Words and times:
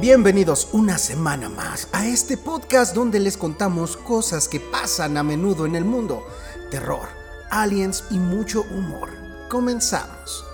Bienvenidos 0.00 0.68
una 0.72 0.98
semana 0.98 1.48
más 1.48 1.88
a 1.90 2.06
este 2.06 2.36
podcast 2.36 2.94
donde 2.94 3.18
les 3.18 3.38
contamos 3.38 3.96
cosas 3.96 4.46
que 4.46 4.60
pasan 4.60 5.16
a 5.16 5.22
menudo 5.22 5.64
en 5.64 5.74
el 5.74 5.86
mundo. 5.86 6.26
Terror, 6.70 7.08
aliens 7.50 8.04
y 8.10 8.18
mucho 8.18 8.66
humor. 8.70 9.08
Comenzamos. 9.48 10.44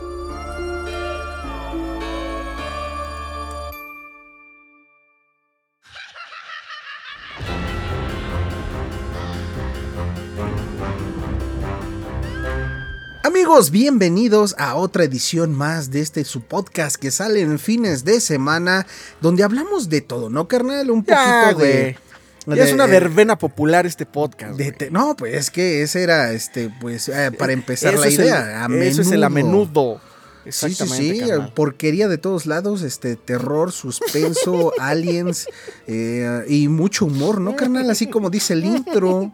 Amigos, 13.52 13.70
bienvenidos 13.70 14.54
a 14.56 14.76
otra 14.76 15.04
edición 15.04 15.52
más 15.52 15.90
de 15.90 16.00
este 16.00 16.24
su 16.24 16.40
podcast 16.40 16.96
que 16.96 17.10
sale 17.10 17.42
en 17.42 17.58
fines 17.58 18.02
de 18.02 18.18
semana, 18.22 18.86
donde 19.20 19.42
hablamos 19.42 19.90
de 19.90 20.00
todo, 20.00 20.30
¿no, 20.30 20.48
carnal? 20.48 20.90
Un 20.90 21.04
poquito 21.04 21.20
Ya, 21.22 21.48
de. 21.48 21.98
güey. 22.46 22.56
Ya 22.56 22.64
es 22.64 22.72
una 22.72 22.86
verbena 22.86 23.36
popular 23.36 23.84
este 23.84 24.06
podcast. 24.06 24.56
de 24.56 24.70
güey. 24.70 24.90
no, 24.90 25.14
pues 25.16 25.34
es 25.34 25.50
que 25.50 25.82
ese 25.82 26.02
era, 26.02 26.32
este, 26.32 26.70
pues, 26.80 27.10
eh, 27.10 27.30
para 27.38 27.52
empezar 27.52 27.92
Eso 27.92 28.00
la 28.04 28.08
el- 28.08 28.14
idea. 28.14 28.64
a 28.64 28.74
Eso 28.74 29.02
es 29.02 29.10
el 29.12 29.22
a 29.22 29.28
menudo. 29.28 29.66
menudo. 29.66 30.00
Sí, 30.46 30.50
sí, 30.52 30.66
Exactamente. 30.68 31.14
sí, 31.14 31.20
carnal. 31.28 31.52
porquería 31.52 32.08
de 32.08 32.16
todos 32.16 32.46
lados, 32.46 32.80
este, 32.80 33.16
terror, 33.16 33.70
suspenso, 33.70 34.72
aliens 34.80 35.46
eh, 35.86 36.42
y 36.48 36.68
mucho 36.68 37.04
humor, 37.04 37.38
¿no, 37.38 37.54
carnal? 37.54 37.90
Así 37.90 38.06
como 38.06 38.30
dice 38.30 38.54
el 38.54 38.64
intro. 38.64 39.30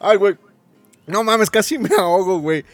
Ay, 0.00 0.16
güey. 0.16 0.36
No 1.06 1.22
mames, 1.24 1.50
casi 1.50 1.78
me 1.78 1.90
ahogo, 1.96 2.38
güey. 2.40 2.64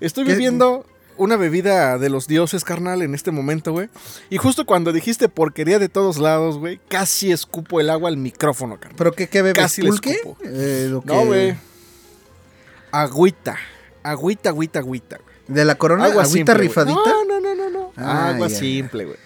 Estoy 0.00 0.24
viviendo 0.24 0.84
una 1.16 1.36
bebida 1.36 1.98
de 1.98 2.10
los 2.10 2.28
dioses, 2.28 2.62
carnal, 2.64 3.02
en 3.02 3.14
este 3.14 3.30
momento, 3.30 3.72
güey. 3.72 3.88
Y 4.30 4.36
justo 4.36 4.64
cuando 4.66 4.92
dijiste 4.92 5.28
porquería 5.28 5.78
de 5.78 5.88
todos 5.88 6.18
lados, 6.18 6.58
güey, 6.58 6.80
casi 6.88 7.32
escupo 7.32 7.80
el 7.80 7.90
agua 7.90 8.08
al 8.08 8.16
micrófono, 8.16 8.76
carnal. 8.78 8.96
¿Pero 8.96 9.12
qué, 9.12 9.28
qué 9.28 9.42
bebes? 9.42 9.60
Casi 9.62 9.86
escupo. 9.86 10.36
Eh, 10.44 10.86
lo 10.90 11.02
No, 11.04 11.24
güey. 11.26 11.56
Agüita. 12.92 13.56
Agüita, 14.02 14.50
agüita, 14.50 14.78
agüita. 14.78 15.16
güey. 15.16 15.28
¿De 15.48 15.64
la 15.64 15.74
corona? 15.76 16.04
Agua 16.04 16.22
¿Agüita 16.22 16.52
simple, 16.52 16.54
güey. 16.54 16.68
rifadita? 16.68 17.00
No, 17.10 17.24
no, 17.24 17.40
no, 17.40 17.54
no, 17.54 17.70
no. 17.70 17.92
Ah, 17.96 18.28
Agua 18.30 18.48
ya. 18.48 18.56
simple, 18.58 19.04
güey. 19.06 19.16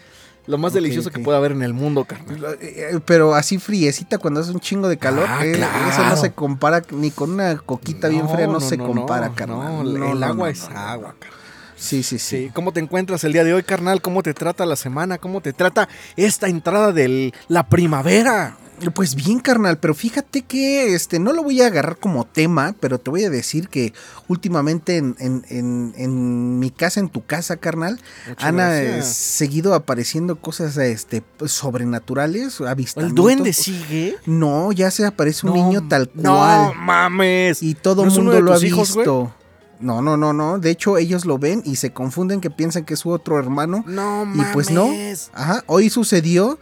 Lo 0.46 0.58
más 0.58 0.72
delicioso 0.72 1.10
que 1.10 1.20
pueda 1.20 1.38
haber 1.38 1.52
en 1.52 1.62
el 1.62 1.72
mundo, 1.72 2.04
carnal. 2.04 2.58
Eh, 2.60 2.98
Pero 3.04 3.34
así 3.34 3.58
friecita 3.58 4.18
cuando 4.18 4.40
hace 4.40 4.50
un 4.50 4.60
chingo 4.60 4.88
de 4.88 4.96
calor. 4.96 5.26
Ah, 5.28 5.46
eh, 5.46 5.52
claro. 5.52 5.88
Eso 5.88 6.04
no 6.04 6.16
se 6.16 6.32
compara 6.32 6.82
ni 6.90 7.10
con 7.10 7.32
una 7.32 7.56
coquita 7.58 8.08
bien 8.08 8.28
fría, 8.28 8.46
no, 8.46 8.60
se 8.60 8.76
compara, 8.76 9.32
carnal. 9.34 9.96
el 9.96 10.22
agua 10.22 10.50
es 10.50 10.64
agua, 10.64 11.14
carnal. 11.18 11.38
Sí, 11.76 12.04
sí, 12.04 12.18
sí. 12.18 12.44
Sí, 12.44 12.50
¿cómo 12.54 12.72
te 12.72 12.78
encuentras 12.78 13.24
el 13.24 13.32
día 13.32 13.42
de 13.42 13.54
hoy, 13.54 13.64
carnal? 13.64 14.00
¿Cómo 14.00 14.22
te 14.22 14.34
trata 14.34 14.64
la 14.66 14.76
semana? 14.76 15.18
¿Cómo 15.18 15.40
te 15.40 15.52
trata 15.52 15.88
esta 16.14 16.46
entrada 16.46 16.92
de 16.92 17.34
la 17.48 17.66
primavera? 17.66 18.56
Pues 18.90 19.14
bien, 19.14 19.38
carnal, 19.38 19.78
pero 19.78 19.94
fíjate 19.94 20.42
que 20.42 20.94
este 20.94 21.18
no 21.18 21.32
lo 21.32 21.42
voy 21.44 21.60
a 21.62 21.66
agarrar 21.68 21.98
como 21.98 22.24
tema, 22.26 22.74
pero 22.80 22.98
te 22.98 23.10
voy 23.10 23.24
a 23.24 23.30
decir 23.30 23.68
que 23.68 23.92
últimamente 24.28 24.96
en, 24.96 25.14
en- 25.20 25.44
en- 25.48 25.94
en 25.96 26.58
mi 26.58 26.70
casa, 26.70 26.98
en 27.00 27.08
tu 27.08 27.24
casa, 27.24 27.56
carnal, 27.58 28.00
Muchas 28.28 28.44
han 28.44 28.54
eh, 28.58 28.58
gracias. 28.84 29.06
seguido 29.14 29.74
apareciendo 29.74 30.36
cosas 30.40 30.76
este, 30.78 31.22
sobrenaturales, 31.44 32.60
¿El 32.60 32.66
avistamientos. 32.68 33.22
duende 33.24 33.52
sigue? 33.52 34.16
No, 34.26 34.72
ya 34.72 34.90
se 34.90 35.06
aparece 35.06 35.46
un 35.46 35.54
No, 35.56 35.64
niño 35.64 35.88
tal 35.88 36.08
cual. 36.08 36.22
No 36.22 36.74
mames. 36.74 37.62
Y 37.62 37.74
todo 37.74 38.04
¿No 38.04 38.10
el 38.12 38.18
uno 38.18 38.30
mundo 38.32 38.40
lo 38.40 38.54
ha 38.54 38.64
hijos, 38.66 38.96
visto. 38.96 39.34
No, 39.80 40.00
no, 40.00 40.16
no, 40.16 40.32
no. 40.32 40.58
De 40.60 40.70
hecho, 40.70 40.96
ellos 40.96 41.24
lo 41.24 41.38
ven 41.38 41.62
y 41.64 41.74
se 41.76 41.92
confunden 41.92 42.40
que 42.40 42.50
piensan 42.50 42.84
que 42.84 42.94
es 42.94 43.00
su 43.00 43.10
otro 43.10 43.38
hermano. 43.38 43.82
No 43.86 44.22
Y 44.22 44.26
mames. 44.26 44.52
pues 44.52 44.70
no. 44.70 44.88
Ajá, 45.34 45.64
hoy 45.66 45.90
sucedió. 45.90 46.58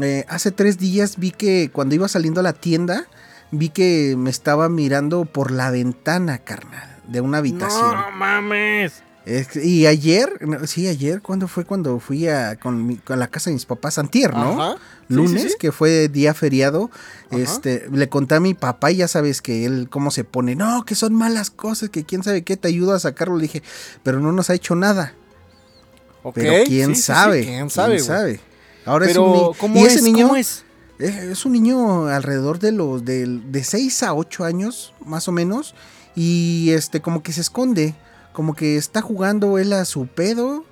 Eh, 0.00 0.24
hace 0.28 0.50
tres 0.50 0.78
días 0.78 1.18
vi 1.18 1.30
que 1.30 1.70
cuando 1.72 1.94
iba 1.94 2.08
saliendo 2.08 2.40
a 2.40 2.42
la 2.42 2.52
tienda, 2.52 3.06
vi 3.50 3.68
que 3.68 4.14
me 4.16 4.30
estaba 4.30 4.68
mirando 4.68 5.24
por 5.24 5.50
la 5.50 5.70
ventana, 5.70 6.38
carnal, 6.38 6.96
de 7.08 7.20
una 7.20 7.38
habitación. 7.38 7.90
No 7.96 8.10
mames. 8.12 9.02
Es- 9.24 9.54
y 9.54 9.86
ayer, 9.86 10.30
no, 10.40 10.66
sí, 10.66 10.88
ayer, 10.88 11.22
¿cuándo 11.22 11.46
fue 11.46 11.64
cuando 11.64 12.00
fui 12.00 12.26
a, 12.26 12.56
con, 12.56 12.84
mi- 12.86 12.96
con 12.96 13.20
la 13.20 13.28
casa 13.28 13.50
de 13.50 13.54
mis 13.54 13.66
papás? 13.66 13.98
Antier, 13.98 14.34
¿no? 14.34 14.60
Ajá. 14.60 14.80
Lunes, 15.08 15.42
sí, 15.42 15.48
sí. 15.50 15.54
que 15.60 15.70
fue 15.70 16.08
día 16.08 16.34
feriado, 16.34 16.90
Ajá. 17.30 17.40
este, 17.40 17.86
le 17.92 18.08
conté 18.08 18.34
a 18.34 18.40
mi 18.40 18.54
papá 18.54 18.90
y 18.90 18.96
ya 18.96 19.06
sabes 19.08 19.40
que 19.40 19.64
él 19.64 19.88
cómo 19.90 20.10
se 20.10 20.24
pone, 20.24 20.56
no, 20.56 20.84
que 20.84 20.94
son 20.96 21.14
malas 21.14 21.50
cosas, 21.50 21.88
que 21.90 22.04
quién 22.04 22.24
sabe 22.24 22.42
qué, 22.42 22.56
te 22.56 22.66
ayudo 22.66 22.94
a 22.94 22.98
sacarlo, 22.98 23.36
le 23.36 23.42
dije, 23.42 23.62
pero 24.02 24.18
no 24.18 24.32
nos 24.32 24.50
ha 24.50 24.54
hecho 24.54 24.74
nada, 24.74 25.14
Ok, 26.24 26.34
pero 26.34 26.64
quién 26.66 26.88
sí, 26.88 26.94
sí, 26.94 27.00
sí, 27.02 27.02
sabe, 27.02 27.44
¿Quién 27.44 27.70
sabe? 27.70 28.40
Ahora 28.84 29.06
Pero, 29.06 29.22
es 29.24 29.32
un 29.32 29.48
ni- 29.52 29.54
¿cómo 29.58 29.76
y 29.78 29.82
es? 29.86 29.92
ese 29.96 30.02
niño 30.02 30.26
¿Cómo 30.28 30.36
es? 30.36 30.64
es, 30.98 31.16
es 31.16 31.44
un 31.46 31.52
niño 31.52 32.06
alrededor 32.06 32.58
de 32.58 32.72
los 32.72 33.04
del- 33.04 33.50
de 33.52 33.64
6 33.64 34.02
a 34.02 34.14
8 34.14 34.44
años, 34.44 34.92
más 35.04 35.28
o 35.28 35.32
menos, 35.32 35.74
y 36.14 36.70
este 36.70 37.00
como 37.00 37.22
que 37.22 37.32
se 37.32 37.40
esconde, 37.40 37.94
como 38.32 38.54
que 38.54 38.76
está 38.76 39.00
jugando 39.02 39.58
él 39.58 39.72
a 39.72 39.84
su 39.84 40.06
pedo 40.06 40.64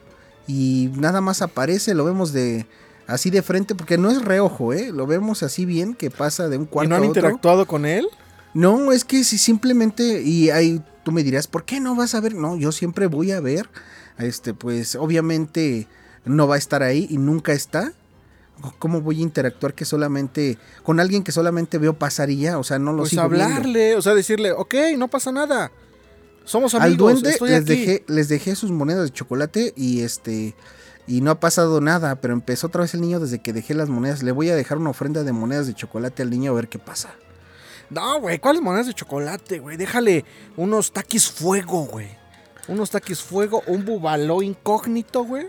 y 0.47 0.91
nada 0.97 1.21
más 1.21 1.43
aparece, 1.43 1.95
lo 1.95 2.05
vemos 2.05 2.33
de 2.33 2.67
así 3.07 3.31
de 3.31 3.43
frente 3.43 3.75
porque 3.75 3.99
no 3.99 4.11
es 4.11 4.23
reojo, 4.23 4.73
eh, 4.73 4.91
lo 4.93 5.07
vemos 5.07 5.43
así 5.43 5.65
bien 5.65 5.95
que 5.95 6.11
pasa 6.11 6.49
de 6.49 6.57
un 6.59 6.65
¿Y 6.65 6.67
cuarto 6.67 6.89
no 6.91 6.97
han 6.97 7.03
a 7.03 7.09
otro. 7.09 7.21
interactuado 7.21 7.67
con 7.67 7.85
él? 7.87 8.07
No, 8.55 8.91
es 8.93 9.05
que 9.05 9.23
si 9.25 9.39
simplemente 9.39 10.23
y 10.23 10.51
ahí 10.51 10.83
tú 11.05 11.13
me 11.13 11.23
dirás, 11.23 11.47
¿por 11.47 11.65
qué 11.65 11.79
no 11.81 11.95
vas 11.95 12.15
a 12.15 12.21
ver? 12.21 12.35
No, 12.35 12.57
yo 12.57 12.73
siempre 12.73 13.07
voy 13.07 13.31
a 13.31 13.41
ver. 13.41 13.69
Este, 14.19 14.55
pues 14.55 14.97
obviamente 14.97 15.87
no 16.25 16.47
va 16.49 16.57
a 16.57 16.59
estar 16.59 16.83
ahí 16.83 17.07
y 17.11 17.17
nunca 17.19 17.53
está. 17.53 17.93
¿Cómo 18.79 19.01
voy 19.01 19.19
a 19.21 19.23
interactuar 19.23 19.75
que 19.75 19.85
solamente 19.85 20.59
con 20.83 21.01
alguien 21.01 21.23
que 21.25 21.33
solamente 21.33 21.79
veo 21.79 21.95
pasar 21.99 22.31
y 22.31 22.39
ya? 22.39 22.59
O 22.59 22.65
sea, 22.65 22.79
no 22.79 22.93
lo 22.93 22.99
Pues 22.99 23.11
sigo 23.11 23.29
viendo. 23.29 23.45
hablarle, 23.47 23.97
o 23.97 24.03
sea, 24.03 24.15
decirle, 24.15 24.53
ok, 24.53 24.75
no 24.99 25.09
pasa 25.09 25.33
nada. 25.33 25.71
Somos 26.45 26.75
amigos, 26.75 26.91
Al 26.91 26.97
duende 26.97 27.31
estoy 27.31 27.51
les 27.51 27.61
aquí. 27.63 27.69
dejé, 27.71 28.05
les 28.09 28.29
dejé 28.29 28.57
sus 28.57 28.71
monedas 28.71 29.05
de 29.05 29.11
chocolate 29.11 29.73
y 29.77 30.01
este 30.03 30.55
y 31.07 31.21
no 31.23 31.31
ha 31.33 31.41
pasado 31.41 31.81
nada, 31.81 32.21
pero 32.21 32.35
empezó 32.35 32.69
otra 32.69 32.83
vez 32.83 32.95
el 32.95 33.01
niño 33.01 33.19
desde 33.21 33.41
que 33.41 33.53
dejé 33.53 33.75
las 33.75 33.89
monedas. 33.89 34.23
Le 34.23 34.33
voy 34.33 34.49
a 34.51 34.55
dejar 34.57 34.79
una 34.79 34.91
ofrenda 34.91 35.25
de 35.25 35.33
monedas 35.33 35.67
de 35.67 35.75
chocolate 35.75 36.23
al 36.23 36.31
niño 36.31 36.53
a 36.53 36.55
ver 36.55 36.69
qué 36.69 36.79
pasa. 36.79 37.11
No, 37.91 38.21
güey, 38.21 38.39
¿cuáles 38.39 38.63
monedas 38.63 38.87
de 38.87 38.95
chocolate, 38.95 39.59
güey? 39.59 39.77
Déjale 39.77 40.25
unos 40.57 40.93
taquis 40.93 41.29
fuego, 41.29 41.87
güey. 41.87 42.09
Unos 42.69 42.91
taquis 42.91 43.21
fuego, 43.21 43.63
un 43.67 43.85
bubaló 43.85 44.43
incógnito, 44.43 45.25
güey. 45.25 45.49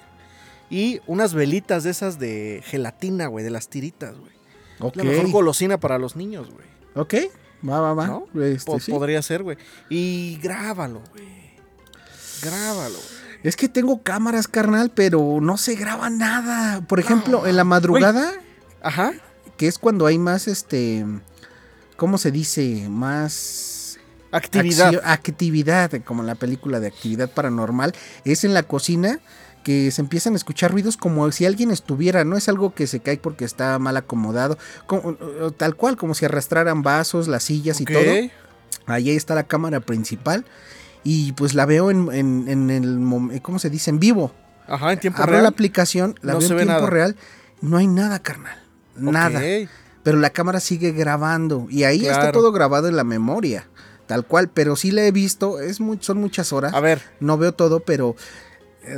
Y 0.72 1.02
unas 1.06 1.34
velitas 1.36 1.84
de 1.84 1.92
esas 1.92 2.18
de 2.18 2.64
gelatina, 2.66 3.28
güey, 3.28 3.44
de 3.44 3.52
las 3.52 3.68
tiritas, 3.68 4.18
güey. 4.18 4.32
Ok. 4.80 4.96
La 4.96 5.04
mejor 5.04 5.30
golosina 5.30 5.80
para 5.80 6.00
los 6.00 6.16
niños, 6.16 6.50
güey. 6.50 6.66
Ok. 6.96 7.14
Va, 7.70 7.80
va, 7.82 7.94
va. 7.94 8.08
¿No? 8.08 8.26
Este, 8.42 8.66
Po- 8.72 8.80
sí. 8.80 8.92
Podría 8.92 9.22
ser, 9.22 9.44
güey. 9.44 9.58
Y 9.90 10.40
grábalo, 10.42 11.04
güey. 11.12 11.28
Grábalo. 12.42 12.96
güey. 12.96 13.22
Es 13.44 13.56
que 13.56 13.68
tengo 13.70 14.02
cámaras, 14.02 14.48
carnal, 14.48 14.92
pero 14.96 15.40
no 15.42 15.58
se 15.58 15.76
graba 15.76 16.10
nada. 16.10 16.82
Por 16.88 17.00
ejemplo, 17.00 17.46
en 17.48 17.56
la 17.58 17.64
madrugada, 17.64 18.32
Ajá. 18.82 19.12
que 19.58 19.68
es 19.68 19.78
cuando 19.78 20.06
hay 20.06 20.18
más, 20.18 20.48
este, 20.48 21.06
¿cómo 21.98 22.18
se 22.18 22.32
dice? 22.32 22.88
Más 22.90 24.00
Actividad. 24.32 25.02
actividad, 25.04 25.92
como 26.06 26.22
en 26.22 26.28
la 26.28 26.36
película 26.36 26.80
de 26.80 26.88
actividad 26.88 27.30
paranormal, 27.32 27.94
es 28.26 28.44
en 28.44 28.54
la 28.54 28.64
cocina 28.64 29.20
que 29.64 29.92
se 29.92 30.02
empiezan 30.02 30.34
a 30.34 30.38
escuchar 30.38 30.72
ruidos 30.72 30.98
como 30.98 31.32
si 31.32 31.46
alguien 31.46 31.72
estuviera, 31.72 32.24
no 32.24 32.36
es 32.38 32.50
algo 32.50 32.74
que 32.74 32.88
se 32.88 33.00
cae 33.00 33.18
porque 33.18 33.46
está 33.46 33.78
mal 33.80 33.96
acomodado, 33.98 34.58
como- 34.88 35.14
tal 35.58 35.76
cual, 35.76 35.98
como 35.98 36.14
si 36.16 36.26
arrastraran 36.26 36.82
vasos, 36.82 37.28
las 37.28 37.44
sillas 37.44 37.80
y 37.82 37.86
todo. 37.86 38.02
Ahí 38.88 39.12
está 39.12 39.36
la 39.36 39.44
cámara 39.44 39.80
principal 39.80 40.46
y 41.04 41.34
pues 41.34 41.54
la 41.54 41.66
veo 41.66 41.92
en, 41.92 42.12
en- 42.12 42.48
en 42.48 42.70
el, 42.70 43.00
mom- 43.00 43.40
¿cómo 43.42 43.60
se 43.60 43.70
dice? 43.70 43.90
En 43.92 44.00
vivo. 44.00 44.34
Ajá, 44.68 44.94
en 44.94 45.00
tiempo 45.00 45.22
Abro 45.22 45.34
real. 45.34 45.44
la 45.44 45.50
aplicación, 45.50 46.16
la 46.22 46.34
No 46.34 46.40
veo 46.40 46.50
en 46.52 46.56
tiempo 46.58 46.74
nada. 46.74 46.88
real, 46.90 47.16
no 47.62 47.78
hay 47.78 47.88
nada, 47.88 48.20
carnal. 48.20 48.58
Nada. 48.96 49.42
Pero 50.04 50.18
la 50.18 50.30
cámara 50.32 50.60
sigue 50.60 50.92
grabando 50.92 51.68
y 51.70 51.84
ahí 51.84 52.06
está 52.08 52.32
todo 52.32 52.52
grabado 52.52 52.88
en 52.88 52.96
la 52.96 53.04
memoria, 53.04 53.68
tal 54.08 54.26
cual. 54.26 54.50
Pero 54.50 54.76
sí 54.76 54.90
la 54.92 55.04
he 55.04 55.12
visto, 55.12 55.60
es 55.60 55.78
son 56.00 56.18
muchas 56.18 56.52
horas. 56.54 56.74
A 56.74 56.80
ver, 56.80 57.02
No 57.20 57.38
veo 57.38 57.54
todo, 57.54 57.82
pero 57.82 58.16
eh, 58.16 58.16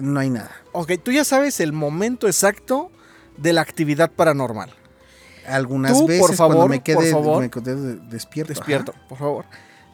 no 0.01 0.19
hay 0.19 0.29
nada. 0.29 0.51
ok, 0.71 0.93
tú 1.03 1.11
ya 1.11 1.23
sabes 1.25 1.59
el 1.59 1.73
momento 1.73 2.27
exacto 2.27 2.91
de 3.37 3.53
la 3.53 3.61
actividad 3.61 4.11
paranormal. 4.11 4.73
Algunas 5.47 5.91
Tú, 5.93 5.99
por 6.01 6.07
veces 6.07 6.37
cuando 6.37 6.55
favor, 6.55 6.69
me 6.69 6.77
por 6.77 6.83
quede, 6.83 7.11
favor. 7.11 7.41
me 7.41 7.49
quedé 7.49 7.75
de- 7.75 7.95
despierto. 8.09 8.53
Despierto, 8.53 8.93
por 9.09 9.17
favor. 9.17 9.45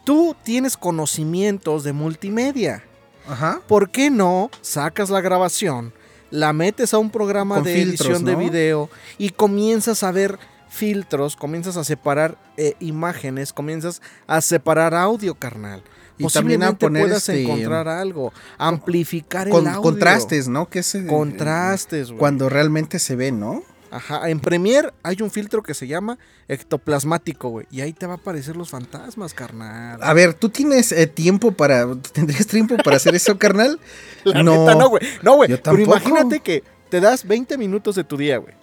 Tú 0.05 0.35
tienes 0.43 0.77
conocimientos 0.77 1.83
de 1.83 1.93
multimedia. 1.93 2.83
Ajá. 3.27 3.61
¿Por 3.67 3.89
qué 3.89 4.09
no 4.11 4.49
sacas 4.61 5.09
la 5.09 5.21
grabación, 5.21 5.93
la 6.31 6.53
metes 6.53 6.93
a 6.93 6.99
un 6.99 7.09
programa 7.09 7.55
Con 7.55 7.63
de 7.63 7.73
filtros, 7.73 8.07
edición 8.09 8.25
de 8.25 8.35
video 8.35 8.89
y 9.17 9.29
comienzas 9.31 10.03
a 10.03 10.11
ver 10.11 10.37
filtros, 10.67 11.35
comienzas 11.35 11.77
a 11.77 11.83
separar 11.83 12.37
eh, 12.57 12.75
imágenes, 12.79 13.51
comienzas 13.53 14.01
a 14.27 14.41
separar 14.41 14.93
audio, 14.93 15.33
carnal? 15.35 15.81
Y 16.19 16.27
también 16.27 16.63
a 16.63 16.73
puedas 16.77 17.29
este, 17.29 17.43
encontrar 17.43 17.87
algo, 17.87 18.31
amplificar 18.57 19.47
el 19.47 19.53
Con 19.53 19.67
audio. 19.67 19.81
contrastes, 19.81 20.47
¿no? 20.47 20.69
Que 20.69 20.79
es 20.79 20.97
Contrastes, 21.07 22.09
güey. 22.09 22.19
cuando 22.19 22.49
realmente 22.49 22.99
se 22.99 23.15
ve, 23.15 23.31
¿no? 23.31 23.63
Ajá, 23.91 24.29
en 24.29 24.39
Premiere 24.39 24.91
hay 25.01 25.17
un 25.21 25.31
filtro 25.31 25.63
que 25.63 25.73
se 25.73 25.87
llama 25.87 26.19
ectoplasmático, 26.47 27.49
güey. 27.49 27.65
Y 27.71 27.81
ahí 27.81 27.93
te 27.93 28.05
va 28.05 28.13
a 28.13 28.17
aparecer 28.17 28.55
los 28.55 28.69
fantasmas, 28.69 29.33
carnal. 29.33 29.99
A 30.03 30.13
ver, 30.13 30.33
¿tú 30.33 30.49
tienes 30.49 30.91
eh, 30.91 31.07
tiempo 31.07 31.51
para. 31.51 31.87
¿Tendrías 32.13 32.45
tiempo 32.47 32.75
para 32.77 32.97
hacer 32.97 33.15
eso, 33.15 33.37
carnal? 33.37 33.79
La 34.23 34.43
no. 34.43 34.59
neta, 34.65 34.75
no, 34.75 34.89
güey. 34.89 35.01
No, 35.23 35.35
güey. 35.37 35.57
Pero 35.57 35.79
imagínate 35.79 36.39
que 36.41 36.63
te 36.89 36.99
das 36.99 37.25
20 37.25 37.57
minutos 37.57 37.95
de 37.95 38.03
tu 38.03 38.17
día, 38.17 38.37
güey. 38.37 38.53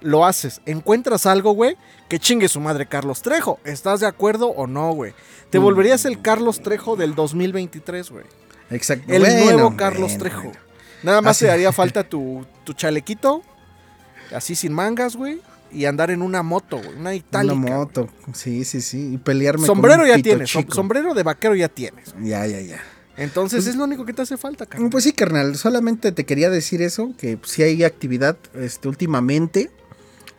Lo 0.00 0.24
haces, 0.24 0.60
encuentras 0.64 1.26
algo, 1.26 1.52
güey, 1.52 1.76
que 2.08 2.18
chingue 2.18 2.48
su 2.48 2.60
madre 2.60 2.86
Carlos 2.86 3.22
Trejo. 3.22 3.60
¿Estás 3.64 4.00
de 4.00 4.06
acuerdo 4.06 4.48
o 4.48 4.66
no, 4.66 4.92
güey? 4.92 5.12
Te 5.50 5.58
Mm. 5.58 5.62
volverías 5.62 6.04
el 6.04 6.20
Carlos 6.22 6.60
Trejo 6.62 6.96
del 6.96 7.14
2023, 7.14 8.10
güey. 8.10 8.24
Exacto. 8.70 9.12
El 9.12 9.20
Bueno, 9.22 9.44
nuevo 9.54 9.76
Carlos 9.76 10.10
bueno, 10.12 10.18
Trejo. 10.18 10.42
bueno. 10.44 10.58
Nada 11.02 11.20
más 11.22 11.36
Así- 11.36 11.44
te 11.44 11.50
haría 11.50 11.72
falta 11.72 12.04
tu, 12.08 12.44
tu 12.64 12.72
chalequito, 12.72 13.42
así 14.34 14.54
sin 14.54 14.72
mangas, 14.72 15.16
güey, 15.16 15.40
y 15.70 15.84
andar 15.84 16.10
en 16.10 16.22
una 16.22 16.42
moto, 16.42 16.78
güey, 16.78 16.96
una 16.96 17.14
itálica. 17.14 17.54
Una 17.54 17.76
moto. 17.76 18.08
Sí, 18.34 18.64
sí, 18.64 18.80
sí. 18.80 19.14
Y 19.14 19.18
pelearme 19.18 19.66
Sombrero 19.66 19.98
con 19.98 20.04
un 20.04 20.08
ya 20.08 20.14
pito 20.16 20.24
tienes, 20.30 20.50
chico. 20.50 20.74
sombrero 20.74 21.14
de 21.14 21.22
vaquero 21.22 21.54
ya 21.54 21.68
tienes. 21.68 22.14
Ya, 22.20 22.46
ya, 22.46 22.60
ya. 22.60 22.80
Entonces 23.16 23.66
es 23.66 23.74
lo 23.74 23.84
único 23.84 24.04
que 24.06 24.12
te 24.12 24.22
hace 24.22 24.36
falta, 24.36 24.64
carnal. 24.64 24.90
Pues 24.90 25.02
sí, 25.04 25.12
carnal, 25.12 25.56
solamente 25.56 26.12
te 26.12 26.24
quería 26.24 26.50
decir 26.50 26.82
eso, 26.82 27.12
que 27.18 27.38
sí 27.44 27.62
hay 27.64 27.82
actividad 27.84 28.36
este, 28.54 28.86
últimamente. 28.88 29.70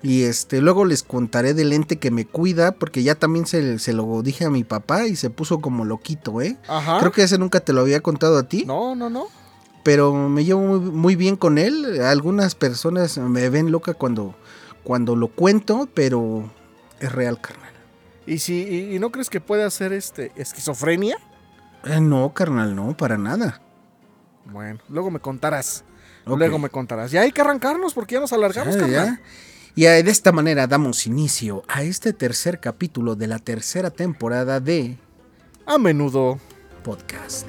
Y 0.01 0.24
este, 0.24 0.62
luego 0.62 0.86
les 0.86 1.04
contaré 1.04 1.54
del 1.54 1.74
ente 1.74 1.98
que 1.98 2.10
me 2.10 2.25
cuida, 2.25 2.72
porque 2.72 3.04
ya 3.04 3.16
también 3.16 3.46
se, 3.46 3.80
se 3.80 3.92
lo 3.94 4.22
dije 4.22 4.46
a 4.46 4.50
mi 4.50 4.63
papá 4.63 5.06
y 5.07 5.16
se 5.18 5.30
puso 5.30 5.60
como 5.60 5.84
loquito, 5.84 6.42
¿eh? 6.42 6.57
Ajá. 6.69 7.00
Creo 7.00 7.12
que 7.12 7.24
ese 7.24 7.38
nunca 7.38 7.60
te 7.60 7.74
lo 7.74 7.81
había 7.81 8.00
contado 8.00 8.38
a 8.38 8.44
ti, 8.44 8.63
No, 8.66 8.96
no, 8.96 9.10
no. 9.10 9.25
pero 9.84 10.13
me 10.13 10.46
llevo 10.46 10.62
muy, 10.62 10.80
muy 10.80 11.16
bien 11.18 11.36
con 11.36 11.57
él. 11.57 12.01
Algunas 12.01 12.56
personas 12.56 13.18
me 13.18 13.50
ven 13.50 13.72
loca 13.72 13.94
cuando, 13.94 14.36
cuando 14.86 15.18
lo 15.18 15.28
cuento, 15.28 15.90
pero 15.94 16.50
es 17.01 17.12
real, 17.12 17.42
carnal. 17.42 17.74
¿Y 18.25 18.40
si 18.40 18.54
y, 18.63 18.96
y 18.96 19.00
no 19.00 19.12
crees 19.12 19.30
que 19.30 19.42
puede 19.42 19.63
hacer 19.63 19.92
este 19.92 20.31
esquizofrenia? 20.38 21.18
Eh, 21.84 22.00
no, 22.00 22.34
carnal, 22.34 22.74
no, 22.74 22.96
para 22.96 23.18
nada. 23.18 23.62
Bueno, 24.46 24.80
luego 24.88 25.12
me 25.12 25.19
contarás. 25.19 25.84
Luego 26.25 26.57
me 26.60 26.69
contarás. 26.69 27.12
Ya 27.12 27.22
hay 27.22 27.31
que 27.34 27.42
arrancarnos 27.42 27.94
porque 27.94 28.13
ya 28.16 28.22
nos 28.22 28.31
alargamos, 28.31 28.75
Ya, 28.75 28.81
carnal. 28.81 29.06
ya. 29.06 29.22
Y 29.80 29.86
eh, 29.86 30.04
de 30.04 30.12
esta 30.12 30.34
manera 30.34 30.68
damos 30.68 31.08
inicio 31.08 31.64
a 31.70 31.84
este 31.84 32.12
tercer 32.12 32.60
capítulo 32.60 33.16
de 33.16 33.28
la 33.28 33.40
tercera 33.40 33.90
temporada 33.90 34.60
de 34.60 34.98
A 35.66 35.78
menudo. 35.78 36.38
podcast. 36.84 37.48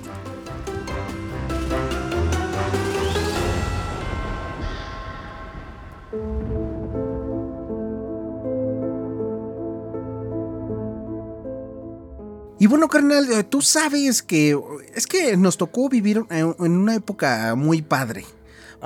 Y 12.60 12.66
bueno, 12.68 12.86
carnal, 12.86 13.28
eh, 13.32 13.42
tú 13.42 13.60
sabes 13.60 14.22
que 14.22 14.56
es 14.94 15.08
que 15.08 15.36
nos 15.36 15.56
tocó 15.56 15.88
vivir 15.88 16.24
en 16.30 16.54
en 16.60 16.72
una 16.76 16.94
época 16.94 17.56
muy 17.56 17.82
padre. 17.82 18.24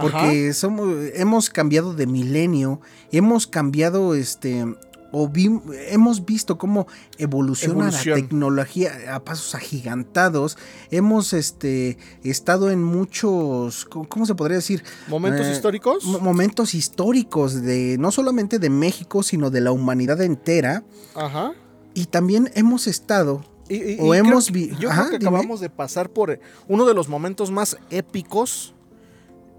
Porque 0.01 0.53
somos, 0.53 0.89
hemos 1.15 1.51
cambiado 1.51 1.95
de 1.95 2.07
milenio, 2.07 2.81
hemos 3.13 3.47
cambiado 3.47 4.15
este 4.15 4.65
o 5.17 5.29
vi- 5.29 5.61
hemos 5.91 6.25
visto 6.25 6.59
cómo 6.59 6.89
evoluciona 7.19 7.75
Evolución. 7.85 8.09
la 8.19 8.27
tecnología 8.27 8.93
a 9.15 9.25
pasos 9.25 9.55
agigantados. 9.55 10.59
Hemos 10.91 11.33
este 11.33 11.99
estado 12.25 12.69
en 12.73 12.83
muchos 12.83 13.85
¿cómo, 13.85 14.27
se 14.27 14.35
podría 14.35 14.57
decir? 14.57 14.83
¿Momentos 15.07 15.47
Eh, 15.47 15.53
históricos? 15.53 16.05
Mo- 16.05 16.19
momentos 16.19 16.75
históricos 16.75 17.63
de 17.63 17.97
no 18.01 18.11
solamente 18.11 18.59
de 18.59 18.71
México, 18.71 19.23
sino 19.23 19.51
de 19.51 19.61
la 19.61 19.71
humanidad 19.71 20.21
entera 20.21 20.83
Ajá. 21.15 21.53
y 21.95 22.07
también 22.07 22.51
hemos 22.55 22.89
estado 22.89 23.45
Y- 23.69 23.77
y- 23.77 23.97
O 24.01 24.15
y 24.15 24.19
hemos 24.19 24.51
que- 24.51 24.75
Yo 24.81 24.91
Ajá, 24.91 25.03
creo 25.07 25.13
que 25.13 25.19
dime. 25.21 25.29
acabamos 25.31 25.61
de 25.61 25.71
pasar 25.71 26.11
por 26.11 26.39
uno 26.69 26.85
de 26.85 26.93
los 26.93 27.09
momentos 27.09 27.51
más 27.51 27.79
épicos 27.89 28.74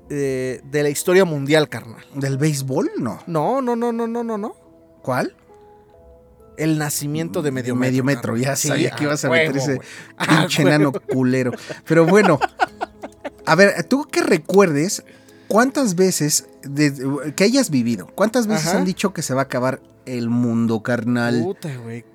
eh, 0.10 0.62
de 0.64 0.84
la 0.84 0.90
historia 0.90 1.26
mundial, 1.26 1.68
carnal. 1.70 2.04
del 2.14 2.38
béisbol, 2.38 2.92
no. 2.98 3.20
No, 3.28 3.62
no, 3.62 3.76
no, 3.76 3.92
no, 3.92 4.08
no, 4.08 4.24
no, 4.24 4.38
no. 4.38 4.56
¿Cuál? 5.02 5.36
El 6.58 6.78
nacimiento 6.78 7.42
de 7.42 7.52
medio 7.52 7.76
metro. 7.76 7.92
Medio 7.92 8.04
metro, 8.04 8.38
ya 8.38 8.56
Sí, 8.56 8.70
sabía 8.70 8.92
que 8.92 9.04
ibas 9.04 9.26
a 9.26 9.30
meter 9.30 9.58
ese 9.58 9.80
pinche 10.30 10.62
enano 10.62 10.92
culero. 10.94 11.52
Pero 11.86 12.06
bueno, 12.06 12.40
a 13.46 13.56
ver, 13.56 13.84
tú 13.84 14.06
que 14.10 14.22
recuerdes 14.22 15.04
cuántas 15.48 15.96
veces 15.96 16.48
de- 16.64 17.34
que 17.36 17.44
hayas 17.44 17.70
vivido, 17.70 18.08
cuántas 18.16 18.48
veces 18.48 18.68
Ajá. 18.68 18.78
han 18.78 18.86
dicho 18.86 19.14
que 19.14 19.22
se 19.22 19.34
va 19.34 19.42
a 19.42 19.44
acabar 19.46 19.82
el 20.06 20.30
mundo, 20.30 20.82
carnal. 20.82 21.42
Puta, 21.44 21.76
güey. 21.78 22.06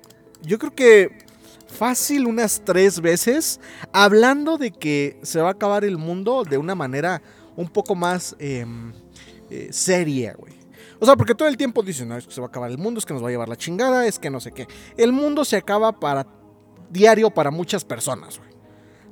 Yo 0.41 0.57
creo 0.57 0.73
que 0.73 1.19
fácil 1.67 2.25
unas 2.25 2.61
tres 2.65 2.99
veces 2.99 3.59
hablando 3.93 4.57
de 4.57 4.71
que 4.71 5.19
se 5.21 5.39
va 5.39 5.49
a 5.49 5.51
acabar 5.51 5.85
el 5.85 5.97
mundo 5.99 6.43
de 6.49 6.57
una 6.57 6.73
manera 6.73 7.21
un 7.55 7.67
poco 7.69 7.95
más 7.95 8.35
em, 8.39 8.93
eh, 9.49 9.69
seria, 9.71 10.33
güey. 10.37 10.53
O 10.99 11.05
sea, 11.05 11.15
porque 11.15 11.33
todo 11.35 11.47
el 11.47 11.57
tiempo 11.57 11.81
dicen, 11.81 12.07
no, 12.09 12.17
es 12.17 12.27
que 12.27 12.33
se 12.33 12.41
va 12.41 12.47
a 12.47 12.49
acabar 12.49 12.69
el 12.69 12.77
mundo, 12.77 12.99
es 12.99 13.05
que 13.05 13.13
nos 13.13 13.23
va 13.23 13.27
a 13.29 13.31
llevar 13.31 13.49
la 13.49 13.55
chingada, 13.55 14.05
es 14.05 14.19
que 14.19 14.29
no 14.29 14.39
sé 14.39 14.51
qué. 14.51 14.67
El 14.97 15.11
mundo 15.13 15.43
se 15.45 15.57
acaba 15.57 15.99
para 15.99 16.27
diario 16.91 17.31
para 17.31 17.49
muchas 17.51 17.83
personas, 17.83 18.37
güey. 18.37 18.51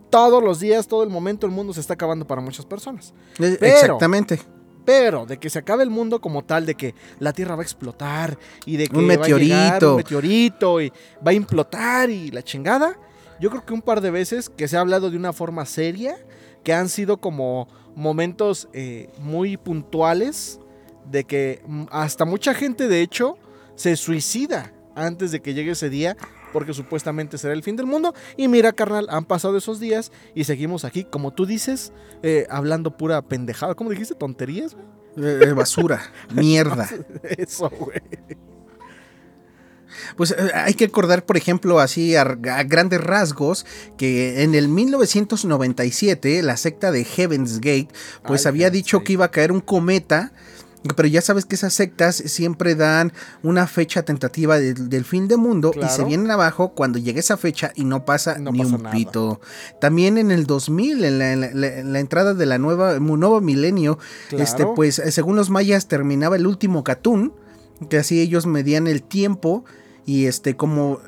Todos 0.09 0.43
los 0.43 0.59
días, 0.59 0.87
todo 0.87 1.03
el 1.03 1.09
momento, 1.09 1.45
el 1.45 1.51
mundo 1.51 1.73
se 1.73 1.79
está 1.81 1.93
acabando 1.93 2.25
para 2.25 2.41
muchas 2.41 2.65
personas. 2.65 3.13
Pero- 3.37 3.65
Exactamente. 3.65 4.39
Pero 4.85 5.25
de 5.27 5.37
que 5.37 5.51
se 5.51 5.59
acabe 5.59 5.83
el 5.83 5.89
mundo 5.91 6.19
como 6.19 6.43
tal, 6.43 6.65
de 6.65 6.73
que 6.73 6.95
la 7.19 7.31
Tierra 7.31 7.55
va 7.55 7.61
a 7.61 7.65
explotar 7.65 8.39
y 8.65 8.77
de 8.77 8.87
que 8.87 8.97
Un 8.97 9.07
va 9.07 9.13
a 9.13 9.27
llegar 9.27 9.39
meteorito. 9.39 9.89
un 9.91 9.97
meteorito 9.97 10.81
y 10.81 10.89
va 11.25 11.31
a 11.31 11.33
implotar 11.33 12.09
y 12.09 12.31
la 12.31 12.41
chingada, 12.41 12.97
yo 13.39 13.51
creo 13.51 13.65
que 13.65 13.73
un 13.73 13.83
par 13.83 14.01
de 14.01 14.09
veces 14.09 14.49
que 14.49 14.67
se 14.67 14.77
ha 14.77 14.79
hablado 14.79 15.11
de 15.11 15.17
una 15.17 15.31
forma 15.31 15.65
seria, 15.65 16.17
que 16.63 16.73
han 16.73 16.89
sido 16.89 17.17
como 17.17 17.67
momentos 17.95 18.69
eh, 18.73 19.09
muy 19.19 19.57
puntuales, 19.57 20.59
de 21.09 21.23
que 21.23 21.61
mm, 21.65 21.85
hasta 21.91 22.25
mucha 22.25 22.53
gente 22.53 22.87
de 22.87 23.01
hecho 23.01 23.37
se 23.75 23.95
suicida 23.95 24.73
antes 24.95 25.31
de 25.31 25.41
que 25.41 25.53
llegue 25.53 25.71
ese 25.71 25.89
día. 25.89 26.17
Porque 26.51 26.73
supuestamente 26.73 27.37
será 27.37 27.53
el 27.53 27.61
fin 27.61 27.75
del 27.75 27.85
mundo. 27.85 28.15
Y 28.35 28.47
mira, 28.47 28.71
carnal, 28.71 29.05
han 29.11 29.23
pasado 29.23 29.55
esos 29.55 29.79
días 29.79 30.11
y 30.33 30.45
seguimos 30.45 30.83
aquí, 30.83 31.03
como 31.03 31.29
tú 31.29 31.45
dices, 31.45 31.93
eh, 32.23 32.47
hablando 32.49 32.97
pura 32.97 33.21
pendejada. 33.21 33.75
¿Cómo 33.75 33.91
dijiste? 33.91 34.15
¿Tonterías? 34.15 34.75
Eh, 35.15 35.41
eh, 35.43 35.53
basura, 35.53 36.01
mierda. 36.33 36.89
Eso, 37.23 37.69
güey. 37.69 38.01
Pues 40.17 40.31
eh, 40.31 40.35
hay 40.53 40.73
que 40.73 40.85
acordar, 40.85 41.25
por 41.25 41.37
ejemplo, 41.37 41.79
así 41.79 42.15
a, 42.15 42.21
a 42.21 42.63
grandes 42.63 43.01
rasgos, 43.01 43.65
que 43.97 44.43
en 44.43 44.55
el 44.55 44.67
1997 44.69 46.41
la 46.43 46.57
secta 46.57 46.91
de 46.91 47.03
Heaven's 47.03 47.57
Gate, 47.59 47.89
pues 48.25 48.45
Ay, 48.45 48.49
había 48.49 48.65
Heaven's 48.67 48.73
dicho 48.85 48.97
Gate. 48.99 49.05
que 49.07 49.13
iba 49.13 49.25
a 49.25 49.31
caer 49.31 49.51
un 49.51 49.61
cometa. 49.61 50.31
Pero 50.95 51.09
ya 51.09 51.19
sabes 51.19 51.43
que 51.43 51.55
esas 51.55 51.73
sectas 51.73 52.15
siempre 52.15 52.73
dan 52.73 53.11
una 53.43 53.67
fecha 53.67 54.03
tentativa 54.03 54.57
del- 54.59 54.87
del 54.87 55.03
fin 55.03 55.27
del 55.27 55.37
mundo 55.39 55.73
y 55.75 55.85
se 55.89 56.05
vienen 56.05 56.31
abajo 56.31 56.69
cuando 56.69 56.97
llegue 56.99 57.19
esa 57.19 57.35
fecha 57.35 57.73
y 57.75 57.83
no 57.83 58.05
pasa 58.05 58.37
No 58.39 58.53
ni 58.53 58.59
pasa 58.59 58.75
un 58.77 58.83
nada. 58.83 58.95
pito. 58.95 59.41
También 59.81 60.17
en 60.17 60.31
el 60.31 60.45
2000, 60.45 61.03
en 61.03 61.19
la, 61.19 61.33
en 61.33 61.41
la- 61.59 61.67
en 61.79 61.91
la 61.91 61.99
entrada 61.99 62.33
de 62.33 62.45
la 62.45 62.59
nueva 62.59 62.97
nuevo 62.97 63.41
milenio, 63.41 63.99
este, 64.31 64.65
pues 64.73 64.99
eh, 64.99 65.11
según 65.11 65.35
los 65.35 65.49
mayas 65.49 65.89
terminaba 65.89 66.37
el 66.37 66.47
último 66.47 66.85
Catún, 66.85 67.33
que 67.89 67.97
así 67.97 68.21
ellos 68.21 68.45
medían 68.45 68.87
el 68.87 69.03
tiempo 69.03 69.65
y 70.09 70.25
este 70.25 70.55
como 70.55 70.99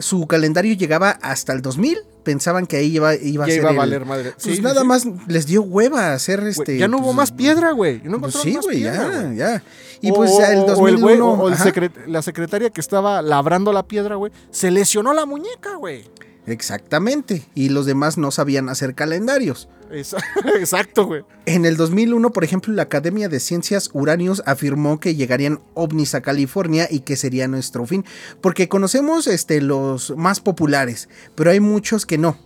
su 0.00 0.26
calendario 0.26 0.74
llegaba 0.74 1.10
hasta 1.22 1.52
el 1.52 1.62
2000, 1.62 1.98
pensaban 2.22 2.66
que 2.66 2.76
ahí 2.76 2.94
iba, 2.96 3.14
iba 3.14 3.44
a 3.44 3.48
Ya 3.48 3.54
ser 3.54 3.60
iba 3.62 3.70
a 3.70 3.72
el- 3.72 3.78
valer 3.78 4.04
madre. 4.06 4.32
pues 4.40 4.56
Sí, 4.56 4.62
nada 4.62 4.82
sí. 4.82 4.86
más 4.86 5.06
les 5.26 5.46
dio 5.46 5.62
hueva 5.62 6.12
hacer 6.12 6.40
este 6.46 6.78
ya 6.78 6.86
no 6.88 6.98
hubo 6.98 7.06
pues, 7.06 7.16
más 7.16 7.32
piedra, 7.32 7.72
güey. 7.72 8.00
Ya 8.02 8.10
no 8.10 8.20
pues 8.20 8.34
sí, 8.34 8.56
güey, 8.62 8.80
ya, 8.80 9.32
ya. 9.34 9.62
Y 10.00 10.10
O- 10.10 10.14
pues 10.14 10.30
o- 10.30 10.44
el 10.44 10.58
o 10.60 10.66
2001 10.66 11.00
güey, 11.02 11.20
o- 11.20 11.26
o 11.44 11.48
el 11.48 11.56
secret- 11.56 12.06
la 12.06 12.22
secretaria 12.22 12.70
que 12.70 12.80
estaba 12.80 13.22
labrando 13.22 13.72
la 13.72 13.82
piedra, 13.84 14.16
güey, 14.16 14.32
se 14.50 14.70
lesionó 14.70 15.12
la 15.14 15.24
muñeca, 15.26 15.76
güey. 15.76 16.04
Exactamente, 16.46 17.44
y 17.54 17.68
los 17.68 17.86
demás 17.86 18.18
no 18.18 18.30
sabían 18.30 18.68
hacer 18.68 18.94
calendarios. 18.94 19.68
Exacto, 20.58 21.06
güey. 21.06 21.22
En 21.44 21.66
el 21.66 21.76
2001, 21.76 22.30
por 22.30 22.44
ejemplo, 22.44 22.72
la 22.72 22.84
Academia 22.84 23.28
de 23.28 23.40
Ciencias 23.40 23.90
Uranios 23.92 24.42
afirmó 24.46 24.98
que 24.98 25.14
llegarían 25.14 25.60
ovnis 25.74 26.14
a 26.14 26.22
California 26.22 26.88
y 26.90 27.00
que 27.00 27.16
sería 27.16 27.46
nuestro 27.46 27.86
fin, 27.86 28.04
porque 28.40 28.68
conocemos 28.68 29.26
este, 29.26 29.60
los 29.60 30.16
más 30.16 30.40
populares, 30.40 31.08
pero 31.34 31.50
hay 31.50 31.60
muchos 31.60 32.06
que 32.06 32.16
no. 32.16 32.38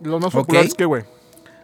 Los 0.00 0.20
más 0.20 0.32
populares 0.32 0.74
que, 0.74 0.86
güey. 0.86 1.04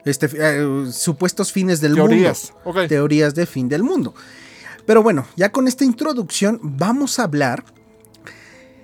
Este, 0.05 0.29
eh, 0.35 0.87
supuestos 0.93 1.53
fines 1.53 1.81
del 1.81 1.95
Teorías. 1.95 2.53
mundo. 2.65 2.81
Ok. 2.81 2.89
Teorías 2.89 3.35
de 3.35 3.47
fin 3.47 3.69
del 3.69 3.83
mundo. 3.83 4.15
Pero 4.85 5.03
bueno, 5.03 5.27
ya 5.37 5.51
con 5.51 5.67
esta 5.67 5.85
introducción 5.85 6.61
vamos 6.63 7.19
a 7.19 7.25
hablar 7.25 7.65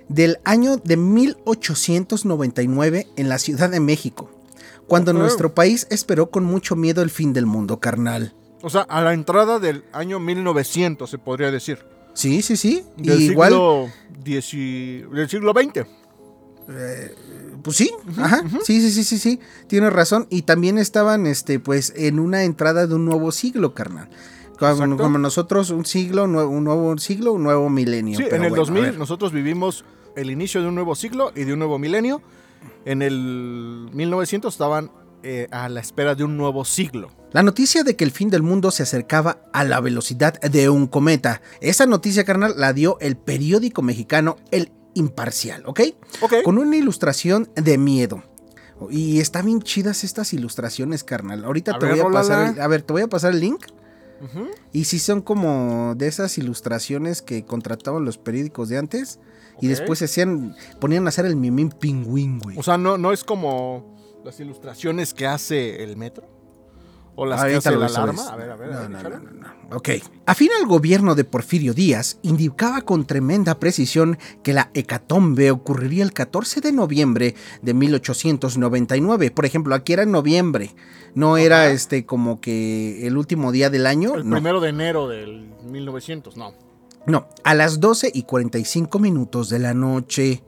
del 0.09 0.39
año 0.45 0.77
de 0.77 0.97
1899 0.97 3.09
en 3.17 3.29
la 3.29 3.39
Ciudad 3.39 3.71
de 3.71 3.81
México, 3.81 4.31
cuando 4.87 5.13
nuestro 5.13 5.55
país 5.55 5.87
esperó 5.91 6.31
con 6.31 6.45
mucho 6.45 6.77
miedo 6.77 7.03
el 7.03 7.11
fin 7.11 7.33
del 7.33 7.47
mundo, 7.47 7.81
carnal. 7.81 8.35
O 8.63 8.71
sea, 8.71 8.83
a 8.83 9.03
la 9.03 9.13
entrada 9.15 9.59
del 9.59 9.85
año 9.93 10.21
1900, 10.21 11.11
se 11.11 11.19
podría 11.19 11.51
decir. 11.51 11.79
Sí, 12.15 12.43
sí, 12.43 12.57
sí. 12.57 12.85
Del 12.97 13.21
igual, 13.23 13.51
siglo 13.53 13.89
dieci- 14.25 15.09
del 15.11 15.29
siglo 15.29 15.53
XX. 15.53 15.87
pues 17.63 17.77
sí, 17.77 17.91
ajá, 18.19 18.45
sí, 18.65 18.81
sí, 18.81 18.91
sí, 18.93 19.03
sí, 19.05 19.19
sí, 19.19 19.41
tienes 19.67 19.93
razón. 19.93 20.27
Y 20.31 20.43
también 20.43 20.79
estaban, 20.79 21.27
este, 21.27 21.59
pues, 21.59 21.93
en 21.97 22.21
una 22.21 22.45
entrada 22.45 22.87
de 22.87 22.95
un 22.95 23.05
nuevo 23.05 23.33
siglo, 23.33 23.75
carnal. 23.75 24.09
Como, 24.71 25.19
nosotros, 25.19 25.71
un 25.71 25.85
siglo, 25.85 26.25
un 26.25 26.65
nuevo 26.65 26.97
siglo, 26.99 27.33
un 27.33 27.43
nuevo 27.43 27.69
milenio. 27.69 28.19
Sí, 28.19 28.25
en 28.25 28.45
el 28.45 28.51
bueno, 28.51 28.55
a 28.55 28.59
2000 28.59 28.83
ver. 28.83 28.99
nosotros 28.99 29.33
vivimos 29.33 29.85
el 30.17 30.31
inicio 30.31 30.63
de 30.63 30.69
un 30.69 30.75
nuevo 30.75 30.95
siglo 30.95 31.33
y 31.35 31.45
de 31.45 31.53
un 31.53 31.59
nuevo 31.59 31.79
milenio. 31.79 32.23
En 32.85 33.03
el 33.03 33.89
1900 33.93 34.55
estaban 34.55 34.91
eh, 35.23 35.49
a 35.51 35.69
la 35.69 35.81
espera 35.81 36.15
de 36.15 36.25
un 36.25 36.37
nuevo 36.37 36.65
siglo. 36.65 37.11
La 37.33 37.43
noticia 37.43 37.83
de 37.83 37.97
que 37.97 38.05
el 38.05 38.11
fin 38.11 38.29
del 38.29 38.43
mundo 38.43 38.71
se 38.71 38.83
acercaba 38.83 39.39
a 39.53 39.65
la 39.65 39.81
velocidad 39.81 40.39
de 40.41 40.69
un 40.69 40.87
cometa. 40.87 41.41
Esa 41.61 41.87
noticia, 41.87 42.25
carnal, 42.25 42.55
la 42.57 42.73
dio 42.73 42.99
el 43.01 43.17
periódico 43.17 43.83
mexicano 43.83 44.37
El 44.51 44.71
Imparcial, 44.95 45.63
¿ok? 45.67 45.81
Ok. 46.21 46.35
Con 46.45 46.59
una 46.59 46.77
ilustración 46.77 47.49
de 47.55 47.79
miedo. 47.79 48.23
Y 48.91 49.21
están 49.21 49.47
bien 49.47 49.63
chidas 49.63 50.05
estas 50.05 50.33
ilustraciones, 50.35 51.05
carnal. 51.05 51.45
Ahorita 51.45 51.77
A 51.77 51.79
te 51.79 51.87
ver, 51.87 51.97
voy 51.97 52.07
a 52.07 52.13
pasar 52.13 52.55
el, 52.55 52.61
a 52.61 52.67
ver, 52.69 52.83
te 52.83 52.93
voy 52.93 53.03
a 53.03 53.09
pasar 53.09 53.33
el 53.33 53.41
link. 53.41 53.65
Y 54.73 54.85
sí 54.85 54.99
son 54.99 55.21
como 55.21 55.95
de 55.97 56.07
esas 56.07 56.39
ilustraciones 56.39 57.23
que 57.23 57.45
contrataban 57.45 58.05
los 58.05 58.19
periódicos 58.19 58.69
de 58.69 58.79
antes. 58.79 59.19
Y 59.61 59.69
después 59.69 59.99
se 59.99 60.07
hacían, 60.07 60.57
ponían 60.81 61.07
a 61.07 61.11
hacer 61.11 61.27
el 61.27 61.37
mimín 61.37 61.71
pingüín, 61.71 62.39
güey. 62.39 62.59
O 62.59 62.63
sea, 62.63 62.79
no, 62.79 62.99
no 62.99 63.13
es 63.13 63.23
como 63.25 63.97
las 64.25 64.41
ilustraciones 64.41 65.15
que 65.15 65.27
hace 65.27 65.83
el 65.83 65.97
metro. 65.97 66.27
O 67.15 67.27
las 67.27 67.41
que 67.41 67.53
Ahorita 67.55 67.59
hace 67.59 67.73
lo 67.73 67.81
la 67.81 67.87
alarma. 67.87 68.29
A 68.29 68.37
ver, 68.37 68.51
a 68.51 68.57
ver, 68.57 68.71
No, 68.71 68.79
a 68.79 68.81
ver, 68.89 69.13
no, 69.13 69.21
no, 69.21 69.31
no, 69.33 69.53
no. 69.71 69.77
Ok. 69.77 69.91
Afín 70.25 70.49
al 70.59 70.67
gobierno 70.67 71.15
de 71.15 71.25
Porfirio 71.25 71.75
Díaz, 71.75 72.19
indicaba 72.23 72.81
con 72.81 73.05
tremenda 73.05 73.59
precisión 73.59 74.19
que 74.43 74.55
la 74.55 74.71
hecatombe 74.73 75.51
ocurriría 75.51 76.05
el 76.05 76.15
14 76.15 76.63
de 76.63 76.73
noviembre 76.73 77.35
de 77.61 77.75
1899. 77.75 79.31
Por 79.31 79.45
ejemplo, 79.45 79.75
aquí 79.75 79.93
era 79.93 80.05
en 80.05 80.13
noviembre. 80.13 80.75
No 81.15 81.37
era 81.37 81.71
este 81.71 82.07
como 82.07 82.41
que 82.41 83.07
el 83.07 83.17
último 83.17 83.53
día 83.53 83.71
del 83.71 83.87
año. 83.87 84.15
El 84.15 84.29
no. 84.29 84.37
primero 84.37 84.61
de 84.61 84.69
enero 84.71 85.09
del 85.09 85.49
1900, 85.65 86.37
no. 86.37 86.55
No, 87.07 87.27
a 87.45 87.55
las 87.55 87.81
12 87.81 88.13
y 88.15 88.23
45 88.23 88.99
minutos 88.99 89.49
de 89.49 89.59
la 89.59 89.75
noche. 89.75 90.43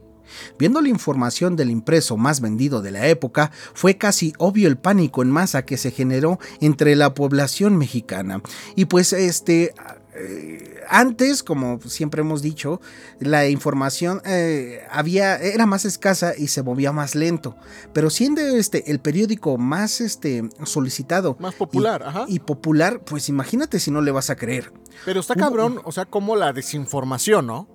Viendo 0.58 0.80
la 0.80 0.88
información 0.88 1.54
del 1.54 1.70
impreso 1.70 2.16
más 2.16 2.40
vendido 2.40 2.80
de 2.80 2.90
la 2.90 3.06
época, 3.08 3.50
fue 3.74 3.98
casi 3.98 4.32
obvio 4.38 4.68
el 4.68 4.78
pánico 4.78 5.22
en 5.22 5.30
masa 5.30 5.64
que 5.64 5.76
se 5.76 5.90
generó 5.90 6.38
entre 6.60 6.96
la 6.96 7.14
población 7.14 7.76
mexicana. 7.76 8.40
Y 8.74 8.86
pues 8.86 9.12
este... 9.12 9.74
eh, 10.16 10.80
antes, 10.88 11.42
como 11.42 11.80
siempre 11.80 12.20
hemos 12.20 12.40
dicho, 12.40 12.80
la 13.18 13.48
información 13.48 14.22
eh, 14.24 14.86
había, 14.90 15.36
era 15.36 15.66
más 15.66 15.84
escasa 15.84 16.34
y 16.36 16.48
se 16.48 16.62
movía 16.62 16.92
más 16.92 17.14
lento. 17.14 17.56
Pero 17.92 18.10
siendo 18.10 18.40
este 18.40 18.90
el 18.90 19.00
periódico 19.00 19.58
más 19.58 20.00
este, 20.00 20.48
solicitado 20.64 21.36
Más 21.40 21.54
popular, 21.54 22.02
ajá. 22.04 22.26
y 22.28 22.38
popular, 22.38 23.00
pues 23.04 23.28
imagínate 23.28 23.80
si 23.80 23.90
no 23.90 24.00
le 24.02 24.12
vas 24.12 24.30
a 24.30 24.36
creer. 24.36 24.72
Pero 25.04 25.20
está 25.20 25.34
cabrón, 25.34 25.80
o 25.84 25.90
sea, 25.90 26.04
como 26.04 26.36
la 26.36 26.52
desinformación, 26.52 27.46
¿no? 27.46 27.68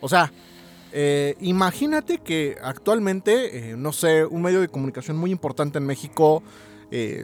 O 0.00 0.08
sea, 0.08 0.32
eh, 0.92 1.36
imagínate 1.40 2.18
que 2.18 2.56
actualmente, 2.62 3.74
no 3.76 3.92
sé, 3.92 4.24
un 4.24 4.42
medio 4.42 4.60
de 4.60 4.68
comunicación 4.68 5.16
muy 5.16 5.30
importante 5.30 5.78
en 5.78 5.86
México, 5.86 6.42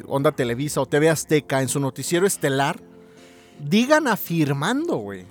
Onda 0.07 0.33
Televisa 0.33 0.81
o 0.81 0.87
TV 0.87 1.11
Azteca, 1.11 1.63
en 1.63 1.69
su 1.69 1.79
noticiero 1.79 2.27
estelar, 2.27 2.81
digan 3.69 4.07
afirmando, 4.09 4.97
güey, 4.97 5.25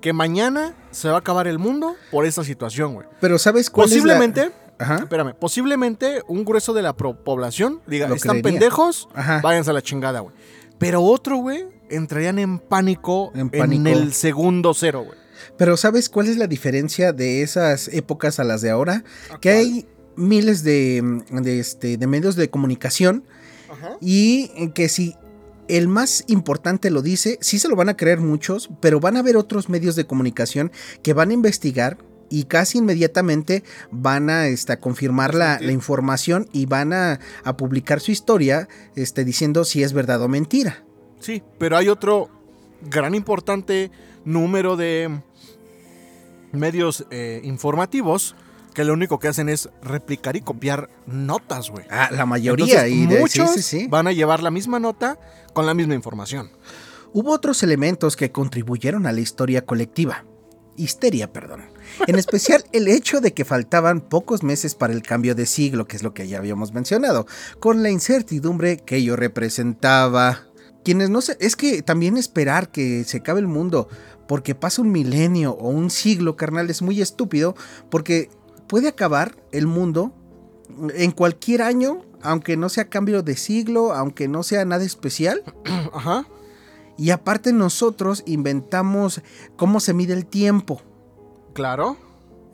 que 0.00 0.12
mañana 0.12 0.74
se 0.90 1.08
va 1.08 1.16
a 1.16 1.18
acabar 1.18 1.46
el 1.46 1.58
mundo 1.58 1.94
por 2.10 2.24
esta 2.26 2.42
situación, 2.44 2.94
güey. 2.94 3.06
Pero 3.20 3.38
¿sabes 3.38 3.68
cuál 3.70 3.88
Posiblemente, 3.88 4.40
es 4.42 4.48
la... 4.48 4.84
Ajá. 4.84 4.96
espérame, 5.02 5.34
posiblemente 5.38 6.22
un 6.26 6.44
grueso 6.44 6.72
de 6.72 6.80
la 6.82 6.94
población 6.94 7.80
diga, 7.86 8.08
Lo 8.08 8.14
están 8.14 8.40
creería. 8.40 8.60
pendejos, 8.60 9.08
Ajá. 9.14 9.40
váyanse 9.42 9.70
a 9.70 9.74
la 9.74 9.82
chingada, 9.82 10.20
güey. 10.20 10.34
Pero 10.78 11.02
otro, 11.02 11.36
güey, 11.36 11.66
entrarían 11.90 12.38
en 12.38 12.58
pánico 12.58 13.30
En 13.34 13.86
el 13.86 14.14
segundo 14.14 14.72
cero, 14.72 15.04
güey. 15.04 15.18
Pero 15.58 15.76
¿sabes 15.76 16.08
cuál 16.08 16.28
es 16.28 16.38
la 16.38 16.46
diferencia 16.46 17.12
de 17.12 17.42
esas 17.42 17.88
épocas 17.88 18.40
a 18.40 18.44
las 18.44 18.62
de 18.62 18.70
ahora? 18.70 19.04
Que 19.42 19.50
hay 19.50 19.86
miles 20.16 20.62
de, 20.64 21.22
de, 21.30 21.60
este, 21.60 21.98
de 21.98 22.06
medios 22.06 22.34
de 22.36 22.48
comunicación 22.48 23.24
Ajá. 23.70 23.96
y 24.00 24.70
que 24.70 24.88
si 24.88 25.16
el 25.76 25.88
más 25.88 26.24
importante 26.26 26.90
lo 26.90 27.02
dice, 27.02 27.38
sí 27.40 27.58
se 27.58 27.68
lo 27.68 27.76
van 27.76 27.88
a 27.88 27.96
creer 27.96 28.20
muchos, 28.20 28.70
pero 28.80 29.00
van 29.00 29.16
a 29.16 29.20
haber 29.20 29.36
otros 29.36 29.68
medios 29.68 29.96
de 29.96 30.06
comunicación 30.06 30.72
que 31.02 31.12
van 31.12 31.30
a 31.30 31.34
investigar 31.34 31.98
y 32.28 32.44
casi 32.44 32.78
inmediatamente 32.78 33.64
van 33.90 34.30
a, 34.30 34.46
este, 34.46 34.72
a 34.72 34.80
confirmar 34.80 35.34
la, 35.34 35.60
información 35.62 36.48
y 36.52 36.66
van 36.66 36.92
a, 36.92 37.20
a 37.44 37.56
publicar 37.56 38.00
su 38.00 38.12
historia 38.12 38.68
este, 38.94 39.24
diciendo 39.24 39.64
si 39.64 39.82
es 39.82 39.92
verdad 39.92 40.22
o 40.22 40.28
mentira. 40.28 40.84
Sí, 41.18 41.42
pero 41.58 41.76
hay 41.76 41.88
otro 41.88 42.30
gran 42.82 43.14
importante 43.14 43.90
número 44.24 44.76
de 44.76 45.20
medios 46.52 47.06
eh, 47.10 47.40
informativos 47.44 48.34
que 48.80 48.84
lo 48.86 48.94
único 48.94 49.18
que 49.18 49.28
hacen 49.28 49.48
es 49.50 49.68
replicar 49.82 50.36
y 50.36 50.40
copiar 50.40 50.88
notas, 51.06 51.70
güey. 51.70 51.84
Ah, 51.90 52.08
la 52.10 52.24
mayoría. 52.24 52.86
Entonces, 52.86 52.92
y 52.92 53.06
de- 53.06 53.14
sí, 53.16 53.20
muchos 53.40 53.50
sí, 53.56 53.62
sí. 53.62 53.86
van 53.88 54.06
a 54.06 54.12
llevar 54.12 54.42
la 54.42 54.50
misma 54.50 54.80
nota 54.80 55.18
con 55.52 55.66
la 55.66 55.74
misma 55.74 55.94
información. 55.94 56.50
Hubo 57.12 57.32
otros 57.32 57.62
elementos 57.62 58.16
que 58.16 58.32
contribuyeron 58.32 59.06
a 59.06 59.12
la 59.12 59.20
historia 59.20 59.66
colectiva. 59.66 60.24
Histeria, 60.76 61.30
perdón. 61.30 61.64
En 62.06 62.16
especial 62.18 62.64
el 62.72 62.88
hecho 62.88 63.20
de 63.20 63.34
que 63.34 63.44
faltaban 63.44 64.00
pocos 64.00 64.42
meses 64.42 64.74
para 64.74 64.94
el 64.94 65.02
cambio 65.02 65.34
de 65.34 65.44
siglo, 65.44 65.86
que 65.86 65.96
es 65.96 66.02
lo 66.02 66.14
que 66.14 66.26
ya 66.26 66.38
habíamos 66.38 66.72
mencionado, 66.72 67.26
con 67.58 67.82
la 67.82 67.90
incertidumbre 67.90 68.78
que 68.78 68.96
ello 68.96 69.14
representaba. 69.16 70.46
Quienes 70.84 71.10
no 71.10 71.20
sé, 71.20 71.36
es 71.40 71.56
que 71.56 71.82
también 71.82 72.16
esperar 72.16 72.70
que 72.70 73.04
se 73.04 73.18
acabe 73.18 73.40
el 73.40 73.46
mundo 73.48 73.88
porque 74.26 74.54
pasa 74.54 74.80
un 74.80 74.92
milenio 74.92 75.50
o 75.52 75.68
un 75.70 75.90
siglo, 75.90 76.36
carnal, 76.36 76.70
es 76.70 76.82
muy 76.82 77.00
estúpido, 77.02 77.56
porque 77.90 78.30
puede 78.70 78.88
acabar 78.88 79.36
el 79.52 79.66
mundo 79.66 80.12
en 80.94 81.10
cualquier 81.10 81.62
año, 81.62 82.02
aunque 82.22 82.56
no 82.56 82.68
sea 82.68 82.88
cambio 82.88 83.22
de 83.22 83.36
siglo, 83.36 83.92
aunque 83.92 84.28
no 84.28 84.42
sea 84.44 84.64
nada 84.64 84.84
especial. 84.84 85.42
Ajá. 85.92 86.26
Y 86.96 87.10
aparte 87.10 87.52
nosotros 87.52 88.22
inventamos 88.26 89.22
cómo 89.56 89.80
se 89.80 89.92
mide 89.92 90.12
el 90.12 90.24
tiempo. 90.26 90.80
Claro. 91.52 91.96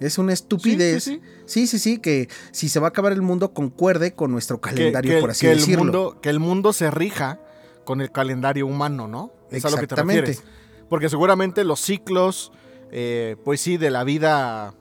Es 0.01 0.19
una 0.19 0.33
estupidez. 0.33 1.05
Sí, 1.05 1.21
Sí, 1.47 1.67
sí, 1.67 1.67
sí, 1.67 1.79
sí, 1.79 1.99
que 1.99 2.29
si 2.53 2.69
se 2.69 2.81
va 2.81 2.87
a 2.87 2.91
acabar 2.91 3.13
el 3.13 3.23
mundo 3.23 3.53
concuerde 3.53 4.15
con 4.15 4.33
nuestro 4.33 4.61
calendario, 4.61 5.15
que- 5.17 5.21
por 5.21 5.31
así 5.31 5.47
que 5.47 5.53
el 5.53 5.59
decirlo. 5.59 5.85
mundo, 5.85 6.19
que 6.23 6.29
el 6.31 6.41
mundo 6.41 6.73
se 6.73 6.91
rija 6.91 7.41
con 7.85 8.01
el 8.01 8.11
calendario 8.11 8.67
humano, 8.67 9.07
¿no? 9.09 9.33
Es 9.51 9.65
a 9.65 9.71
lo 9.71 9.77
que 9.77 9.87
te 9.87 9.95
Exactamente. 9.95 10.21
refieres. 10.23 10.45
Porque 10.89 11.09
seguramente 11.09 11.63
los 11.65 11.81
ciclos, 11.81 12.53
eh, 12.91 13.37
pues 13.45 13.61
sí, 13.61 13.77
de 13.77 13.91
la 13.91 14.03
vida 14.05 14.75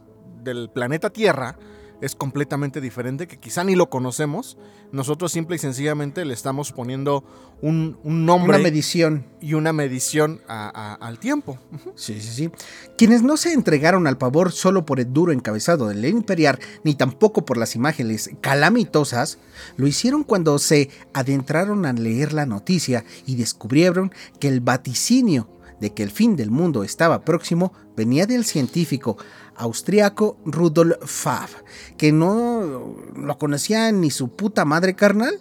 del 0.46 0.70
planeta 0.70 1.10
Tierra 1.10 1.58
es 2.02 2.14
completamente 2.14 2.82
diferente, 2.82 3.26
que 3.26 3.38
quizá 3.40 3.64
ni 3.64 3.74
lo 3.74 3.90
conocemos. 3.90 4.58
Nosotros 4.92 5.32
simple 5.32 5.56
y 5.56 5.60
sencillamente 5.60 6.26
le 6.26 6.34
estamos 6.34 6.74
poniendo 6.74 7.24
un, 7.62 7.98
un 8.04 8.26
nombre 8.26 8.58
Una 8.58 8.64
medición. 8.64 9.26
y 9.40 9.54
una 9.54 9.72
medición 9.72 10.42
a- 10.48 10.70
a- 10.70 10.96
al 11.08 11.20
tiempo. 11.20 11.58
Sí, 11.96 12.20
sí, 12.20 12.28
sí. 12.30 12.50
Quienes 12.98 13.24
no 13.24 13.38
se 13.38 13.54
entregaron 13.54 14.08
al 14.08 14.18
pavor 14.18 14.52
solo 14.52 14.86
por 14.86 15.00
el 15.00 15.14
duro 15.14 15.32
encabezado 15.32 15.88
del 15.88 16.04
imperial, 16.06 16.60
ni 16.84 16.96
tampoco 16.96 17.46
por 17.46 17.56
las 17.58 17.76
imágenes 17.78 18.30
calamitosas, 18.42 19.38
lo 19.78 19.88
hicieron 19.88 20.24
cuando 20.26 20.60
se 20.60 20.90
adentraron 21.14 21.86
a 21.86 21.94
leer 21.94 22.34
la 22.34 22.46
noticia 22.46 23.06
y 23.26 23.36
descubrieron 23.36 24.12
que 24.40 24.50
el 24.50 24.60
vaticinio 24.60 25.48
de 25.80 25.94
que 25.94 26.04
el 26.04 26.12
fin 26.12 26.36
del 26.36 26.52
mundo 26.52 26.84
estaba 26.84 27.24
próximo 27.26 27.74
venía 27.98 28.26
del 28.26 28.44
científico 28.46 29.18
austriaco 29.56 30.38
Rudolf 30.46 30.98
Fab, 31.06 31.50
que 31.98 32.12
no 32.12 32.96
lo 33.16 33.38
conocía 33.38 33.92
ni 33.92 34.12
su 34.12 34.30
puta 34.30 34.66
madre 34.66 34.96
carnal, 34.96 35.40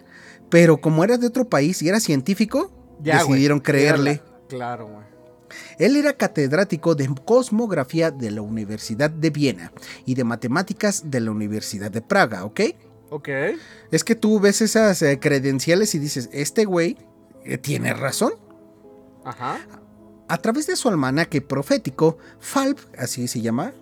pero 0.49 0.77
como 0.77 1.03
era 1.03 1.17
de 1.17 1.27
otro 1.27 1.45
país 1.49 1.81
y 1.81 1.89
era 1.89 1.99
científico, 1.99 2.71
Ya, 3.01 3.17
decidieron 3.19 3.59
creerle. 3.59 4.21
La- 4.25 4.35
Claro, 4.47 4.87
güey. 4.87 5.05
Él 5.79 5.95
era 5.95 6.13
catedrático 6.13 6.95
de 6.95 7.09
cosmografía 7.25 8.11
de 8.11 8.29
la 8.31 8.41
Universidad 8.41 9.09
de 9.09 9.29
Viena 9.29 9.71
y 10.05 10.13
de 10.15 10.23
matemáticas 10.23 11.03
de 11.09 11.19
la 11.19 11.31
Universidad 11.31 11.89
de 11.91 12.01
Praga, 12.01 12.45
¿ok? 12.45 12.61
Ok. 13.09 13.29
Es 13.91 14.03
que 14.03 14.15
tú 14.15 14.39
ves 14.39 14.61
esas 14.61 15.01
eh, 15.01 15.19
credenciales 15.19 15.95
y 15.95 15.99
dices, 15.99 16.29
este 16.33 16.65
güey 16.65 16.97
eh, 17.43 17.57
tiene 17.57 17.93
razón. 17.93 18.33
Ajá. 19.23 19.59
A 20.27 20.37
través 20.39 20.67
de 20.67 20.75
su 20.75 20.89
almanaque 20.89 21.41
profético, 21.41 22.17
Falb, 22.39 22.77
así 22.97 23.27
se 23.27 23.41
llama, 23.41 23.73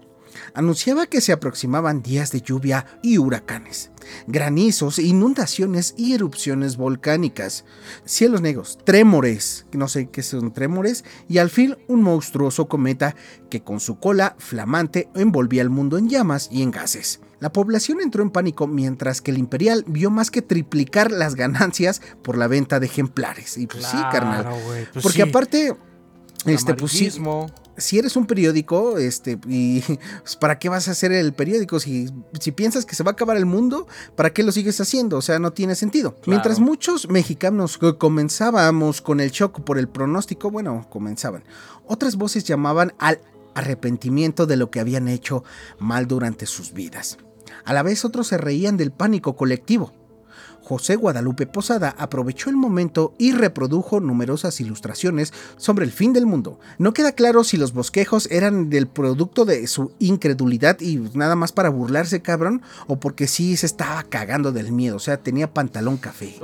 anunciaba 0.53 1.07
que 1.07 1.21
se 1.21 1.31
aproximaban 1.31 2.01
días 2.01 2.31
de 2.31 2.41
lluvia 2.41 2.85
y 3.01 3.17
huracanes, 3.17 3.91
granizos, 4.27 4.99
inundaciones 4.99 5.93
y 5.97 6.13
erupciones 6.13 6.77
volcánicas, 6.77 7.65
cielos 8.05 8.41
negros, 8.41 8.77
trémores, 8.83 9.65
no 9.71 9.87
sé 9.87 10.09
qué 10.09 10.23
son 10.23 10.53
trémores, 10.53 11.03
y 11.27 11.37
al 11.37 11.49
fin 11.49 11.77
un 11.87 12.01
monstruoso 12.01 12.67
cometa 12.67 13.15
que 13.49 13.63
con 13.63 13.79
su 13.79 13.99
cola 13.99 14.35
flamante 14.37 15.09
envolvía 15.15 15.61
el 15.61 15.69
mundo 15.69 15.97
en 15.97 16.09
llamas 16.09 16.49
y 16.51 16.61
en 16.61 16.71
gases. 16.71 17.19
La 17.39 17.51
población 17.51 17.99
entró 17.99 18.23
en 18.23 18.29
pánico 18.29 18.67
mientras 18.67 19.21
que 19.21 19.31
el 19.31 19.37
Imperial 19.37 19.83
vio 19.85 20.09
más 20.09 20.31
que 20.31 20.41
triplicar 20.41 21.11
las 21.11 21.35
ganancias 21.35 22.01
por 22.21 22.37
la 22.37 22.47
venta 22.47 22.79
de 22.79 22.85
ejemplares. 22.85 23.57
Y 23.57 23.67
pues 23.67 23.85
sí, 23.85 23.97
carnal. 24.13 24.47
Pues 24.93 25.03
Porque 25.03 25.23
aparte, 25.23 25.75
este, 26.45 26.73
pues 26.73 26.93
sí, 26.93 27.11
si 27.77 27.99
eres 27.99 28.15
un 28.15 28.25
periódico, 28.25 28.97
este, 28.97 29.39
y 29.47 29.81
pues, 30.21 30.35
¿para 30.39 30.59
qué 30.59 30.69
vas 30.69 30.87
a 30.87 30.91
hacer 30.91 31.11
el 31.11 31.33
periódico? 31.33 31.79
Si, 31.79 32.07
si 32.39 32.51
piensas 32.51 32.85
que 32.85 32.95
se 32.95 33.03
va 33.03 33.11
a 33.11 33.13
acabar 33.13 33.37
el 33.37 33.45
mundo, 33.45 33.87
¿para 34.15 34.31
qué 34.31 34.43
lo 34.43 34.51
sigues 34.51 34.79
haciendo? 34.79 35.17
O 35.17 35.21
sea, 35.21 35.39
no 35.39 35.51
tiene 35.51 35.75
sentido. 35.75 36.15
Mientras 36.27 36.59
muchos 36.59 37.09
mexicanos 37.09 37.79
comenzábamos 37.97 39.01
con 39.01 39.19
el 39.19 39.31
shock 39.31 39.61
por 39.61 39.77
el 39.77 39.87
pronóstico, 39.87 40.51
bueno, 40.51 40.87
comenzaban. 40.89 41.43
Otras 41.85 42.15
voces 42.15 42.43
llamaban 42.43 42.93
al 42.99 43.19
arrepentimiento 43.55 44.45
de 44.45 44.57
lo 44.57 44.71
que 44.71 44.79
habían 44.79 45.07
hecho 45.07 45.43
mal 45.79 46.07
durante 46.07 46.45
sus 46.45 46.73
vidas. 46.73 47.17
A 47.65 47.73
la 47.73 47.83
vez 47.83 48.03
otros 48.05 48.27
se 48.27 48.37
reían 48.37 48.77
del 48.77 48.91
pánico 48.91 49.35
colectivo. 49.35 49.93
José 50.63 50.95
Guadalupe 50.95 51.45
Posada 51.45 51.93
aprovechó 51.97 52.49
el 52.49 52.55
momento 52.55 53.13
y 53.17 53.33
reprodujo 53.33 53.99
numerosas 53.99 54.61
ilustraciones 54.61 55.33
sobre 55.57 55.85
el 55.85 55.91
fin 55.91 56.13
del 56.13 56.25
mundo. 56.25 56.59
No 56.77 56.93
queda 56.93 57.11
claro 57.11 57.43
si 57.43 57.57
los 57.57 57.73
bosquejos 57.73 58.29
eran 58.31 58.69
del 58.69 58.87
producto 58.87 59.43
de 59.43 59.67
su 59.67 59.91
incredulidad 59.99 60.79
y 60.79 60.97
nada 61.13 61.35
más 61.35 61.51
para 61.51 61.69
burlarse, 61.69 62.21
cabrón, 62.21 62.61
o 62.87 62.99
porque 62.99 63.27
sí 63.27 63.57
se 63.57 63.65
estaba 63.65 64.03
cagando 64.03 64.51
del 64.51 64.71
miedo, 64.71 64.95
o 64.95 64.99
sea, 64.99 65.17
tenía 65.17 65.53
pantalón 65.53 65.97
café. 65.97 66.35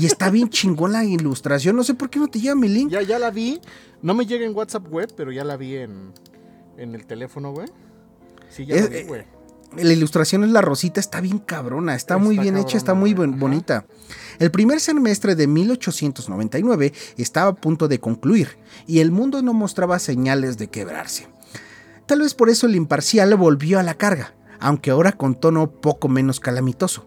Y 0.00 0.06
está 0.06 0.30
bien 0.30 0.50
chingón 0.50 0.92
la 0.92 1.04
ilustración, 1.04 1.76
no 1.76 1.84
sé 1.84 1.94
por 1.94 2.10
qué 2.10 2.18
no 2.18 2.28
te 2.28 2.40
lleva 2.40 2.56
mi 2.56 2.68
link. 2.68 2.90
Ya, 2.90 3.02
ya 3.02 3.18
la 3.18 3.30
vi, 3.30 3.60
no 4.02 4.14
me 4.14 4.26
llega 4.26 4.44
en 4.44 4.56
WhatsApp 4.56 4.90
web, 4.90 5.12
pero 5.16 5.30
ya 5.30 5.44
la 5.44 5.56
vi 5.56 5.76
en, 5.76 6.12
en 6.76 6.94
el 6.94 7.06
teléfono, 7.06 7.52
güey. 7.52 7.68
Sí, 8.48 8.66
ya 8.66 8.76
la 8.76 8.86
vi, 8.88 9.02
güey 9.04 9.41
la 9.76 9.92
ilustración 9.92 10.44
es 10.44 10.50
la 10.50 10.60
rosita, 10.60 11.00
está 11.00 11.20
bien 11.20 11.38
cabrona, 11.38 11.94
está, 11.94 12.18
muy 12.18 12.38
bien 12.38 12.56
hecha, 12.56 12.76
está 12.76 12.94
muy 12.94 13.14
bonita. 13.14 13.84
El 14.38 14.50
primer 14.50 14.80
semestre 14.80 15.34
de 15.34 15.46
1899 15.46 16.92
estaba 17.16 17.50
a 17.50 17.54
punto 17.54 17.88
de 17.88 18.00
concluir 18.00 18.58
y 18.86 19.00
el 19.00 19.10
mundo 19.10 19.42
no 19.42 19.52
mostraba 19.54 19.98
señales 19.98 20.58
de 20.58 20.68
quebrarse. 20.68 21.28
Tal 22.06 22.20
vez 22.20 22.34
por 22.34 22.50
eso 22.50 22.66
el 22.66 22.76
imparcial 22.76 23.34
volvió 23.36 23.78
a 23.78 23.82
la 23.82 23.94
carga, 23.94 24.34
aunque 24.60 24.90
ahora 24.90 25.12
con 25.12 25.34
tono 25.34 25.70
poco 25.70 26.08
menos 26.08 26.40
calamitoso, 26.40 27.06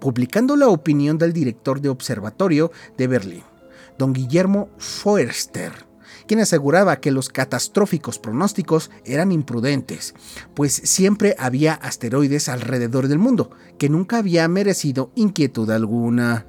publicando 0.00 0.56
la 0.56 0.68
opinión 0.68 1.18
del 1.18 1.32
director 1.32 1.80
de 1.80 1.88
observatorio 1.88 2.72
de 2.98 3.06
Berlín, 3.06 3.44
don 3.98 4.12
Guillermo 4.12 4.68
Foerster 4.78 5.91
quien 6.26 6.40
aseguraba 6.40 7.00
que 7.00 7.10
los 7.10 7.28
catastróficos 7.28 8.18
pronósticos 8.18 8.90
eran 9.04 9.32
imprudentes, 9.32 10.14
pues 10.54 10.72
siempre 10.72 11.34
había 11.38 11.74
asteroides 11.74 12.48
alrededor 12.48 13.08
del 13.08 13.18
mundo, 13.18 13.50
que 13.78 13.88
nunca 13.88 14.18
había 14.18 14.46
merecido 14.48 15.10
inquietud 15.14 15.70
alguna. 15.70 16.46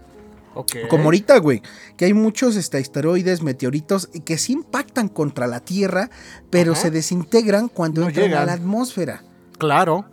Como 0.89 1.05
ahorita, 1.05 1.37
güey, 1.39 1.63
que 1.97 2.05
hay 2.05 2.13
muchos 2.13 2.55
este, 2.55 2.77
asteroides, 2.77 3.41
meteoritos 3.41 4.09
que 4.23 4.37
sí 4.37 4.53
impactan 4.53 5.07
contra 5.07 5.47
la 5.47 5.61
Tierra, 5.61 6.09
pero 6.51 6.75
se 6.75 6.91
desintegran 6.91 7.69
cuando 7.69 8.07
entran 8.07 8.33
a 8.33 8.45
la 8.45 8.53
atmósfera. 8.53 9.23
Claro. 9.57 10.05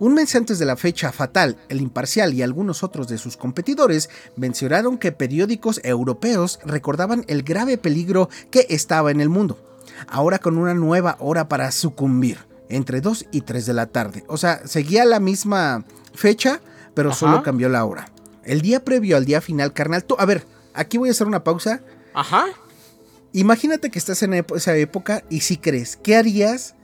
Un 0.00 0.14
mes 0.14 0.34
antes 0.34 0.58
de 0.58 0.64
la 0.64 0.78
fecha 0.78 1.12
fatal, 1.12 1.58
el 1.68 1.82
imparcial 1.82 2.32
y 2.32 2.40
algunos 2.40 2.82
otros 2.82 3.06
de 3.06 3.18
sus 3.18 3.36
competidores 3.36 4.08
mencionaron 4.34 4.96
que 4.96 5.12
periódicos 5.12 5.78
europeos 5.84 6.58
recordaban 6.64 7.22
el 7.28 7.42
grave 7.42 7.76
peligro 7.76 8.30
que 8.50 8.66
estaba 8.70 9.10
en 9.10 9.20
el 9.20 9.28
mundo, 9.28 9.58
ahora 10.08 10.38
con 10.38 10.56
una 10.56 10.72
nueva 10.72 11.16
hora 11.20 11.50
para 11.50 11.70
sucumbir, 11.70 12.38
entre 12.70 13.02
2 13.02 13.26
y 13.30 13.42
3 13.42 13.66
de 13.66 13.74
la 13.74 13.88
tarde. 13.88 14.24
O 14.26 14.38
sea, 14.38 14.66
seguía 14.66 15.04
la 15.04 15.20
misma 15.20 15.84
fecha, 16.14 16.62
pero 16.94 17.12
solo 17.12 17.42
cambió 17.42 17.68
la 17.68 17.84
hora. 17.84 18.10
El 18.42 18.62
día 18.62 18.82
previo 18.82 19.18
al 19.18 19.26
día 19.26 19.42
final, 19.42 19.74
carnal, 19.74 20.04
tú, 20.04 20.16
a 20.18 20.24
ver, 20.24 20.46
aquí 20.72 20.96
voy 20.96 21.10
a 21.10 21.12
hacer 21.12 21.26
una 21.26 21.44
pausa. 21.44 21.82
Ajá. 22.14 22.46
Imagínate 23.34 23.90
que 23.90 23.98
estás 23.98 24.22
en 24.22 24.32
esa 24.32 24.74
época 24.76 25.24
y 25.28 25.40
si 25.40 25.58
crees, 25.58 25.98
¿qué 26.02 26.16
harías 26.16 26.74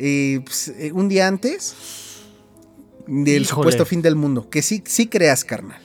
eh, 0.00 0.40
pues, 0.44 0.72
eh, 0.76 0.90
un 0.92 1.08
día 1.08 1.28
antes? 1.28 2.11
Del 3.06 3.46
supuesto 3.46 3.84
fin 3.84 4.02
del 4.02 4.16
mundo. 4.16 4.48
Que 4.50 4.62
sí, 4.62 4.82
sí 4.86 5.06
creas, 5.06 5.44
carnal. 5.44 5.80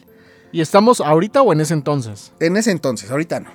¿Y 0.52 0.62
estamos 0.62 1.02
ahorita 1.02 1.42
o 1.42 1.54
en 1.54 1.62
ese 1.62 1.74
entonces? 1.74 2.34
En 2.40 2.58
ese 2.58 2.72
entonces, 2.72 3.12
ahorita 3.12 3.40
no. 3.40 3.52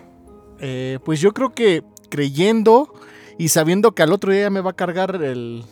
Eh, 0.60 0.98
pues 1.04 1.20
yo 1.20 1.32
creo 1.32 1.54
que 1.54 1.82
creyendo 2.10 2.92
y 3.38 3.48
sabiendo 3.48 3.92
que 3.92 4.02
al 4.02 4.12
otro 4.12 4.32
día 4.32 4.50
me 4.50 4.60
va 4.60 4.70
a 4.70 4.76
cargar 4.76 5.22
el 5.22 5.64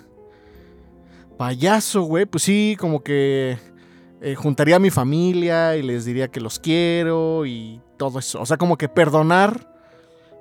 payaso, 1.37 2.03
güey, 2.03 2.27
pues 2.27 2.43
sí, 2.43 2.77
como 2.79 3.03
que 3.03 3.59
eh, 4.21 4.35
juntaría 4.35 4.77
a 4.77 4.81
mi 4.81 4.91
familia 4.91 5.77
y 5.77 5.83
les 5.83 6.05
diría 6.05 6.29
que 6.29 6.41
los 6.41 6.59
quiero 6.59 7.47
y 7.47 7.81
todo 7.97 8.19
eso. 8.19 8.41
O 8.41 8.47
sea, 8.47 8.57
como 8.57 8.77
que 8.77 8.89
perdonar 8.89 9.69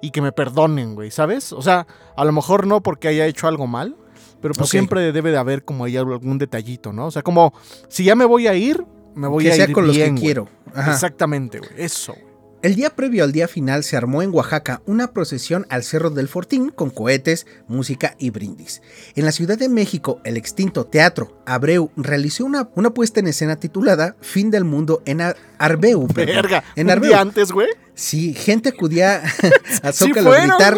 y 0.02 0.12
que 0.12 0.22
me 0.22 0.32
perdonen, 0.32 0.96
güey, 0.96 1.12
¿sabes? 1.12 1.54
O 1.54 1.62
sea, 1.62 1.88
a 2.16 2.26
lo 2.26 2.32
mejor 2.32 2.68
no 2.68 2.82
porque 2.82 3.08
haya 3.08 3.26
hecho 3.28 3.48
algo 3.48 3.68
mal, 3.68 3.96
pero 4.41 4.54
pues 4.54 4.69
siempre 4.69 5.12
debe 5.12 5.32
de 5.32 5.38
haber 5.38 5.63
como 5.63 5.86
ahí 5.86 5.97
algún 5.97 6.38
detallito, 6.38 6.93
¿no? 6.93 7.08
O 7.08 7.12
sea, 7.12 7.21
como 7.21 7.54
si 7.88 8.04
ya 8.04 8.15
me 8.15 8.25
voy 8.25 8.47
a 8.47 8.56
ir, 8.56 8.84
me 9.15 9.28
voy 9.28 9.47
a 9.47 9.56
ir 9.56 9.71
con 9.71 9.88
los 9.88 9.97
que 9.97 10.13
quiero. 10.15 10.47
Exactamente, 10.75 11.60
güey. 11.60 11.71
Eso. 11.78 12.15
El 12.62 12.75
día 12.75 12.89
previo 12.89 13.23
al 13.23 13.32
día 13.32 13.47
final 13.47 13.86
se 13.86 13.95
armó 13.95 14.21
en 14.21 14.34
Oaxaca 14.34 14.82
una 14.86 15.13
procesión 15.13 15.65
al 15.69 15.82
Cerro 15.84 16.10
del 16.10 16.28
Fortín 16.28 16.71
con 16.71 16.89
cohetes, 16.89 17.47
música 17.69 18.15
y 18.19 18.32
brindis. 18.32 18.82
En 19.15 19.23
la 19.23 19.32
Ciudad 19.32 19.58
de 19.58 19.69
México, 19.69 20.19
el 20.25 20.36
extinto 20.36 20.86
Teatro 20.86 21.41
Abreu 21.45 21.89
realizó 21.95 22.43
una, 22.43 22.69
una 22.75 22.93
puesta 22.93 23.21
en 23.21 23.30
escena 23.30 23.62
titulada 23.62 24.17
Fin 24.19 24.52
del 24.52 24.65
Mundo 24.65 25.02
en 25.06 25.21
Arbeu. 25.58 26.06
Verga, 26.13 26.65
en 26.75 26.89
Arbeu. 26.89 27.15
antes, 27.15 27.54
güey? 27.54 27.69
Sí, 27.93 28.34
gente 28.34 28.69
acudía 28.69 29.23
a 29.84 29.93
Zócalo 29.93 30.34
a 30.34 30.41
gritar... 30.41 30.78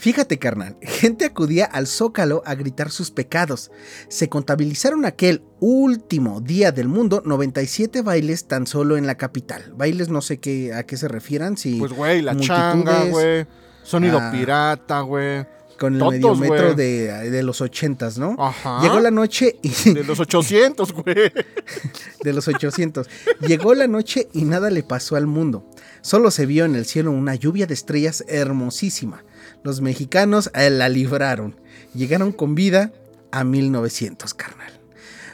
Fíjate, 0.00 0.38
carnal, 0.38 0.78
gente 0.80 1.26
acudía 1.26 1.66
al 1.66 1.86
Zócalo 1.86 2.42
a 2.46 2.54
gritar 2.54 2.90
sus 2.90 3.10
pecados. 3.10 3.70
Se 4.08 4.30
contabilizaron 4.30 5.04
aquel 5.04 5.42
último 5.60 6.40
día 6.40 6.72
del 6.72 6.88
mundo 6.88 7.22
97 7.26 8.00
bailes 8.00 8.48
tan 8.48 8.66
solo 8.66 8.96
en 8.96 9.06
la 9.06 9.16
capital. 9.16 9.74
Bailes 9.76 10.08
no 10.08 10.22
sé 10.22 10.40
qué 10.40 10.72
a 10.72 10.84
qué 10.84 10.96
se 10.96 11.06
refieran, 11.06 11.58
si 11.58 11.78
Pues 11.78 11.92
güey, 11.92 12.22
la 12.22 12.34
changa, 12.34 13.04
güey. 13.04 13.46
Sonido 13.82 14.20
ah, 14.22 14.30
pirata, 14.32 15.02
güey. 15.02 15.46
Con 15.78 15.96
el 15.96 16.02
mediometro 16.02 16.74
de, 16.74 17.42
los 17.42 17.60
ochentas, 17.60 18.16
¿no? 18.16 18.36
Ajá. 18.38 18.80
Llegó 18.80 19.00
la 19.00 19.10
noche 19.10 19.58
y... 19.60 19.92
De 19.92 20.02
los 20.02 20.18
800, 20.18 20.94
güey. 20.94 21.30
de 22.24 22.32
los 22.32 22.48
800. 22.48 23.06
Llegó 23.46 23.74
la 23.74 23.86
noche 23.86 24.28
y 24.32 24.44
nada 24.44 24.70
le 24.70 24.82
pasó 24.82 25.16
al 25.16 25.26
mundo. 25.26 25.68
Solo 26.00 26.30
se 26.30 26.46
vio 26.46 26.64
en 26.64 26.74
el 26.74 26.86
cielo 26.86 27.10
una 27.10 27.34
lluvia 27.34 27.66
de 27.66 27.74
estrellas 27.74 28.24
hermosísima 28.28 29.24
los 29.62 29.80
mexicanos 29.80 30.50
eh, 30.54 30.70
la 30.70 30.88
libraron. 30.88 31.56
Llegaron 31.94 32.32
con 32.32 32.54
vida 32.54 32.92
a 33.30 33.44
1900, 33.44 34.34
carnal. 34.34 34.72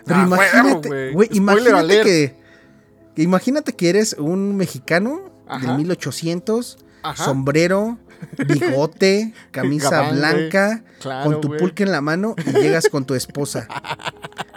Pero 0.05 0.21
ah, 0.21 0.25
imagínate, 0.25 1.13
imagínate 1.33 2.03
que, 2.03 2.35
imagínate 3.17 3.73
que 3.73 3.89
eres 3.89 4.15
un 4.19 4.57
mexicano 4.57 5.33
de 5.61 5.69
1800, 5.69 6.79
sombrero, 7.15 7.99
bigote, 8.47 9.33
camisa 9.51 10.13
blanca, 10.13 10.85
con 11.25 11.41
tu 11.41 11.57
pulque 11.57 11.83
en 11.83 11.93
la 11.93 12.01
mano 12.01 12.35
y 12.47 12.53
llegas 12.53 12.89
con 12.89 13.05
tu 13.05 13.15
esposa. 13.15 13.67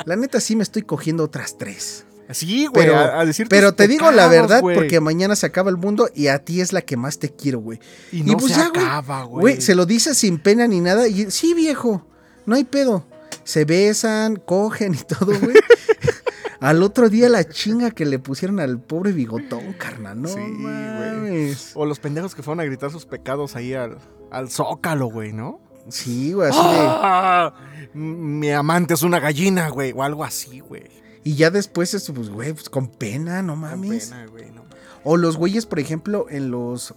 La 0.05 0.15
neta 0.15 0.39
sí 0.39 0.55
me 0.55 0.63
estoy 0.63 0.83
cogiendo 0.83 1.23
otras 1.23 1.57
tres. 1.57 2.05
Sí, 2.31 2.67
güey, 2.67 2.85
pero, 2.85 2.97
a, 2.97 3.25
decir 3.25 3.47
Pero 3.49 3.73
te 3.73 3.87
digo 3.87 4.11
la 4.11 4.27
verdad, 4.27 4.61
porque 4.61 4.99
mañana 4.99 5.35
se 5.35 5.47
acaba 5.47 5.69
el 5.69 5.77
mundo 5.77 6.09
y 6.13 6.27
a 6.27 6.39
ti 6.39 6.61
es 6.61 6.73
la 6.73 6.81
que 6.81 6.95
más 6.95 7.17
te 7.17 7.31
quiero, 7.31 7.59
güey. 7.59 7.79
Y 8.11 8.21
no 8.21 8.37
pues 8.37 8.53
se 8.53 8.61
acaba, 8.61 9.23
güey. 9.23 9.59
Se 9.61 9.73
lo 9.73 9.85
dices 9.85 10.17
sin 10.17 10.37
pena 10.37 10.67
ni 10.67 10.79
nada. 10.79 11.07
Y 11.07 11.31
sí, 11.31 11.53
viejo, 11.53 12.05
no 12.45 12.55
hay 12.55 12.65
pedo. 12.65 13.05
Se 13.43 13.65
besan, 13.65 14.35
cogen 14.35 14.93
y 14.93 14.97
todo, 14.99 15.39
güey. 15.39 15.55
al 16.59 16.83
otro 16.83 17.09
día 17.09 17.29
la 17.29 17.43
chinga 17.45 17.91
que 17.91 18.05
le 18.05 18.19
pusieron 18.19 18.59
al 18.59 18.79
pobre 18.79 19.11
bigotón, 19.11 19.73
carnal, 19.73 20.21
¿no? 20.21 20.29
Sí, 20.29 20.39
güey. 20.39 21.57
O 21.73 21.85
los 21.85 21.99
pendejos 21.99 22.35
que 22.35 22.43
fueron 22.43 22.59
a 22.59 22.65
gritar 22.65 22.91
sus 22.91 23.05
pecados 23.05 23.55
ahí 23.55 23.73
al, 23.73 23.97
al 24.31 24.49
zócalo, 24.49 25.07
güey, 25.07 25.33
¿no? 25.33 25.61
Sí, 25.87 26.33
güey, 26.33 26.49
así 26.49 26.59
¡Ah! 26.61 27.53
Mi 27.93 28.51
amante 28.51 28.93
es 28.93 29.01
una 29.01 29.19
gallina, 29.19 29.69
güey, 29.69 29.93
o 29.95 30.03
algo 30.03 30.23
así, 30.23 30.59
güey. 30.59 31.08
Y 31.23 31.35
ya 31.35 31.51
después, 31.51 31.93
eso, 31.93 32.13
pues, 32.13 32.29
güey, 32.29 32.53
pues 32.53 32.69
con 32.69 32.87
pena, 32.87 33.41
no 33.41 33.55
mames. 33.55 34.07
Con 34.07 34.17
pena, 34.17 34.31
güey, 34.31 34.51
no. 34.51 34.63
O 35.03 35.17
los 35.17 35.37
güeyes, 35.37 35.65
por 35.65 35.79
ejemplo, 35.79 36.27
en 36.29 36.51
los, 36.51 36.93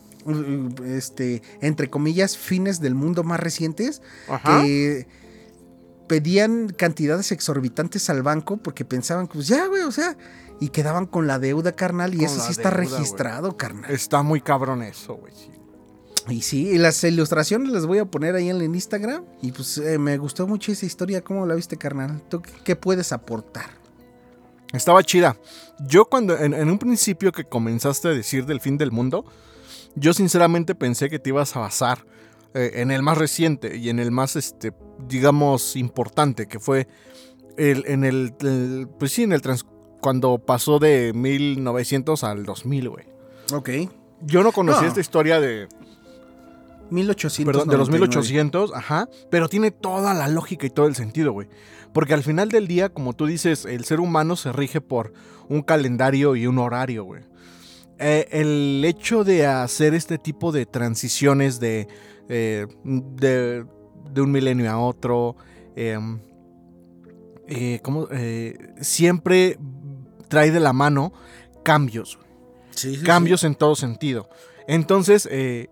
este, 0.84 1.42
entre 1.60 1.88
comillas, 1.88 2.36
fines 2.36 2.80
del 2.80 2.94
mundo 2.94 3.22
más 3.22 3.40
recientes, 3.40 4.02
que 4.44 5.06
pedían 6.08 6.68
cantidades 6.68 7.32
exorbitantes 7.32 8.10
al 8.10 8.22
banco 8.22 8.56
porque 8.56 8.84
pensaban, 8.84 9.28
pues 9.28 9.46
ya, 9.46 9.66
güey, 9.66 9.82
o 9.82 9.92
sea, 9.92 10.16
y 10.60 10.68
quedaban 10.68 11.06
con 11.06 11.26
la 11.26 11.38
deuda, 11.38 11.72
carnal, 11.72 12.14
y 12.14 12.18
Con 12.18 12.26
eso 12.26 12.40
sí 12.40 12.50
está 12.50 12.70
deuda, 12.70 12.76
registrado, 12.76 13.56
carnal. 13.56 13.90
Está 13.90 14.22
muy 14.22 14.40
cabrón 14.40 14.82
eso, 14.82 15.14
güey. 15.14 15.32
sí. 15.34 15.50
Y 16.28 16.42
sí, 16.42 16.68
y 16.68 16.78
las 16.78 17.02
ilustraciones 17.02 17.70
las 17.70 17.86
voy 17.86 17.98
a 17.98 18.04
poner 18.04 18.36
ahí 18.36 18.48
en 18.48 18.56
el 18.56 18.62
Instagram. 18.62 19.24
Y 19.40 19.50
pues 19.50 19.78
eh, 19.78 19.98
me 19.98 20.18
gustó 20.18 20.46
mucho 20.46 20.70
esa 20.70 20.86
historia. 20.86 21.24
¿Cómo 21.24 21.46
la 21.46 21.56
viste, 21.56 21.76
carnal? 21.76 22.22
¿Tú 22.28 22.40
qué 22.64 22.76
puedes 22.76 23.10
aportar? 23.12 23.81
Estaba 24.72 25.02
chida. 25.02 25.36
Yo 25.86 26.06
cuando, 26.06 26.36
en, 26.38 26.54
en 26.54 26.70
un 26.70 26.78
principio 26.78 27.32
que 27.32 27.44
comenzaste 27.44 28.08
a 28.08 28.10
decir 28.12 28.46
del 28.46 28.60
fin 28.60 28.78
del 28.78 28.90
mundo, 28.92 29.24
yo 29.94 30.12
sinceramente 30.14 30.74
pensé 30.74 31.10
que 31.10 31.18
te 31.18 31.30
ibas 31.30 31.54
a 31.56 31.60
basar 31.60 32.04
eh, 32.54 32.72
en 32.76 32.90
el 32.90 33.02
más 33.02 33.18
reciente 33.18 33.76
y 33.76 33.88
en 33.90 33.98
el 33.98 34.10
más, 34.10 34.36
este, 34.36 34.72
digamos, 35.08 35.76
importante, 35.76 36.46
que 36.46 36.58
fue 36.58 36.86
el, 37.56 37.84
en 37.86 38.04
el, 38.04 38.34
el- 38.40 38.88
pues 38.98 39.12
sí, 39.12 39.22
en 39.24 39.32
el 39.32 39.42
trans, 39.42 39.66
cuando 40.00 40.38
pasó 40.38 40.78
de 40.78 41.12
1900 41.14 42.24
al 42.24 42.44
2000, 42.44 42.88
güey. 42.88 43.04
Ok. 43.52 43.70
Yo 44.22 44.42
no 44.42 44.52
conocía 44.52 44.82
No. 44.82 44.88
esta 44.88 45.00
historia 45.00 45.40
de, 45.40 45.68
1800. 46.90 47.52
perdón, 47.52 47.68
de 47.68 47.78
los 47.78 47.90
1800, 47.90 48.72
ajá, 48.74 49.08
pero 49.30 49.48
tiene 49.48 49.70
toda 49.70 50.12
la 50.14 50.28
lógica 50.28 50.66
y 50.66 50.70
todo 50.70 50.86
el 50.86 50.94
sentido, 50.94 51.32
güey. 51.32 51.48
Porque 51.92 52.14
al 52.14 52.22
final 52.22 52.48
del 52.48 52.68
día, 52.68 52.88
como 52.88 53.12
tú 53.12 53.26
dices, 53.26 53.64
el 53.64 53.84
ser 53.84 54.00
humano 54.00 54.36
se 54.36 54.52
rige 54.52 54.80
por 54.80 55.12
un 55.48 55.62
calendario 55.62 56.36
y 56.36 56.46
un 56.46 56.58
horario, 56.58 57.04
güey. 57.04 57.22
Eh, 57.98 58.28
el 58.32 58.82
hecho 58.84 59.22
de 59.24 59.46
hacer 59.46 59.94
este 59.94 60.18
tipo 60.18 60.50
de 60.50 60.66
transiciones 60.66 61.60
de, 61.60 61.86
eh, 62.28 62.66
de, 62.84 63.64
de 64.12 64.20
un 64.20 64.32
milenio 64.32 64.70
a 64.70 64.78
otro, 64.78 65.36
eh, 65.76 65.98
eh, 67.48 67.80
¿cómo? 67.82 68.08
Eh, 68.10 68.56
siempre 68.80 69.58
trae 70.28 70.50
de 70.50 70.60
la 70.60 70.72
mano 70.72 71.12
cambios, 71.62 72.18
Sí, 72.70 72.96
sí, 72.96 73.04
cambios 73.04 73.44
en 73.44 73.54
todo 73.54 73.76
sentido. 73.76 74.28
Entonces, 74.66 75.28
y, 75.30 75.68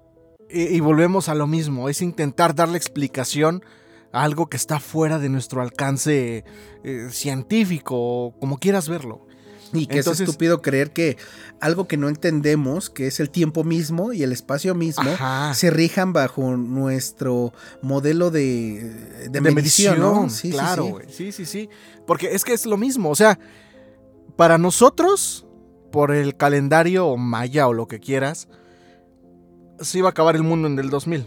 y 0.51 0.81
volvemos 0.81 1.29
a 1.29 1.35
lo 1.35 1.47
mismo, 1.47 1.89
es 1.89 2.03
intentar 2.03 2.55
darle 2.55 2.77
explicación 2.77 3.65
algo 4.13 4.49
que 4.49 4.57
está 4.57 4.81
fuera 4.81 5.19
de 5.19 5.29
nuestro 5.29 5.63
alcance 5.63 6.45
eh, 6.85 7.09
científico, 7.11 8.35
como 8.41 8.59
quieras 8.59 8.89
verlo. 8.89 9.27
Y 9.73 9.87
que 9.87 9.99
Entonces- 9.99 10.23
es 10.23 10.29
estúpido 10.29 10.63
creer 10.63 10.91
que 10.93 11.17
algo 11.61 11.87
que 11.87 11.97
no 11.97 12.09
entendemos, 12.09 12.91
que 12.91 13.07
es 13.07 13.21
el 13.21 13.31
tiempo 13.31 13.63
mismo 13.63 14.13
y 14.13 14.25
el 14.25 14.33
espacio 14.33 14.75
mismo, 14.75 15.09
Ajá. 15.09 15.55
se 15.55 15.71
rijan 15.71 16.13
bajo 16.13 16.57
nuestro 16.57 17.53
modelo 17.81 18.33
de, 18.33 18.83
de, 18.83 19.29
de 19.29 19.41
medición, 19.41 20.01
¿no? 20.01 20.23
medición, 20.23 20.31
Sí, 20.31 20.49
sí, 20.49 20.51
claro, 20.53 20.85
sí. 20.87 20.91
güey. 20.91 21.07
Sí, 21.13 21.31
sí, 21.33 21.47
sí. 21.47 21.69
Porque 22.05 22.35
es 22.35 22.45
que 22.45 22.53
es 22.53 22.67
lo 22.67 22.77
mismo. 22.77 23.11
O 23.11 23.15
sea, 23.15 23.39
para 24.35 24.59
nosotros, 24.59 25.47
por 25.93 26.11
el 26.11 26.37
calendario 26.37 27.17
maya 27.17 27.69
o 27.69 27.73
lo 27.73 27.87
que 27.87 28.01
quieras, 28.01 28.49
se 29.79 29.99
iba 29.99 30.09
a 30.09 30.11
acabar 30.11 30.35
el 30.35 30.43
mundo 30.43 30.67
en 30.67 30.81
el 30.81 30.91
2000. 30.91 31.27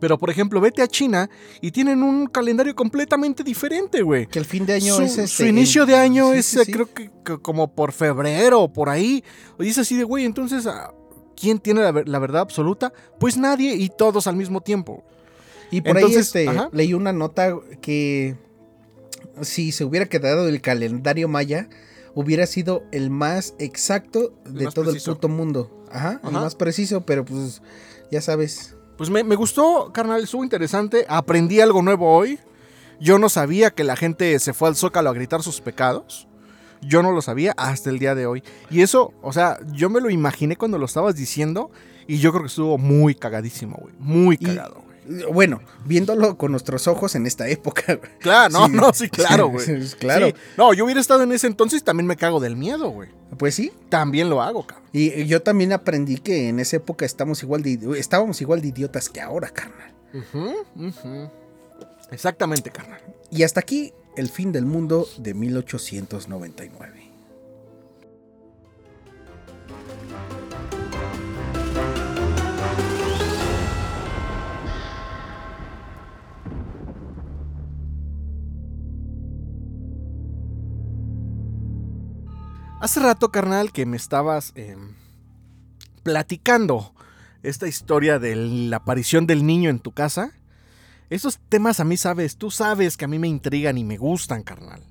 Pero, 0.00 0.18
por 0.18 0.30
ejemplo, 0.30 0.60
vete 0.60 0.82
a 0.82 0.88
China 0.88 1.30
y 1.60 1.70
tienen 1.70 2.02
un 2.02 2.26
calendario 2.26 2.74
completamente 2.74 3.42
diferente, 3.42 4.02
güey. 4.02 4.26
Que 4.26 4.38
el 4.38 4.44
fin 4.44 4.66
de 4.66 4.74
año 4.74 4.96
su, 4.96 5.02
es 5.02 5.14
su 5.14 5.20
este, 5.22 5.48
inicio 5.48 5.82
en- 5.82 5.88
de 5.88 5.94
año 5.96 6.32
sí, 6.32 6.38
es, 6.38 6.46
sí, 6.46 6.58
sí. 6.64 6.72
creo 6.72 6.92
que, 6.92 7.10
que 7.24 7.38
como 7.38 7.72
por 7.74 7.92
febrero 7.92 8.60
o 8.62 8.72
por 8.72 8.88
ahí. 8.88 9.22
Y 9.58 9.68
es 9.68 9.78
así 9.78 9.96
de, 9.96 10.04
güey, 10.04 10.24
entonces, 10.24 10.66
ah, 10.66 10.92
¿quién 11.40 11.58
tiene 11.58 11.80
la, 11.82 12.02
la 12.04 12.18
verdad 12.18 12.42
absoluta? 12.42 12.92
Pues 13.20 13.36
nadie 13.36 13.74
y 13.76 13.88
todos 13.88 14.26
al 14.26 14.36
mismo 14.36 14.60
tiempo. 14.60 15.04
Y 15.70 15.80
por 15.80 15.96
Entonces, 15.96 16.34
ahí 16.34 16.42
este, 16.44 16.48
ajá. 16.48 16.68
leí 16.72 16.92
una 16.94 17.12
nota 17.12 17.56
que 17.80 18.36
si 19.40 19.72
se 19.72 19.84
hubiera 19.84 20.06
quedado 20.06 20.46
el 20.48 20.60
calendario 20.60 21.26
maya, 21.28 21.68
hubiera 22.14 22.46
sido 22.46 22.84
el 22.92 23.10
más 23.10 23.54
exacto 23.58 24.34
El 24.46 24.54
de 24.54 24.64
más 24.66 24.74
todo 24.74 24.84
preciso. 24.86 25.12
el 25.12 25.16
puto 25.16 25.28
mundo. 25.28 25.84
Ajá, 25.90 26.20
el 26.22 26.28
Ajá. 26.28 26.40
más 26.42 26.54
preciso, 26.54 27.00
pero 27.06 27.24
pues 27.24 27.62
ya 28.10 28.20
sabes. 28.20 28.73
Pues 28.96 29.10
me, 29.10 29.24
me 29.24 29.34
gustó, 29.34 29.90
carnal, 29.92 30.22
estuvo 30.22 30.44
interesante. 30.44 31.04
Aprendí 31.08 31.60
algo 31.60 31.82
nuevo 31.82 32.14
hoy. 32.14 32.38
Yo 33.00 33.18
no 33.18 33.28
sabía 33.28 33.70
que 33.70 33.84
la 33.84 33.96
gente 33.96 34.38
se 34.38 34.52
fue 34.52 34.68
al 34.68 34.76
zócalo 34.76 35.10
a 35.10 35.14
gritar 35.14 35.42
sus 35.42 35.60
pecados. 35.60 36.28
Yo 36.80 37.02
no 37.02 37.12
lo 37.12 37.22
sabía 37.22 37.54
hasta 37.56 37.90
el 37.90 37.98
día 37.98 38.14
de 38.14 38.26
hoy. 38.26 38.42
Y 38.70 38.82
eso, 38.82 39.12
o 39.22 39.32
sea, 39.32 39.58
yo 39.72 39.90
me 39.90 40.00
lo 40.00 40.10
imaginé 40.10 40.56
cuando 40.56 40.78
lo 40.78 40.86
estabas 40.86 41.16
diciendo. 41.16 41.70
Y 42.06 42.18
yo 42.18 42.30
creo 42.30 42.42
que 42.42 42.48
estuvo 42.48 42.78
muy 42.78 43.14
cagadísimo, 43.14 43.78
güey. 43.80 43.94
Muy 43.98 44.36
cagado. 44.36 44.83
Bueno, 45.32 45.60
viéndolo 45.84 46.38
con 46.38 46.50
nuestros 46.52 46.86
ojos 46.88 47.14
en 47.14 47.26
esta 47.26 47.46
época. 47.48 47.94
güey. 47.96 48.10
Claro, 48.20 48.52
no, 48.52 48.66
Sí. 48.66 48.72
no, 48.72 48.92
sí, 48.94 49.08
claro, 49.08 49.48
güey. 49.48 49.66
Claro. 49.98 50.28
Sí. 50.28 50.34
No, 50.56 50.72
yo 50.72 50.84
hubiera 50.84 51.00
estado 51.00 51.22
en 51.22 51.32
ese 51.32 51.46
entonces 51.46 51.80
y 51.80 51.84
también 51.84 52.06
me 52.06 52.16
cago 52.16 52.40
del 52.40 52.56
miedo, 52.56 52.88
güey. 52.90 53.10
Pues 53.38 53.54
sí. 53.54 53.72
También 53.88 54.30
lo 54.30 54.40
hago, 54.42 54.66
cabrón. 54.66 54.88
Y 54.92 55.26
yo 55.26 55.42
también 55.42 55.72
aprendí 55.72 56.16
que 56.18 56.48
en 56.48 56.60
esa 56.60 56.76
época 56.76 57.04
estamos 57.04 57.42
igual 57.42 57.62
de, 57.62 57.78
estábamos 57.98 58.40
igual 58.40 58.62
de 58.62 58.68
idiotas 58.68 59.08
que 59.08 59.20
ahora, 59.20 59.50
carnal. 59.50 59.92
Exactamente, 62.10 62.70
carnal. 62.70 63.00
Y 63.30 63.42
hasta 63.42 63.60
aquí 63.60 63.92
el 64.16 64.28
fin 64.28 64.52
del 64.52 64.64
mundo 64.66 65.06
de 65.18 65.34
1899. 65.34 67.03
Hace 82.84 83.00
rato, 83.00 83.30
carnal, 83.32 83.72
que 83.72 83.86
me 83.86 83.96
estabas 83.96 84.52
eh, 84.56 84.76
platicando 86.02 86.92
esta 87.42 87.66
historia 87.66 88.18
de 88.18 88.36
la 88.36 88.76
aparición 88.76 89.26
del 89.26 89.46
niño 89.46 89.70
en 89.70 89.78
tu 89.78 89.92
casa. 89.92 90.32
Esos 91.08 91.40
temas 91.48 91.80
a 91.80 91.84
mí 91.84 91.96
sabes, 91.96 92.36
tú 92.36 92.50
sabes 92.50 92.98
que 92.98 93.06
a 93.06 93.08
mí 93.08 93.18
me 93.18 93.26
intrigan 93.26 93.78
y 93.78 93.84
me 93.84 93.96
gustan, 93.96 94.42
carnal. 94.42 94.82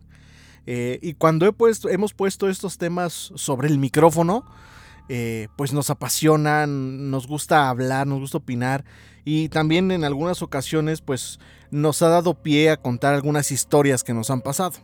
Eh, 0.66 0.98
y 1.04 1.14
cuando 1.14 1.46
he 1.46 1.52
puesto, 1.52 1.88
hemos 1.88 2.16
puesto 2.16 2.50
estos 2.50 2.80
temas 2.80 3.32
sobre 3.36 3.68
el 3.68 3.78
micrófono, 3.78 4.44
eh, 5.08 5.50
pues 5.56 5.72
nos 5.72 5.92
apasionan, 5.92 7.12
nos 7.12 7.28
gusta 7.28 7.70
hablar, 7.70 8.08
nos 8.08 8.22
gusta 8.22 8.40
opinar 8.40 8.86
y 9.24 9.50
también 9.50 9.92
en 9.92 10.04
algunas 10.04 10.42
ocasiones 10.42 11.02
pues 11.02 11.40
nos 11.70 12.02
ha 12.02 12.08
dado 12.08 12.34
pie 12.42 12.72
a 12.72 12.78
contar 12.78 13.14
algunas 13.14 13.52
historias 13.52 14.04
que 14.04 14.16
nos 14.16 14.32
han 14.32 14.42
pasado. 14.42 14.78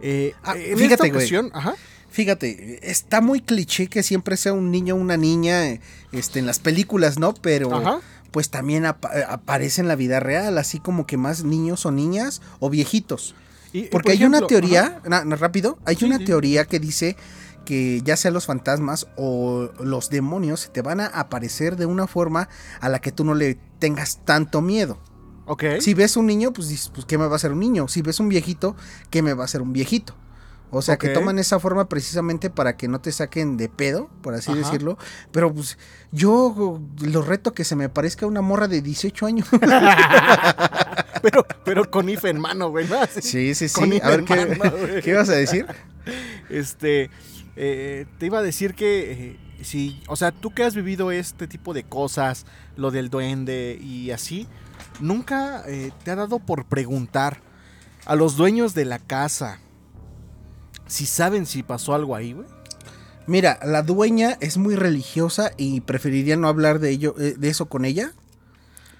Eh, 0.00 0.34
Ah, 0.44 0.54
en 0.56 0.78
fíjate, 0.78 1.08
esta 1.08 1.40
güey. 1.40 1.50
ajá. 1.52 1.74
Fíjate, 2.12 2.78
está 2.90 3.20
muy 3.20 3.40
cliché 3.40 3.88
que 3.88 4.02
siempre 4.02 4.36
sea 4.36 4.52
un 4.52 4.70
niño 4.70 4.94
o 4.94 4.98
una 4.98 5.16
niña 5.16 5.78
este, 6.12 6.38
en 6.38 6.46
las 6.46 6.58
películas, 6.58 7.18
¿no? 7.18 7.32
Pero 7.34 7.74
Ajá. 7.74 8.00
pues 8.30 8.50
también 8.50 8.84
apa- 8.86 9.10
aparece 9.28 9.80
en 9.80 9.88
la 9.88 9.96
vida 9.96 10.20
real, 10.20 10.58
así 10.58 10.78
como 10.78 11.06
que 11.06 11.16
más 11.16 11.42
niños 11.42 11.86
o 11.86 11.90
niñas 11.90 12.42
o 12.60 12.68
viejitos. 12.70 13.34
Y- 13.72 13.78
y, 13.78 13.82
Porque 13.84 14.10
por 14.10 14.12
hay 14.12 14.24
una 14.24 14.46
teoría, 14.46 15.00
na- 15.08 15.24
na- 15.24 15.36
rápido, 15.36 15.78
hay 15.86 15.96
Sí, 15.96 16.04
una 16.04 16.18
sí. 16.18 16.26
teoría 16.26 16.66
que 16.66 16.78
dice 16.78 17.16
que 17.64 18.02
ya 18.04 18.16
sea 18.18 18.30
los 18.30 18.44
fantasmas 18.44 19.06
o 19.16 19.70
los 19.82 20.10
demonios 20.10 20.70
te 20.72 20.82
van 20.82 21.00
a 21.00 21.06
aparecer 21.06 21.76
de 21.76 21.86
una 21.86 22.06
forma 22.06 22.48
a 22.80 22.88
la 22.90 23.00
que 23.00 23.12
tú 23.12 23.24
no 23.24 23.34
le 23.34 23.54
tengas 23.78 24.18
tanto 24.24 24.60
miedo. 24.60 24.98
ajá, 25.02 25.12
Ok. 25.46 25.64
Si 25.80 25.94
ves 25.94 26.16
un 26.16 26.26
niño, 26.26 26.52
pues 26.52 26.68
dices, 26.68 26.90
pues 26.94 27.04
¿qué 27.06 27.16
me 27.18 27.26
va 27.26 27.32
a 27.32 27.36
hacer 27.36 27.52
un 27.52 27.60
niño? 27.60 27.88
Si 27.88 28.00
ves 28.02 28.20
un 28.20 28.28
viejito, 28.28 28.76
¿qué 29.10 29.22
me 29.22 29.32
va 29.34 29.42
a 29.42 29.46
hacer 29.46 29.60
un 29.62 29.72
viejito? 29.72 30.14
O 30.74 30.80
sea, 30.80 30.96
que 30.96 31.10
toman 31.10 31.38
esa 31.38 31.60
forma 31.60 31.86
precisamente 31.86 32.48
para 32.48 32.78
que 32.78 32.88
no 32.88 32.98
te 32.98 33.12
saquen 33.12 33.58
de 33.58 33.68
pedo, 33.68 34.08
por 34.22 34.32
así 34.32 34.50
Ajá. 34.50 34.60
decirlo. 34.60 34.96
Pero 35.30 35.52
pues 35.52 35.76
yo 36.12 36.80
lo 37.02 37.20
reto 37.20 37.52
que 37.52 37.64
se 37.64 37.76
me 37.76 37.90
parezca 37.90 38.26
una 38.26 38.40
morra 38.40 38.68
de 38.68 38.80
18 38.80 39.26
años. 39.26 39.48
Pero, 41.22 41.46
pero 41.64 41.88
con 41.88 42.08
IFE 42.08 42.30
en 42.30 42.40
mano, 42.40 42.70
güey. 42.70 42.88
sí, 43.20 43.54
sí, 43.54 43.68
con 43.68 43.90
sí. 43.90 43.96
IFE 43.98 44.04
A 44.04 44.10
ver, 44.10 44.24
¿qué, 44.24 44.56
mano. 44.56 44.72
¿qué 45.04 45.10
ibas 45.10 45.28
a 45.28 45.34
decir? 45.34 45.66
Este, 46.50 47.10
eh, 47.54 48.06
te 48.18 48.26
iba 48.26 48.40
a 48.40 48.42
decir 48.42 48.74
que 48.74 49.12
eh, 49.12 49.36
si, 49.62 50.02
o 50.08 50.16
sea, 50.16 50.32
tú 50.32 50.52
que 50.52 50.64
has 50.64 50.74
vivido 50.74 51.12
este 51.12 51.46
tipo 51.46 51.74
de 51.74 51.84
cosas, 51.84 52.44
lo 52.74 52.90
del 52.90 53.08
duende 53.08 53.78
y 53.80 54.10
así, 54.10 54.48
nunca 54.98 55.62
eh, 55.68 55.92
te 56.02 56.10
ha 56.10 56.16
dado 56.16 56.40
por 56.40 56.64
preguntar 56.64 57.38
a 58.04 58.16
los 58.16 58.36
dueños 58.36 58.74
de 58.74 58.84
la 58.84 58.98
casa 58.98 59.60
si 60.92 61.06
saben 61.06 61.46
si 61.46 61.62
pasó 61.62 61.94
algo 61.94 62.14
ahí, 62.14 62.34
güey. 62.34 62.46
Mira, 63.26 63.58
la 63.64 63.82
dueña 63.82 64.36
es 64.40 64.58
muy 64.58 64.76
religiosa 64.76 65.52
y 65.56 65.80
preferiría 65.80 66.36
no 66.36 66.48
hablar 66.48 66.80
de 66.80 66.90
ello, 66.90 67.14
eh, 67.18 67.34
de 67.38 67.48
eso 67.48 67.66
con 67.66 67.86
ella. 67.86 68.12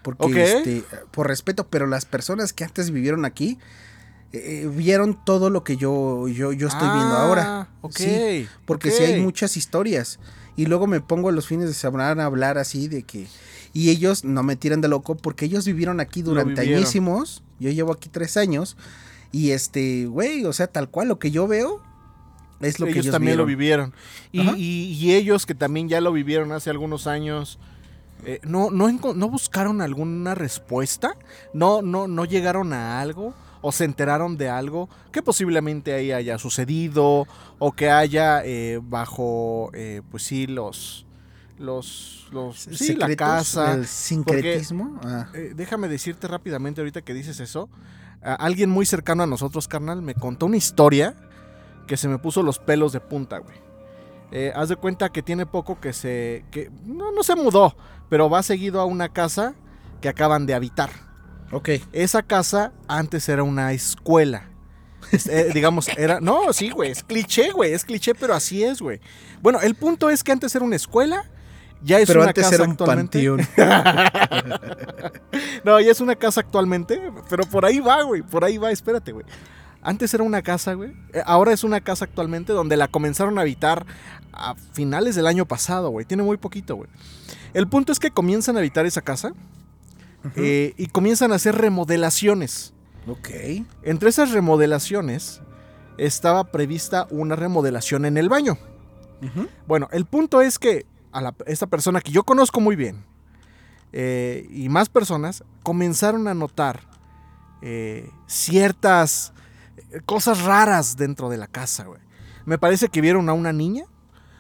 Porque, 0.03 0.43
este, 0.45 0.85
por 1.11 1.29
respeto, 1.29 1.67
pero 1.69 1.87
las 1.87 2.07
personas 2.07 2.53
que 2.55 2.65
antes 2.65 2.91
vivieron 2.91 3.25
aquí 3.25 3.59
eh, 4.33 4.69
vieron 4.75 5.23
todo 5.23 5.51
lo 5.51 5.65
que 5.65 5.77
yo, 5.77 6.29
yo, 6.29 6.53
yo 6.53 6.69
estoy 6.69 6.89
viendo 6.89 7.15
ahora. 7.15 7.45
Ah, 7.47 7.69
Ok. 7.83 8.01
Porque 8.65 8.89
ok. 8.89 8.95
sí 8.97 9.05
hay 9.05 9.21
muchas 9.21 9.59
historias. 9.59 10.19
Y 10.57 10.67
luego 10.67 10.87
me 10.87 11.01
pongo 11.03 11.31
los 11.31 11.47
fines 11.47 11.67
de 11.69 11.75
semana 11.75 12.23
a 12.23 12.27
hablar 12.27 12.57
así 12.57 12.89
de 12.89 13.03
que. 13.03 13.27
Y 13.75 13.91
ellos 13.91 14.25
no 14.25 14.43
me 14.43 14.57
tiran 14.57 14.81
de 14.81 14.89
loco 14.89 15.17
porque 15.17 15.45
ellos 15.45 15.67
vivieron 15.67 16.01
aquí 16.01 16.23
durante 16.23 16.63
vivieron. 16.63 16.79
añísimos. 16.83 17.43
Yo 17.61 17.71
llevo 17.71 17.93
aquí 17.93 18.09
tres 18.09 18.37
años. 18.39 18.77
Y 19.33 19.51
este, 19.53 20.07
güey, 20.07 20.45
o 20.45 20.53
sea, 20.53 20.67
tal 20.67 20.89
cual 20.91 21.09
lo 21.09 21.19
que 21.19 21.31
yo 21.31 21.47
veo 21.49 21.81
es 22.61 22.79
lo 22.79 22.87
que 22.87 22.93
ellos 22.93 23.07
ellos 23.07 23.13
también 23.15 23.37
lo 23.39 23.47
vieron. 23.47 23.93
vivieron. 24.31 24.57
Y, 24.57 24.63
y- 24.63 24.93
y 24.93 25.15
ellos 25.15 25.47
que 25.47 25.55
también 25.55 25.89
ya 25.89 26.01
lo 26.01 26.13
vivieron 26.13 26.53
hace 26.53 26.71
algunos 26.71 27.07
años, 27.07 27.59
eh, 28.25 28.39
no, 28.45 28.71
no, 28.71 28.89
no 28.91 29.29
buscaron 29.29 29.81
alguna 29.83 30.35
respuesta, 30.37 31.17
no, 31.55 31.83
no, 31.83 32.07
no 32.07 32.25
llegaron 32.25 32.73
a 32.73 33.01
algo 33.01 33.35
o 33.63 33.73
se 33.73 33.85
enteraron 33.85 34.37
de 34.37 34.49
algo 34.49 34.89
que 35.13 35.23
posiblemente 35.23 35.93
ahí 35.95 36.13
haya 36.13 36.39
sucedido 36.39 37.27
o 37.59 37.73
que 37.73 37.91
haya 37.91 38.45
eh, 38.45 38.81
bajo, 38.83 39.71
eh, 39.75 40.03
pues 40.11 40.23
sí, 40.25 40.47
los, 40.47 41.07
los, 41.59 42.29
los, 42.33 42.59
sí, 42.59 42.95
la 42.97 43.15
casa. 43.17 43.73
El 43.75 43.87
sincretismo. 43.87 45.01
Ah. 45.05 45.29
Eh, 45.35 45.53
déjame 45.57 45.89
decirte 45.89 46.29
rápidamente 46.29 46.81
ahorita 46.81 47.03
que 47.03 47.15
dices 47.15 47.41
eso. 47.41 47.69
A- 48.25 48.35
alguien 48.35 48.71
muy 48.71 48.87
cercano 48.87 49.23
a 49.23 49.27
nosotros, 49.27 49.69
carnal, 49.69 50.03
me 50.03 50.15
contó 50.15 50.47
una 50.47 50.57
historia 50.57 51.15
que 51.87 51.97
se 51.97 52.09
me 52.09 52.19
puso 52.19 52.43
los 52.43 52.59
pelos 52.59 52.93
de 52.93 53.01
punta, 53.01 53.39
güey. 53.39 53.57
Eh, 54.31 54.53
haz 54.57 54.69
de 54.71 54.77
cuenta 54.77 55.11
que 55.11 55.23
tiene 55.23 55.45
poco 55.47 55.79
que 55.81 55.93
se... 55.93 56.45
que 56.51 56.71
no, 56.87 57.13
no 57.13 57.23
se 57.23 57.35
mudó, 57.37 57.77
pero 58.09 58.31
va 58.31 58.43
seguido 58.43 58.81
a 58.81 58.85
una 58.87 59.11
casa 59.11 59.55
que 60.01 60.09
acaban 60.09 60.47
de 60.47 60.55
habitar. 60.55 60.91
Ok. 61.53 61.69
Esa 61.93 62.23
casa 62.23 62.73
antes 62.89 63.29
era 63.29 63.43
una 63.43 63.73
escuela. 63.73 64.49
Es- 65.11 65.27
eh, 65.27 65.51
digamos, 65.55 65.89
era... 65.99 66.19
No, 66.21 66.53
sí, 66.55 66.71
güey, 66.71 66.91
es 66.91 67.03
cliché, 67.03 67.51
güey, 67.51 67.75
es 67.75 67.85
cliché, 67.85 68.15
pero 68.15 68.33
así 68.35 68.65
es, 68.65 68.81
güey. 68.81 69.01
Bueno, 69.43 69.61
el 69.61 69.75
punto 69.75 70.09
es 70.09 70.25
que 70.25 70.33
antes 70.33 70.55
era 70.55 70.65
una 70.65 70.77
escuela, 70.77 71.29
ya 71.85 71.99
es 72.01 72.07
Pero 72.07 72.21
una 72.21 72.29
antes 72.31 72.45
casa 72.45 72.55
era 72.57 72.65
un 72.65 72.71
actualmente. 72.73 73.29
panteón. 73.29 73.49
No, 75.65 75.81
ya 75.81 75.91
es 75.93 76.01
una 76.01 76.17
casa 76.17 76.41
actualmente, 76.41 77.01
pero 77.29 77.45
por 77.45 77.65
ahí 77.65 77.79
va, 77.81 78.03
güey, 78.03 78.23
por 78.23 78.45
ahí 78.45 78.59
va, 78.59 78.71
espérate, 78.73 79.13
güey. 79.13 79.25
Antes 79.83 80.13
era 80.15 80.23
una 80.25 80.43
casa, 80.43 80.75
güey. 80.75 80.93
eh, 81.13 81.23
Ahora 81.25 81.53
es 81.53 81.65
una 81.65 81.81
casa 81.81 82.05
actualmente 82.05 82.53
donde 82.53 82.77
la 82.77 82.89
comenzaron 82.89 83.39
a 83.39 83.43
habitar 83.43 83.85
a 84.33 84.55
finales 84.73 85.15
del 85.17 85.27
año 85.27 85.47
pasado, 85.47 85.91
güey. 85.91 86.07
Tiene 86.07 86.23
muy 86.23 86.37
poquito, 86.37 86.77
güey. 86.77 86.89
El 87.55 87.69
punto 87.69 87.93
es 87.93 87.99
que 87.99 88.11
comienzan 88.11 88.57
a 88.57 88.61
habitar 88.61 88.87
esa 88.87 89.03
casa 89.03 89.33
eh, 90.37 90.75
y 90.77 90.87
comienzan 90.87 91.33
a 91.33 91.37
hacer 91.37 91.57
remodelaciones. 91.57 92.73
Ok. 93.09 93.29
Entre 93.83 94.09
esas 94.09 94.31
remodelaciones 94.31 95.41
estaba 95.99 96.45
prevista 96.45 97.07
una 97.11 97.35
remodelación 97.37 98.05
en 98.05 98.17
el 98.17 98.29
baño. 98.29 98.59
Bueno, 99.67 99.89
el 99.93 100.05
punto 100.07 100.41
es 100.43 100.59
que 100.59 100.87
a 101.13 101.21
la- 101.21 101.35
esta 101.47 101.67
persona 101.67 102.01
que 102.01 102.11
yo 102.13 102.25
conozco 102.25 102.61
muy 102.61 102.75
bien 102.77 103.05
eh, 103.93 104.47
y 104.51 104.69
más 104.69 104.89
personas 104.89 105.45
comenzaron 105.63 106.27
a 106.29 106.35
notar 106.35 106.81
eh, 107.61 108.11
ciertas 108.27 109.33
eh, 109.91 110.01
cosas 110.05 110.43
raras 110.43 110.97
dentro 110.97 111.29
de 111.29 111.37
la 111.37 111.47
casa, 111.47 111.85
güey. 111.85 112.01
Me 112.45 112.59
parece 112.59 112.89
que 112.89 113.01
vieron 113.01 113.29
a 113.29 113.35
una 113.35 113.53
niña, 113.53 113.85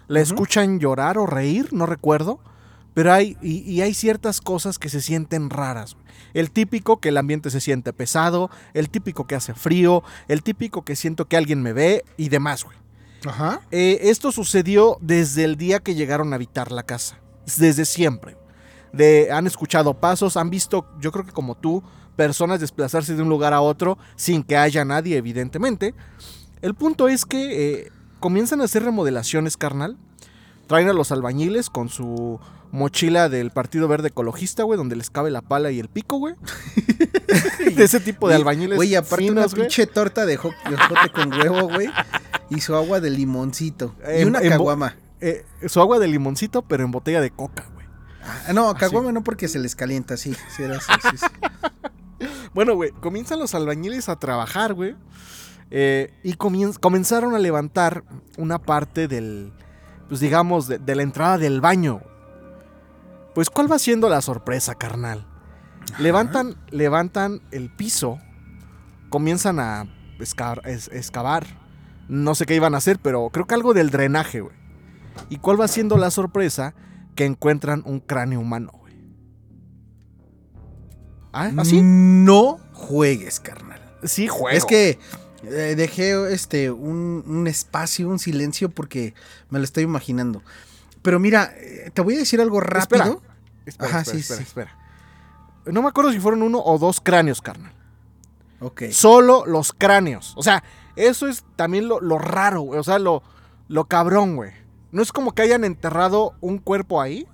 la 0.09 0.21
escuchan 0.21 0.81
llorar 0.81 1.19
o 1.19 1.27
reír, 1.27 1.73
no 1.73 1.87
recuerdo, 1.87 2.41
pero 2.95 3.13
hay, 3.13 3.37
y, 3.41 3.59
y 3.71 3.81
hay 3.83 3.95
ciertas 3.95 4.41
cosas 4.41 4.79
que 4.79 4.89
se 4.89 5.01
sienten 5.01 5.51
raras. 5.51 5.95
güey. 5.95 6.05
El 6.35 6.51
típico 6.51 6.99
que 6.99 7.11
el 7.11 7.17
ambiente 7.19 7.51
se 7.51 7.61
siente 7.61 7.93
pesado, 7.93 8.51
el 8.75 8.91
típico 8.91 9.27
que 9.27 9.35
hace 9.37 9.55
frío, 9.55 10.03
el 10.29 10.43
típico 10.43 10.83
que 10.83 10.97
siento 10.97 11.27
que 11.29 11.37
alguien 11.37 11.63
me 11.63 11.73
ve 11.73 12.05
y 12.17 12.29
demás, 12.29 12.65
güey. 12.65 12.77
Ajá. 13.27 13.61
Eh, 13.71 13.99
esto 14.03 14.33
sucedió 14.33 14.99
desde 15.01 15.45
el 15.45 15.57
día 15.57 15.81
que 15.81 15.95
llegaron 15.95 16.33
a 16.33 16.37
habitar 16.37 16.73
la 16.73 16.83
casa. 16.83 17.19
Desde 17.59 17.85
siempre. 17.85 18.37
De, 18.93 19.31
han 19.33 19.47
escuchado 19.47 19.95
pasos, 19.95 20.37
han 20.37 20.51
visto, 20.51 20.87
yo 21.01 21.13
creo 21.13 21.25
que 21.25 21.33
como 21.33 21.55
tú, 21.57 21.83
personas 22.17 22.61
desplazarse 22.61 23.15
de 23.15 23.23
un 23.23 23.29
lugar 23.29 23.55
a 23.55 23.61
otro 23.61 23.99
sin 24.17 24.43
que 24.43 24.57
haya 24.57 24.85
nadie, 24.85 25.17
evidentemente. 25.17 25.95
El 26.61 26.75
punto 26.75 27.09
es 27.09 27.25
que 27.25 27.81
eh, 27.81 27.93
comienzan 28.21 28.61
a 28.61 28.65
hacer 28.65 28.85
remodelaciones, 28.85 29.57
carnal. 29.57 29.97
Traen 30.67 30.89
a 30.89 30.93
los 30.93 31.13
albañiles 31.13 31.69
con 31.71 31.89
su 31.89 32.41
mochila 32.71 33.29
del 33.29 33.51
Partido 33.51 33.87
Verde 33.89 34.09
Ecologista, 34.09 34.63
güey, 34.63 34.79
donde 34.79 34.97
les 34.97 35.11
cabe 35.11 35.31
la 35.31 35.43
pala 35.43 35.71
y 35.71 35.79
el 35.79 35.89
pico, 35.89 36.19
güey. 36.19 36.35
de 37.77 37.85
ese 37.85 38.01
tipo 38.01 38.29
de 38.29 38.35
albañiles. 38.37 38.77
Güey, 38.77 38.95
aparte 38.95 39.25
una 39.31 39.43
finos, 39.43 39.55
güey. 39.55 39.67
pinche 39.67 39.87
torta 39.87 40.25
de 40.27 40.37
jo- 40.37 40.51
de 40.71 40.77
jote 40.77 41.11
con 41.15 41.33
huevo, 41.33 41.69
güey. 41.69 41.89
Y 42.51 42.61
su 42.61 42.75
agua 42.75 43.01
de 43.01 43.11
limoncito. 43.11 43.95
y 44.19 44.25
una 44.25 44.41
caguama. 44.41 44.97
Eh, 45.21 45.45
su 45.67 45.81
agua 45.81 45.99
de 45.99 46.09
limoncito, 46.09 46.63
pero 46.63 46.85
en 46.85 46.91
botella 46.91 47.21
de 47.21 47.31
coca, 47.31 47.69
güey. 47.75 47.87
Ah, 48.49 48.53
no, 48.53 48.73
caguama 48.75 49.13
no 49.13 49.23
porque 49.25 49.49
se 49.49 49.59
les 49.59 49.75
calienta, 49.77 50.17
sí. 50.17 50.35
sí, 50.57 50.63
era 50.63 50.77
así, 50.79 50.93
sí, 51.11 51.17
sí. 51.19 51.27
Bueno, 52.55 52.75
güey, 52.75 52.91
comienzan 53.01 53.39
los 53.41 53.55
albañiles 53.55 54.09
a 54.09 54.17
trabajar, 54.17 54.75
güey. 54.75 54.95
eh, 55.71 56.13
y 56.23 56.35
comenzaron 56.35 57.35
a 57.35 57.39
levantar 57.39 58.05
una 58.37 58.59
parte 58.61 59.09
del, 59.09 59.53
pues 60.13 60.21
digamos, 60.21 60.69
de, 60.69 60.79
de 60.79 60.95
la 60.95 61.03
entrada 61.05 61.39
del 61.39 61.63
baño. 61.63 62.03
Pues, 63.35 63.49
¿cuál 63.49 63.73
va 63.73 63.79
siendo 63.79 64.11
la 64.11 64.21
sorpresa, 64.21 64.75
carnal? 64.75 65.25
Levantan, 65.99 66.55
levantan 66.69 67.41
el 67.51 67.71
piso, 67.75 68.19
comienzan 69.09 69.59
a 69.59 69.87
escar- 70.19 70.61
es- 70.67 70.89
excavar. 70.93 71.47
No 72.09 72.35
sé 72.35 72.45
qué 72.45 72.55
iban 72.55 72.75
a 72.75 72.77
hacer, 72.77 72.99
pero 72.99 73.31
creo 73.31 73.47
que 73.47 73.55
algo 73.55 73.73
del 73.73 73.89
drenaje, 73.89 74.43
güey. 74.43 74.55
¿Y 75.31 75.39
cuál 75.39 75.59
va 75.59 75.67
siendo 75.67 75.97
la 75.97 76.11
sorpresa? 76.11 76.75
Que 77.15 77.25
encuentran 77.25 77.83
un 77.87 77.99
cráneo 78.01 78.41
humano, 78.41 78.71
güey. 78.81 78.95
¿Ah? 81.33 81.51
¿Así? 81.57 81.81
No 81.83 82.59
juegues, 82.75 83.41
carnal. 83.41 83.81
Sí, 84.05 84.29
juego. 84.29 84.51
Es 84.55 84.67
que 84.67 84.99
eh, 85.45 85.75
dejé 85.77 86.33
este 86.33 86.71
un, 86.71 87.25
un 87.27 87.47
espacio, 87.47 88.09
un 88.09 88.19
silencio 88.19 88.71
porque 88.71 89.15
me 89.51 89.59
lo 89.59 89.65
estoy 89.65 89.85
imaginando. 89.85 90.43
Pero 91.03 91.19
mira, 91.19 91.53
eh, 91.57 91.91
te 91.93 92.03
voy 92.03 92.15
a 92.15 92.19
decir 92.19 92.41
algo 92.41 92.61
rápido. 92.61 93.23
Espera, 93.67 93.91
Ajá, 93.91 94.01
espera, 94.01 94.17
sí, 94.17 94.21
espera, 94.21 94.39
sí. 94.39 94.43
espera. 94.45 94.79
No 95.67 95.83
me 95.83 95.89
acuerdo 95.89 96.13
si 96.13 96.21
fueron 96.21 96.43
uno 96.43 96.61
o 96.63 96.79
dos 96.79 97.01
cráneos, 97.01 97.41
carnal. 97.41 97.73
Ok. 98.61 98.85
Solo 98.91 99.45
los 99.47 99.73
cráneos. 99.73 100.35
O 100.37 100.43
sea, 100.43 100.63
eso 100.97 101.27
es 101.27 101.45
también 101.57 101.89
lo, 101.89 102.01
lo 102.01 102.19
raro, 102.19 102.63
güey. 102.63 102.79
O 102.79 102.85
sea, 102.85 102.99
lo, 102.99 103.23
lo 103.69 103.85
cabrón, 103.87 104.37
güey. 104.37 104.53
No 104.91 105.03
es 105.03 105.13
como 105.13 105.33
que 105.33 105.43
hayan 105.43 105.65
enterrado 105.65 106.35
un 106.41 106.59
cuerpo 106.59 107.01
ahí, 107.01 107.27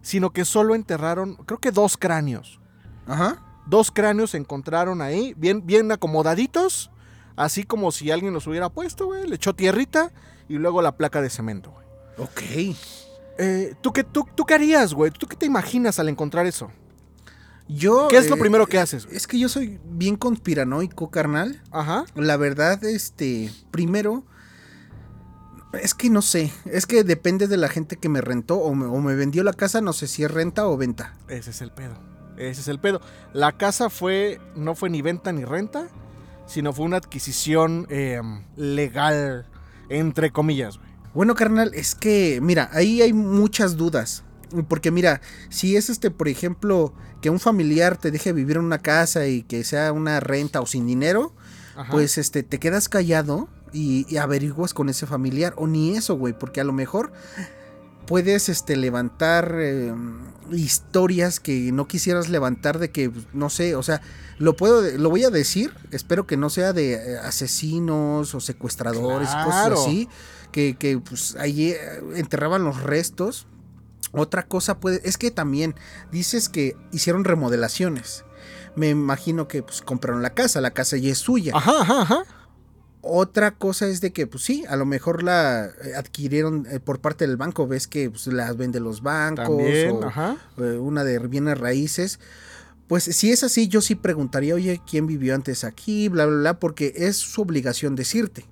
sino 0.00 0.30
que 0.30 0.44
solo 0.44 0.74
enterraron, 0.74 1.36
creo 1.46 1.58
que 1.58 1.72
dos 1.72 1.96
cráneos. 1.96 2.60
Ajá. 3.06 3.42
Dos 3.66 3.90
cráneos 3.90 4.30
se 4.30 4.36
encontraron 4.36 5.02
ahí, 5.02 5.34
bien, 5.36 5.66
bien 5.66 5.90
acomodaditos, 5.90 6.90
así 7.36 7.64
como 7.64 7.92
si 7.92 8.10
alguien 8.10 8.32
los 8.32 8.46
hubiera 8.46 8.68
puesto, 8.68 9.06
güey. 9.06 9.26
Le 9.26 9.36
echó 9.36 9.54
tierrita 9.54 10.12
y 10.48 10.54
luego 10.54 10.82
la 10.82 10.96
placa 10.96 11.20
de 11.20 11.30
cemento, 11.30 11.70
güey. 11.70 11.84
Ok. 12.18 12.76
Eh, 13.38 13.74
¿tú, 13.80 13.92
qué, 13.92 14.04
tú, 14.04 14.26
¿Tú 14.34 14.44
qué 14.44 14.54
harías, 14.54 14.94
güey? 14.94 15.10
¿Tú 15.10 15.26
qué 15.26 15.36
te 15.36 15.46
imaginas 15.46 15.98
al 15.98 16.08
encontrar 16.08 16.46
eso? 16.46 16.70
Yo. 17.66 18.08
¿Qué 18.08 18.18
es 18.18 18.28
lo 18.28 18.36
eh, 18.36 18.40
primero 18.40 18.66
que 18.66 18.78
haces? 18.78 19.06
güey? 19.06 19.16
Es 19.16 19.26
que 19.26 19.38
yo 19.38 19.48
soy 19.48 19.80
bien 19.84 20.16
conspiranoico, 20.16 21.10
carnal. 21.10 21.62
Ajá. 21.70 22.04
La 22.14 22.36
verdad, 22.36 22.84
este, 22.84 23.50
primero, 23.70 24.24
es 25.80 25.94
que 25.94 26.10
no 26.10 26.22
sé, 26.22 26.52
es 26.66 26.86
que 26.86 27.04
depende 27.04 27.48
de 27.48 27.56
la 27.56 27.68
gente 27.68 27.96
que 27.96 28.08
me 28.08 28.20
rentó 28.20 28.56
o 28.56 28.74
me, 28.74 28.86
o 28.86 29.00
me 29.00 29.14
vendió 29.14 29.42
la 29.42 29.52
casa, 29.52 29.80
no 29.80 29.92
sé 29.92 30.06
si 30.06 30.22
es 30.22 30.30
renta 30.30 30.66
o 30.66 30.76
venta. 30.76 31.14
Ese 31.28 31.50
es 31.50 31.62
el 31.62 31.72
pedo. 31.72 31.98
Ese 32.36 32.60
es 32.60 32.68
el 32.68 32.78
pedo. 32.78 33.00
La 33.32 33.52
casa 33.52 33.90
fue, 33.90 34.40
no 34.56 34.74
fue 34.74 34.90
ni 34.90 35.02
venta 35.02 35.32
ni 35.32 35.44
renta, 35.44 35.88
sino 36.46 36.72
fue 36.72 36.84
una 36.84 36.98
adquisición 36.98 37.86
eh, 37.90 38.20
legal, 38.56 39.46
entre 39.88 40.30
comillas, 40.30 40.78
güey. 40.78 40.94
Bueno, 41.14 41.34
carnal, 41.36 41.72
es 41.74 41.94
que, 41.94 42.40
mira, 42.42 42.68
ahí 42.72 43.00
hay 43.00 43.12
muchas 43.12 43.76
dudas. 43.76 44.24
Porque 44.68 44.90
mira, 44.90 45.20
si 45.48 45.76
es 45.76 45.88
este, 45.88 46.10
por 46.10 46.28
ejemplo, 46.28 46.92
que 47.20 47.30
un 47.30 47.40
familiar 47.40 47.96
te 47.96 48.10
deje 48.10 48.32
vivir 48.32 48.56
en 48.56 48.64
una 48.64 48.78
casa 48.78 49.26
y 49.26 49.42
que 49.42 49.64
sea 49.64 49.92
una 49.92 50.20
renta 50.20 50.60
o 50.60 50.66
sin 50.66 50.86
dinero, 50.86 51.32
Ajá. 51.76 51.90
pues 51.90 52.18
este, 52.18 52.42
te 52.42 52.58
quedas 52.58 52.88
callado 52.88 53.48
y, 53.72 54.06
y 54.08 54.18
averiguas 54.18 54.74
con 54.74 54.88
ese 54.88 55.06
familiar. 55.06 55.54
O 55.56 55.66
ni 55.66 55.96
eso, 55.96 56.16
güey, 56.16 56.36
porque 56.36 56.60
a 56.60 56.64
lo 56.64 56.72
mejor 56.72 57.12
puedes 58.06 58.48
este, 58.48 58.76
levantar 58.76 59.56
eh, 59.58 59.92
historias 60.52 61.40
que 61.40 61.72
no 61.72 61.86
quisieras 61.88 62.28
levantar 62.28 62.78
de 62.78 62.90
que, 62.90 63.10
no 63.32 63.50
sé, 63.50 63.74
o 63.76 63.82
sea, 63.82 64.00
lo 64.38 64.56
puedo, 64.56 64.82
lo 64.98 65.10
voy 65.10 65.24
a 65.24 65.30
decir, 65.30 65.72
espero 65.90 66.26
que 66.26 66.36
no 66.36 66.50
sea 66.50 66.72
de 66.72 66.94
eh, 66.94 67.18
asesinos 67.18 68.34
o 68.34 68.40
secuestradores, 68.40 69.28
Claro. 69.28 69.74
cosas 69.76 69.86
así, 69.86 70.08
que, 70.52 70.76
que 70.76 70.98
pues 70.98 71.36
allí 71.38 71.70
eh, 71.70 71.78
enterraban 72.16 72.64
los 72.64 72.82
restos. 72.82 73.46
Otra 74.12 74.44
cosa 74.46 74.78
puede, 74.78 75.00
es 75.04 75.18
que 75.18 75.30
también 75.32 75.74
dices 76.12 76.48
que 76.48 76.76
hicieron 76.92 77.24
remodelaciones. 77.24 78.24
Me 78.76 78.90
imagino 78.90 79.48
que 79.48 79.62
pues 79.62 79.82
compraron 79.82 80.22
la 80.22 80.30
casa, 80.34 80.60
la 80.60 80.72
casa 80.72 80.96
ya 80.96 81.10
es 81.10 81.18
suya. 81.18 81.52
Ajá, 81.56 81.80
ajá, 81.80 82.02
ajá. 82.02 82.22
Otra 83.06 83.50
cosa 83.50 83.86
es 83.86 84.00
de 84.00 84.12
que, 84.12 84.26
pues 84.26 84.44
sí, 84.44 84.64
a 84.66 84.76
lo 84.76 84.86
mejor 84.86 85.22
la 85.22 85.66
eh, 85.66 85.94
adquirieron 85.94 86.66
eh, 86.70 86.80
por 86.80 87.00
parte 87.00 87.26
del 87.26 87.36
banco, 87.36 87.66
ves 87.66 87.86
que 87.86 88.08
pues, 88.08 88.26
las 88.28 88.56
venden 88.56 88.82
los 88.82 89.02
bancos 89.02 89.44
También, 89.44 89.90
o 89.90 90.04
ajá. 90.04 90.36
eh, 90.56 90.78
una 90.80 91.04
de 91.04 91.18
bienes 91.18 91.58
raíces. 91.58 92.18
Pues 92.88 93.04
si 93.04 93.30
es 93.30 93.44
así, 93.44 93.68
yo 93.68 93.82
sí 93.82 93.94
preguntaría, 93.94 94.54
oye, 94.54 94.80
¿quién 94.88 95.06
vivió 95.06 95.34
antes 95.34 95.64
aquí? 95.64 96.08
Bla, 96.08 96.24
bla, 96.24 96.36
bla, 96.38 96.58
porque 96.58 96.94
es 96.96 97.16
su 97.16 97.42
obligación 97.42 97.94
decirte. 97.94 98.46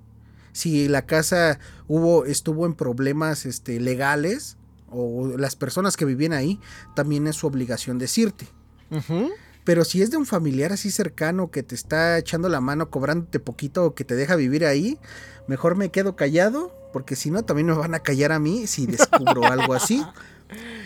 Si 0.52 0.86
la 0.86 1.06
casa 1.06 1.58
hubo, 1.88 2.26
estuvo 2.26 2.66
en 2.66 2.74
problemas 2.74 3.46
este, 3.46 3.80
legales, 3.80 4.58
o 4.90 5.36
las 5.38 5.56
personas 5.56 5.96
que 5.96 6.04
vivían 6.04 6.34
ahí, 6.34 6.60
también 6.94 7.26
es 7.26 7.36
su 7.36 7.46
obligación 7.46 7.98
decirte. 7.98 8.46
Ujú. 8.90 9.30
Pero 9.64 9.84
si 9.84 10.02
es 10.02 10.10
de 10.10 10.16
un 10.16 10.26
familiar 10.26 10.72
así 10.72 10.90
cercano 10.90 11.50
que 11.50 11.62
te 11.62 11.74
está 11.74 12.18
echando 12.18 12.48
la 12.48 12.60
mano, 12.60 12.90
cobrándote 12.90 13.38
poquito 13.38 13.84
o 13.84 13.94
que 13.94 14.04
te 14.04 14.16
deja 14.16 14.34
vivir 14.34 14.64
ahí, 14.64 14.98
mejor 15.46 15.76
me 15.76 15.90
quedo 15.90 16.16
callado, 16.16 16.74
porque 16.92 17.14
si 17.14 17.30
no, 17.30 17.44
también 17.44 17.68
me 17.68 17.74
van 17.74 17.94
a 17.94 18.00
callar 18.00 18.32
a 18.32 18.38
mí 18.38 18.66
si 18.66 18.86
descubro 18.86 19.44
algo 19.50 19.74
así. 19.74 20.04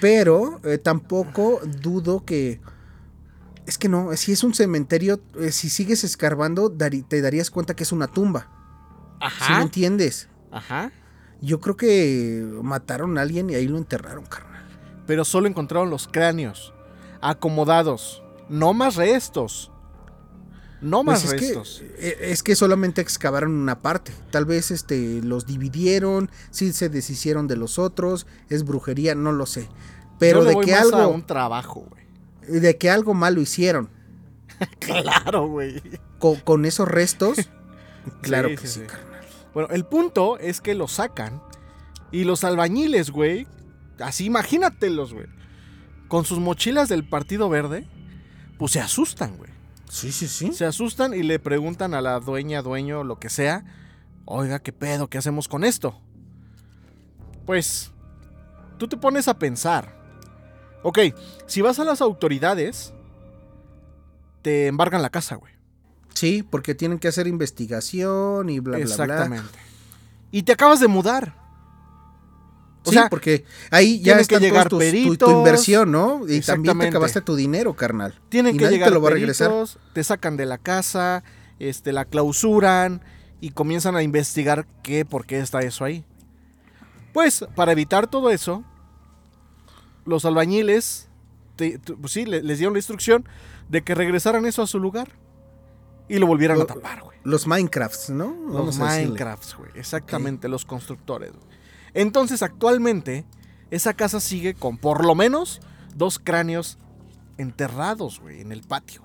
Pero 0.00 0.60
eh, 0.64 0.78
tampoco 0.78 1.60
dudo 1.80 2.24
que... 2.24 2.60
Es 3.64 3.78
que 3.78 3.88
no, 3.88 4.14
si 4.16 4.30
es 4.30 4.44
un 4.44 4.54
cementerio, 4.54 5.20
eh, 5.40 5.50
si 5.50 5.70
sigues 5.70 6.04
escarbando, 6.04 6.70
te 6.70 7.20
darías 7.20 7.50
cuenta 7.50 7.74
que 7.74 7.82
es 7.82 7.90
una 7.90 8.06
tumba. 8.06 8.48
¿Sí 9.20 9.48
me 9.48 9.54
Ajá. 9.54 9.62
entiendes? 9.62 10.28
Ajá. 10.52 10.92
Yo 11.40 11.60
creo 11.60 11.76
que 11.76 12.46
mataron 12.62 13.18
a 13.18 13.22
alguien 13.22 13.50
y 13.50 13.54
ahí 13.54 13.66
lo 13.66 13.78
enterraron, 13.78 14.24
carnal. 14.26 14.64
Pero 15.06 15.24
solo 15.24 15.48
encontraron 15.48 15.90
los 15.90 16.06
cráneos. 16.06 16.72
Acomodados. 17.20 18.22
No 18.48 18.72
más 18.74 18.96
restos. 18.96 19.70
No 20.82 21.02
más 21.02 21.22
Pues 21.24 21.32
es, 21.34 21.40
restos. 21.40 21.82
eh, 21.98 22.18
es 22.20 22.42
que 22.42 22.54
solamente 22.54 23.00
excavaron 23.00 23.52
una 23.52 23.80
parte. 23.80 24.12
Tal 24.30 24.44
vez 24.44 24.70
este, 24.70 25.20
los 25.22 25.46
dividieron, 25.46 26.30
sí 26.50 26.72
se 26.72 26.88
deshicieron 26.88 27.48
de 27.48 27.56
los 27.56 27.78
otros, 27.78 28.26
es 28.50 28.64
brujería, 28.64 29.14
no 29.14 29.32
lo 29.32 29.46
sé. 29.46 29.68
Pero 30.18 30.40
Yo 30.40 30.44
le 30.44 30.48
de 30.50 30.54
voy 30.56 30.64
que, 30.66 30.72
más 30.72 30.80
a 30.80 30.82
algo, 30.98 31.08
un 31.08 31.26
trabajo, 31.26 31.86
güey. 31.88 32.60
de 32.60 32.76
que 32.76 32.90
algo 32.90 33.14
malo 33.14 33.40
hicieron 33.40 33.88
Claro, 34.78 35.48
güey. 35.48 35.82
con, 36.18 36.36
con 36.40 36.64
esos 36.66 36.86
restos, 36.88 37.38
claro 38.20 38.48
Sí, 38.50 38.56
que 38.56 38.66
sí, 38.66 38.80
sí. 38.80 38.86
Bueno, 39.54 39.70
el 39.72 39.84
punto 39.86 40.38
es 40.38 40.60
que 40.60 40.74
lo 40.74 40.88
sacan 40.88 41.42
y 42.12 42.24
los 42.24 42.44
albañiles, 42.44 43.10
güey, 43.10 43.46
así 43.98 44.26
imagínatelos, 44.26 45.14
güey, 45.14 45.26
con 46.08 46.24
sus 46.26 46.38
mochilas 46.38 46.88
del 46.90 47.08
Partido 47.08 47.48
Verde, 47.48 47.88
pues 48.58 48.72
se 48.72 48.80
asustan, 48.80 49.36
güey. 49.36 49.50
Sí, 49.88 50.12
sí, 50.12 50.28
sí. 50.28 50.52
Se 50.52 50.64
asustan 50.64 51.14
y 51.14 51.22
le 51.22 51.38
preguntan 51.38 51.94
a 51.94 52.00
la 52.00 52.18
dueña, 52.20 52.62
dueño, 52.62 53.04
lo 53.04 53.18
que 53.18 53.28
sea, 53.28 53.64
oiga, 54.24 54.58
¿qué 54.58 54.72
pedo? 54.72 55.08
¿Qué 55.08 55.18
hacemos 55.18 55.48
con 55.48 55.64
esto? 55.64 56.00
Pues, 57.44 57.92
tú 58.78 58.88
te 58.88 58.96
pones 58.96 59.28
a 59.28 59.38
pensar. 59.38 59.94
Ok, 60.82 60.98
si 61.46 61.62
vas 61.62 61.78
a 61.78 61.84
las 61.84 62.00
autoridades, 62.00 62.92
te 64.42 64.66
embargan 64.66 65.02
la 65.02 65.10
casa, 65.10 65.36
güey. 65.36 65.52
Sí, 66.14 66.42
porque 66.42 66.74
tienen 66.74 66.98
que 66.98 67.08
hacer 67.08 67.26
investigación 67.26 68.48
y 68.48 68.60
bla, 68.60 68.78
bla, 68.78 68.84
bla. 68.84 68.92
Exactamente. 68.92 69.58
Y 70.30 70.42
te 70.42 70.52
acabas 70.52 70.80
de 70.80 70.88
mudar. 70.88 71.45
O 72.86 72.90
sí, 72.90 72.96
sea, 72.96 73.08
porque 73.08 73.44
ahí 73.70 74.00
ya 74.00 74.16
tus- 74.18 74.28
tu- 74.28 75.16
tu, 75.16 75.30
inversión, 75.30 75.90
¿no? 75.90 76.22
Y 76.28 76.40
también 76.40 76.78
te 76.78 76.86
acabaste 76.88 77.20
tu 77.20 77.34
dinero, 77.36 77.74
carnal. 77.74 78.14
Tienen 78.28 78.54
y 78.54 78.58
que 78.58 78.64
nadie 78.64 78.76
llegar 78.76 78.90
te 78.90 78.94
lo 78.94 79.00
va 79.02 79.08
a 79.08 79.12
regresar. 79.12 79.48
peritos, 79.48 79.78
te 79.92 80.04
sacan 80.04 80.36
de 80.36 80.46
la 80.46 80.58
casa, 80.58 81.24
este, 81.58 81.92
la 81.92 82.04
clausuran 82.04 83.02
y 83.40 83.50
comienzan 83.50 83.96
a 83.96 84.02
investigar 84.02 84.66
qué, 84.82 85.04
por 85.04 85.26
qué 85.26 85.38
está 85.40 85.60
eso 85.60 85.84
ahí. 85.84 86.04
Pues, 87.12 87.44
para 87.54 87.72
evitar 87.72 88.06
todo 88.06 88.30
eso, 88.30 88.64
los 90.04 90.24
albañiles, 90.24 91.08
te- 91.56 91.78
te- 91.78 91.94
pues 91.94 92.12
sí, 92.12 92.24
le- 92.26 92.42
les 92.42 92.58
dieron 92.58 92.74
la 92.74 92.78
instrucción 92.78 93.28
de 93.68 93.82
que 93.82 93.94
regresaran 93.94 94.46
eso 94.46 94.62
a 94.62 94.66
su 94.66 94.78
lugar 94.78 95.08
y 96.08 96.18
lo 96.18 96.26
volvieran 96.26 96.60
a 96.60 96.64
tapar, 96.66 97.02
güey. 97.02 97.16
Los 97.24 97.46
Minecrafts, 97.48 98.10
¿no? 98.10 98.36
Los 98.46 98.54
Vamos. 98.54 98.78
Minecrafts, 98.78 99.56
güey. 99.56 99.70
Exactamente, 99.74 100.48
los 100.48 100.64
constructores. 100.64 101.32
güey. 101.32 101.55
Entonces, 101.96 102.42
actualmente, 102.42 103.24
esa 103.70 103.94
casa 103.94 104.20
sigue 104.20 104.54
con 104.54 104.78
por 104.78 105.04
lo 105.04 105.14
menos 105.14 105.60
dos 105.96 106.18
cráneos 106.18 106.78
enterrados, 107.38 108.20
güey, 108.20 108.40
en 108.42 108.52
el 108.52 108.60
patio. 108.62 109.02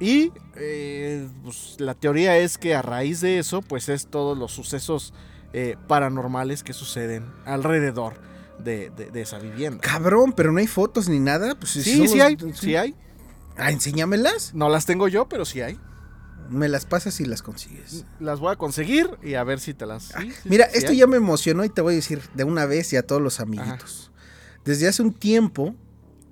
Y 0.00 0.32
eh, 0.56 1.28
pues, 1.44 1.76
la 1.78 1.94
teoría 1.94 2.36
es 2.36 2.58
que 2.58 2.74
a 2.74 2.82
raíz 2.82 3.20
de 3.20 3.38
eso, 3.38 3.62
pues 3.62 3.88
es 3.88 4.08
todos 4.08 4.36
los 4.36 4.50
sucesos 4.52 5.14
eh, 5.52 5.76
paranormales 5.86 6.62
que 6.64 6.72
suceden 6.72 7.30
alrededor 7.44 8.14
de, 8.58 8.90
de- 8.90 9.10
de 9.10 9.22
esa 9.22 9.38
vivienda. 9.38 9.78
Cabrón, 9.80 10.32
pero 10.32 10.50
no 10.50 10.58
hay 10.58 10.66
fotos 10.66 11.08
ni 11.08 11.20
nada. 11.20 11.54
Pues, 11.54 11.70
Sí, 11.72 12.08
sí 12.08 12.20
hay, 12.20 12.36
sí 12.54 12.74
hay. 12.74 12.96
Ah, 13.56 13.70
enséñamelas. 13.70 14.54
No 14.54 14.68
las 14.70 14.86
tengo 14.86 15.06
yo, 15.08 15.28
pero 15.28 15.44
sí 15.44 15.60
hay. 15.60 15.78
Me 16.52 16.68
las 16.68 16.84
pasas 16.86 17.18
y 17.20 17.24
las 17.24 17.42
consigues. 17.42 18.04
Las 18.20 18.38
voy 18.40 18.52
a 18.52 18.56
conseguir 18.56 19.10
y 19.22 19.34
a 19.34 19.44
ver 19.44 19.58
si 19.58 19.72
te 19.74 19.86
las... 19.86 20.04
sí, 20.04 20.32
Mira, 20.44 20.68
sí 20.70 20.78
esto 20.78 20.92
ya 20.92 21.06
me 21.06 21.16
emocionó 21.16 21.64
y 21.64 21.68
te 21.70 21.80
voy 21.80 21.94
a 21.94 21.96
decir 21.96 22.20
de 22.34 22.44
una 22.44 22.66
vez 22.66 22.92
y 22.92 22.96
a 22.96 23.06
todos 23.06 23.22
los 23.22 23.40
amiguitos. 23.40 24.10
Desde 24.64 24.86
hace 24.86 25.02
un 25.02 25.12
tiempo 25.12 25.74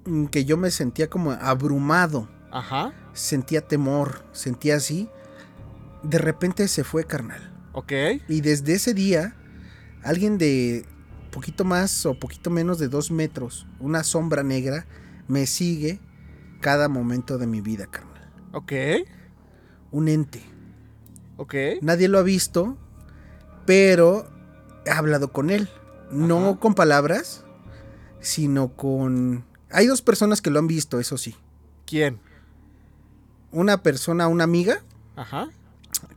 mm, 0.04 0.26
que 0.26 0.44
yo 0.44 0.56
me 0.56 0.70
sentía 0.70 1.09
como 1.09 1.33
abrumado, 1.33 2.28
Ajá, 2.52 2.92
sentía 3.14 3.66
temor, 3.66 4.24
sentía 4.33 4.76
así. 4.76 5.09
De 6.02 6.18
repente 6.18 6.68
se 6.68 6.85
fue, 6.85 7.04
carnal. 7.04 7.52
ok. 7.72 7.92
Y 8.28 8.40
desde 8.42 8.74
ese 8.74 8.94
día, 8.94 9.37
alguien 10.02 10.38
de 10.38 10.85
poquito 11.30 11.64
más 11.64 12.04
o 12.06 12.18
poquito 12.18 12.50
menos 12.50 12.78
de 12.78 12.88
dos 12.88 13.11
metros, 13.11 13.66
una 13.78 14.02
sombra 14.04 14.42
negra, 14.42 14.87
me 15.28 15.46
sigue 15.46 16.00
cada 16.61 16.88
momento 16.88 17.38
de 17.38 17.46
mi 17.46 17.61
vida, 17.61 17.87
carnal. 17.87 18.30
Ok, 18.52 18.72
Un 19.92 20.09
ente. 20.09 20.42
ok. 21.37 21.55
Nadie 21.83 22.09
lo 22.09 22.18
ha 22.18 22.22
visto, 22.22 22.76
pero 23.66 24.29
he 24.87 24.90
hablado 24.90 25.33
con 25.33 25.50
él. 25.50 25.68
No 26.11 26.50
Ajá. 26.50 26.59
con 26.61 26.74
palabras, 26.74 27.44
sino 28.20 28.68
con... 28.76 29.44
Hay 29.70 29.87
dos 29.87 30.03
personas 30.03 30.40
que 30.42 30.50
lo 30.50 30.59
han 30.59 30.66
visto, 30.66 30.98
eso 31.00 31.16
sí. 31.18 31.37
¿Quién? 31.87 32.18
Una 33.53 33.83
persona, 33.83 34.29
una 34.29 34.44
amiga, 34.44 34.83
Ajá. 35.16 35.48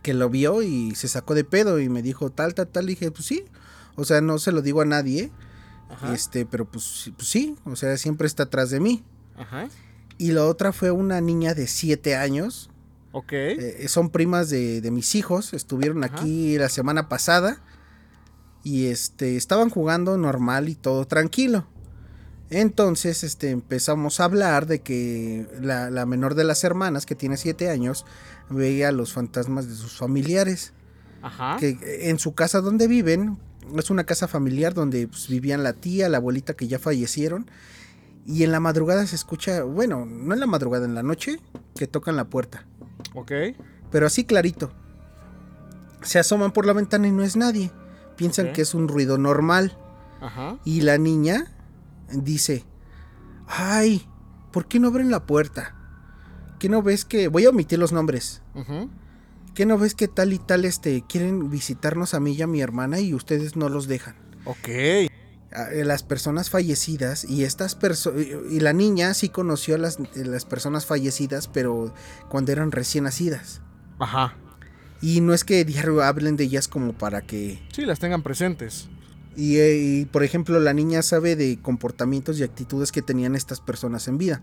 que 0.01 0.13
lo 0.13 0.29
vio 0.29 0.61
y 0.61 0.93
se 0.95 1.07
sacó 1.07 1.33
de 1.35 1.43
pedo 1.43 1.79
y 1.79 1.89
me 1.89 2.01
dijo 2.01 2.29
tal, 2.31 2.53
tal, 2.53 2.67
tal. 2.67 2.85
Y 2.85 2.87
dije, 2.89 3.11
pues 3.11 3.25
sí. 3.25 3.45
O 3.95 4.05
sea, 4.05 4.21
no 4.21 4.39
se 4.39 4.51
lo 4.51 4.61
digo 4.61 4.81
a 4.81 4.85
nadie. 4.85 5.31
Ajá. 5.89 6.13
Este, 6.13 6.45
pero 6.45 6.65
pues, 6.65 6.83
sí- 6.83 7.11
pues 7.11 7.27
sí. 7.27 7.55
O 7.65 7.75
sea, 7.75 7.95
siempre 7.97 8.25
está 8.27 8.43
atrás 8.43 8.69
de 8.71 8.79
mí. 8.79 9.03
Ajá. 9.37 9.67
Y 10.17 10.31
la 10.31 10.45
otra 10.45 10.73
fue 10.73 10.91
una 10.91 11.21
niña 11.21 11.53
de 11.53 11.67
7 11.67 12.15
años. 12.15 12.69
Ok. 13.13 13.31
Eh, 13.31 13.85
son 13.87 14.09
primas 14.09 14.49
de, 14.49 14.81
de 14.81 14.91
mis 14.91 15.15
hijos. 15.15 15.53
Estuvieron 15.53 16.03
Ajá. 16.03 16.15
aquí 16.15 16.57
la 16.57 16.67
semana 16.67 17.07
pasada. 17.07 17.61
Y 18.63 18.87
este, 18.87 19.37
estaban 19.37 19.69
jugando 19.69 20.17
normal 20.17 20.67
y 20.67 20.75
todo 20.75 21.05
tranquilo. 21.05 21.65
Entonces, 22.49 23.23
este, 23.23 23.49
empezamos 23.49 24.19
a 24.19 24.25
hablar 24.25 24.67
de 24.67 24.81
que 24.81 25.47
la, 25.61 25.89
la 25.89 26.05
menor 26.05 26.35
de 26.35 26.43
las 26.43 26.63
hermanas, 26.63 27.05
que 27.05 27.15
tiene 27.15 27.37
7 27.37 27.69
años, 27.69 28.05
veía 28.49 28.91
los 28.91 29.13
fantasmas 29.13 29.67
de 29.67 29.75
sus 29.75 29.97
familiares. 29.97 30.73
Ajá. 31.21 31.57
Que 31.59 32.09
en 32.09 32.19
su 32.19 32.33
casa 32.35 32.61
donde 32.61 32.87
viven, 32.87 33.37
es 33.77 33.89
una 33.89 34.05
casa 34.05 34.27
familiar 34.27 34.73
donde 34.73 35.07
pues, 35.07 35.27
vivían 35.29 35.63
la 35.63 35.73
tía, 35.73 36.09
la 36.09 36.17
abuelita 36.17 36.53
que 36.53 36.67
ya 36.67 36.79
fallecieron. 36.79 37.49
Y 38.25 38.43
en 38.43 38.51
la 38.51 38.59
madrugada 38.59 39.05
se 39.05 39.15
escucha, 39.15 39.63
bueno, 39.63 40.05
no 40.05 40.33
en 40.33 40.39
la 40.39 40.47
madrugada, 40.47 40.85
en 40.85 40.95
la 40.95 41.03
noche, 41.03 41.39
que 41.75 41.87
tocan 41.87 42.15
la 42.15 42.25
puerta. 42.25 42.65
Ok. 43.15 43.31
Pero 43.91 44.07
así 44.07 44.23
clarito. 44.23 44.71
Se 46.01 46.19
asoman 46.19 46.51
por 46.51 46.65
la 46.65 46.73
ventana 46.73 47.07
y 47.07 47.11
no 47.11 47.23
es 47.23 47.35
nadie. 47.35 47.71
Piensan 48.15 48.53
que 48.53 48.61
es 48.61 48.73
un 48.73 48.87
ruido 48.87 49.17
normal. 49.17 49.77
Ajá. 50.21 50.57
Y 50.65 50.81
la 50.81 50.97
niña 50.97 51.55
dice, 52.11 52.65
ay, 53.47 54.07
¿por 54.51 54.67
qué 54.67 54.79
no 54.79 54.87
abren 54.87 55.11
la 55.11 55.25
puerta? 55.25 55.75
¿Qué 56.59 56.69
no 56.69 56.81
ves 56.81 57.05
que... 57.05 57.27
Voy 57.27 57.45
a 57.45 57.49
omitir 57.49 57.79
los 57.79 57.91
nombres. 57.91 58.41
Ujú. 58.55 58.89
¿Qué 59.53 59.65
no 59.65 59.77
ves 59.77 59.93
que 59.93 60.07
tal 60.07 60.33
y 60.33 60.39
tal 60.39 60.65
este 60.65 61.03
quieren 61.07 61.49
visitarnos 61.49 62.13
a 62.13 62.19
mí 62.19 62.33
y 62.33 62.41
a 62.41 62.47
mi 62.47 62.61
hermana 62.61 62.99
y 62.99 63.13
ustedes 63.13 63.55
no 63.55 63.69
los 63.69 63.87
dejan? 63.87 64.15
Ok. 64.45 64.69
Eh, 65.71 65.83
Las 65.85 66.03
personas 66.03 66.49
fallecidas 66.49 67.25
y 67.25 67.43
estas 67.43 67.75
personas 67.75 68.25
y 68.49 68.59
la 68.59 68.73
niña 68.73 69.13
sí 69.13 69.29
conoció 69.29 69.75
a 69.75 69.77
las, 69.77 69.99
eh, 69.99 70.25
las 70.25 70.45
personas 70.45 70.85
fallecidas, 70.85 71.47
pero 71.47 71.93
cuando 72.29 72.51
eran 72.51 72.71
recién 72.71 73.03
nacidas. 73.03 73.61
Ajá. 73.99 74.35
Y 75.01 75.21
no 75.21 75.33
es 75.33 75.43
que 75.43 75.65
diario 75.65 76.01
hablen 76.01 76.37
de 76.37 76.45
ellas 76.45 76.67
como 76.67 76.93
para 76.93 77.21
que 77.21 77.61
Sí, 77.71 77.85
las 77.85 77.99
tengan 77.99 78.23
presentes. 78.23 78.89
Y, 79.35 79.57
eh, 79.57 79.77
y, 79.77 80.05
por 80.05 80.23
ejemplo, 80.23 80.59
la 80.59 80.73
niña 80.73 81.01
sabe 81.01 81.35
de 81.35 81.59
comportamientos 81.61 82.39
y 82.39 82.43
actitudes 82.43 82.91
que 82.91 83.01
tenían 83.01 83.35
estas 83.35 83.59
personas 83.59 84.07
en 84.07 84.17
vida. 84.17 84.41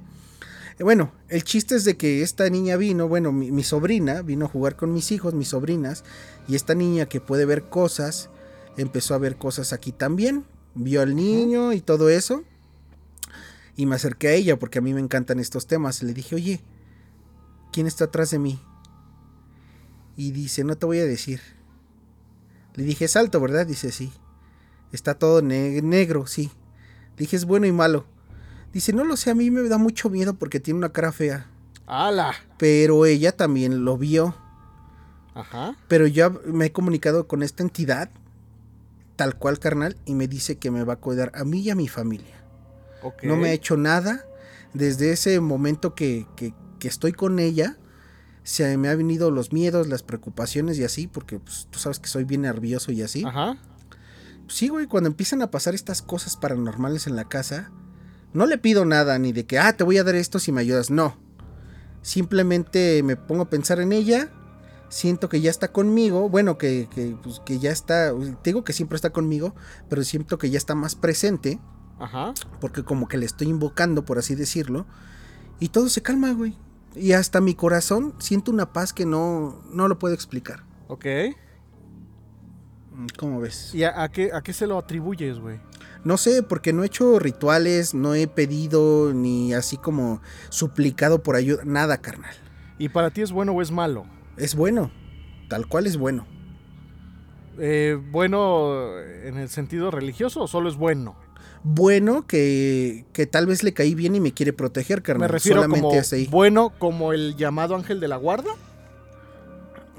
Bueno, 0.78 1.12
el 1.28 1.44
chiste 1.44 1.76
es 1.76 1.84
de 1.84 1.96
que 1.96 2.22
esta 2.22 2.48
niña 2.48 2.76
vino, 2.76 3.06
bueno, 3.06 3.32
mi, 3.32 3.52
mi, 3.52 3.62
sobrina 3.62 4.22
vino 4.22 4.46
a 4.46 4.48
jugar 4.48 4.76
con 4.76 4.92
mis 4.92 5.12
hijos, 5.12 5.34
mis 5.34 5.48
sobrinas, 5.48 6.04
y 6.48 6.56
esta 6.56 6.74
niña 6.74 7.06
que 7.06 7.20
puede 7.20 7.44
ver 7.44 7.64
cosas, 7.64 8.30
empezó 8.76 9.14
a 9.14 9.18
ver 9.18 9.36
cosas 9.36 9.72
aquí 9.72 9.92
también. 9.92 10.44
Vio 10.74 11.02
al 11.02 11.14
niño 11.16 11.72
y 11.72 11.80
todo 11.80 12.08
eso. 12.08 12.44
Y 13.76 13.86
me 13.86 13.96
acerqué 13.96 14.28
a 14.28 14.32
ella 14.32 14.58
porque 14.58 14.78
a 14.78 14.82
mí 14.82 14.92
me 14.94 15.00
encantan 15.00 15.40
estos 15.40 15.66
temas. 15.66 16.02
Le 16.02 16.12
dije, 16.12 16.34
oye, 16.34 16.60
¿quién 17.72 17.86
está 17.86 18.04
atrás 18.04 18.30
de 18.30 18.38
mí? 18.38 18.60
Y 20.16 20.32
dice, 20.32 20.64
no 20.64 20.76
te 20.76 20.86
voy 20.86 20.98
a 20.98 21.06
decir. 21.06 21.40
Le 22.74 22.84
dije, 22.84 23.06
es 23.06 23.16
alto, 23.16 23.40
¿verdad? 23.40 23.66
Dice, 23.66 23.90
sí. 23.90 24.12
Está 24.92 25.14
todo 25.14 25.42
ne 25.42 25.80
negro, 25.82 26.26
sí. 26.26 26.50
Le 27.16 27.20
dije, 27.24 27.36
es 27.36 27.44
bueno 27.44 27.66
y 27.66 27.72
malo. 27.72 28.04
Dice, 28.72 28.92
no 28.92 29.04
lo 29.04 29.16
sé, 29.16 29.30
a 29.30 29.34
mí 29.34 29.50
me 29.50 29.62
da 29.68 29.78
mucho 29.78 30.10
miedo 30.10 30.34
porque 30.34 30.60
tiene 30.60 30.78
una 30.78 30.92
cara 30.92 31.12
fea. 31.12 31.46
¡Hala! 31.86 32.34
Pero 32.58 33.04
ella 33.06 33.32
también 33.32 33.84
lo 33.84 33.98
vio. 33.98 34.36
Ajá. 35.34 35.76
Pero 35.88 36.06
ya 36.06 36.28
me 36.28 36.66
he 36.66 36.72
comunicado 36.72 37.26
con 37.26 37.42
esta 37.42 37.62
entidad, 37.62 38.10
tal 39.20 39.36
cual 39.36 39.58
carnal, 39.58 39.98
y 40.06 40.14
me 40.14 40.28
dice 40.28 40.56
que 40.56 40.70
me 40.70 40.82
va 40.82 40.94
a 40.94 40.96
cuidar 40.96 41.30
a 41.34 41.44
mí 41.44 41.60
y 41.60 41.68
a 41.68 41.74
mi 41.74 41.88
familia. 41.88 42.42
Okay. 43.02 43.28
No 43.28 43.36
me 43.36 43.50
ha 43.50 43.52
hecho 43.52 43.76
nada. 43.76 44.24
Desde 44.72 45.12
ese 45.12 45.38
momento 45.40 45.94
que, 45.94 46.26
que, 46.36 46.54
que 46.78 46.88
estoy 46.88 47.12
con 47.12 47.38
ella, 47.38 47.76
se 48.44 48.78
me 48.78 48.88
han 48.88 48.96
venido 48.96 49.30
los 49.30 49.52
miedos, 49.52 49.88
las 49.88 50.02
preocupaciones 50.02 50.78
y 50.78 50.84
así, 50.84 51.06
porque 51.06 51.38
pues, 51.38 51.68
tú 51.68 51.78
sabes 51.78 51.98
que 51.98 52.08
soy 52.08 52.24
bien 52.24 52.40
nervioso 52.40 52.92
y 52.92 53.02
así. 53.02 53.22
Ajá. 53.26 53.58
Sí, 54.48 54.68
güey, 54.68 54.86
cuando 54.86 55.10
empiezan 55.10 55.42
a 55.42 55.50
pasar 55.50 55.74
estas 55.74 56.00
cosas 56.00 56.38
paranormales 56.38 57.06
en 57.06 57.14
la 57.14 57.28
casa, 57.28 57.70
no 58.32 58.46
le 58.46 58.56
pido 58.56 58.86
nada, 58.86 59.18
ni 59.18 59.32
de 59.32 59.44
que, 59.44 59.58
ah, 59.58 59.76
te 59.76 59.84
voy 59.84 59.98
a 59.98 60.04
dar 60.04 60.14
esto 60.14 60.38
si 60.38 60.50
me 60.50 60.62
ayudas, 60.62 60.88
no. 60.88 61.18
Simplemente 62.00 63.02
me 63.02 63.16
pongo 63.16 63.42
a 63.42 63.50
pensar 63.50 63.80
en 63.80 63.92
ella, 63.92 64.32
siento 64.90 65.30
que 65.30 65.40
ya 65.40 65.50
está 65.50 65.72
conmigo, 65.72 66.28
bueno, 66.28 66.58
que, 66.58 66.88
que, 66.94 67.16
pues, 67.22 67.40
que 67.40 67.58
ya 67.58 67.70
está, 67.70 68.12
te 68.42 68.50
digo 68.50 68.64
que 68.64 68.74
siempre 68.74 68.96
está 68.96 69.10
conmigo, 69.10 69.54
pero 69.88 70.04
siento 70.04 70.36
que 70.36 70.50
ya 70.50 70.58
está 70.58 70.74
más 70.74 70.94
presente, 70.94 71.58
Ajá. 71.98 72.34
porque 72.60 72.84
como 72.84 73.08
que 73.08 73.16
le 73.16 73.24
estoy 73.24 73.48
invocando, 73.48 74.04
por 74.04 74.18
así 74.18 74.34
decirlo, 74.34 74.84
y 75.58 75.68
todo 75.68 75.88
se 75.88 76.02
calma, 76.02 76.32
güey. 76.32 76.58
Y 76.96 77.12
hasta 77.12 77.40
mi 77.40 77.54
corazón 77.54 78.14
siento 78.18 78.50
una 78.50 78.72
paz 78.72 78.92
que 78.92 79.06
no, 79.06 79.62
no 79.72 79.86
lo 79.88 79.98
puedo 79.98 80.12
explicar. 80.14 80.64
Ok. 80.88 81.06
¿Cómo 83.16 83.40
ves? 83.40 83.74
¿Y 83.74 83.84
a, 83.84 84.02
a 84.02 84.10
qué, 84.10 84.30
a 84.32 84.42
qué 84.42 84.52
se 84.52 84.66
lo 84.66 84.76
atribuyes, 84.76 85.38
güey? 85.38 85.60
No 86.02 86.16
sé, 86.16 86.42
porque 86.42 86.72
no 86.72 86.82
he 86.82 86.86
hecho 86.86 87.18
rituales, 87.18 87.94
no 87.94 88.14
he 88.14 88.26
pedido 88.26 89.12
ni 89.14 89.54
así 89.54 89.76
como 89.76 90.20
suplicado 90.48 91.22
por 91.22 91.36
ayuda, 91.36 91.62
nada, 91.64 91.98
carnal. 91.98 92.34
¿Y 92.78 92.88
para 92.88 93.10
ti 93.10 93.20
es 93.22 93.30
bueno 93.30 93.52
o 93.52 93.62
es 93.62 93.70
malo? 93.70 94.04
Es 94.40 94.54
bueno, 94.54 94.90
tal 95.48 95.66
cual 95.66 95.86
es 95.86 95.96
bueno. 95.96 96.26
Eh, 97.58 97.98
¿Bueno 98.10 98.98
en 98.98 99.36
el 99.36 99.48
sentido 99.50 99.90
religioso 99.90 100.40
o 100.42 100.46
solo 100.48 100.68
es 100.70 100.76
bueno? 100.76 101.14
Bueno 101.62 102.26
que, 102.26 103.04
que 103.12 103.26
tal 103.26 103.46
vez 103.46 103.62
le 103.62 103.74
caí 103.74 103.94
bien 103.94 104.14
y 104.14 104.20
me 104.20 104.32
quiere 104.32 104.54
proteger, 104.54 105.02
carnal. 105.02 105.28
Me 105.28 105.32
refiero 105.32 105.58
Solamente 105.58 105.86
como 105.88 106.00
así. 106.00 106.26
bueno 106.30 106.72
como 106.78 107.12
el 107.12 107.36
llamado 107.36 107.74
ángel 107.76 108.00
de 108.00 108.08
la 108.08 108.16
guarda, 108.16 108.50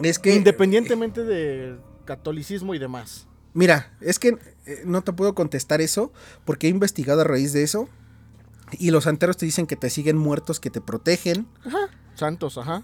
Es 0.02 0.18
que 0.18 0.34
independientemente 0.36 1.24
de 1.24 1.78
catolicismo 2.06 2.74
y 2.74 2.80
demás. 2.80 3.28
Mira, 3.54 3.94
es 4.02 4.18
que 4.18 4.40
eh, 4.66 4.82
no 4.86 5.04
te 5.04 5.14
puedo 5.14 5.36
contestar 5.36 5.82
eso 5.82 6.12
porque 6.46 6.66
he 6.66 6.70
investigado 6.72 7.22
a 7.22 7.26
raíz 7.26 7.54
de 7.54 7.62
eso. 7.62 7.90
Y 8.80 8.90
los 8.92 9.04
santeros 9.04 9.38
te 9.38 9.46
dicen 9.46 9.68
que 9.68 9.76
te 9.76 9.90
siguen 9.92 10.18
muertos, 10.18 10.60
que 10.60 10.70
te 10.72 10.82
protegen. 10.82 11.46
Ajá. 11.66 11.90
Santos, 12.16 12.58
ajá. 12.58 12.82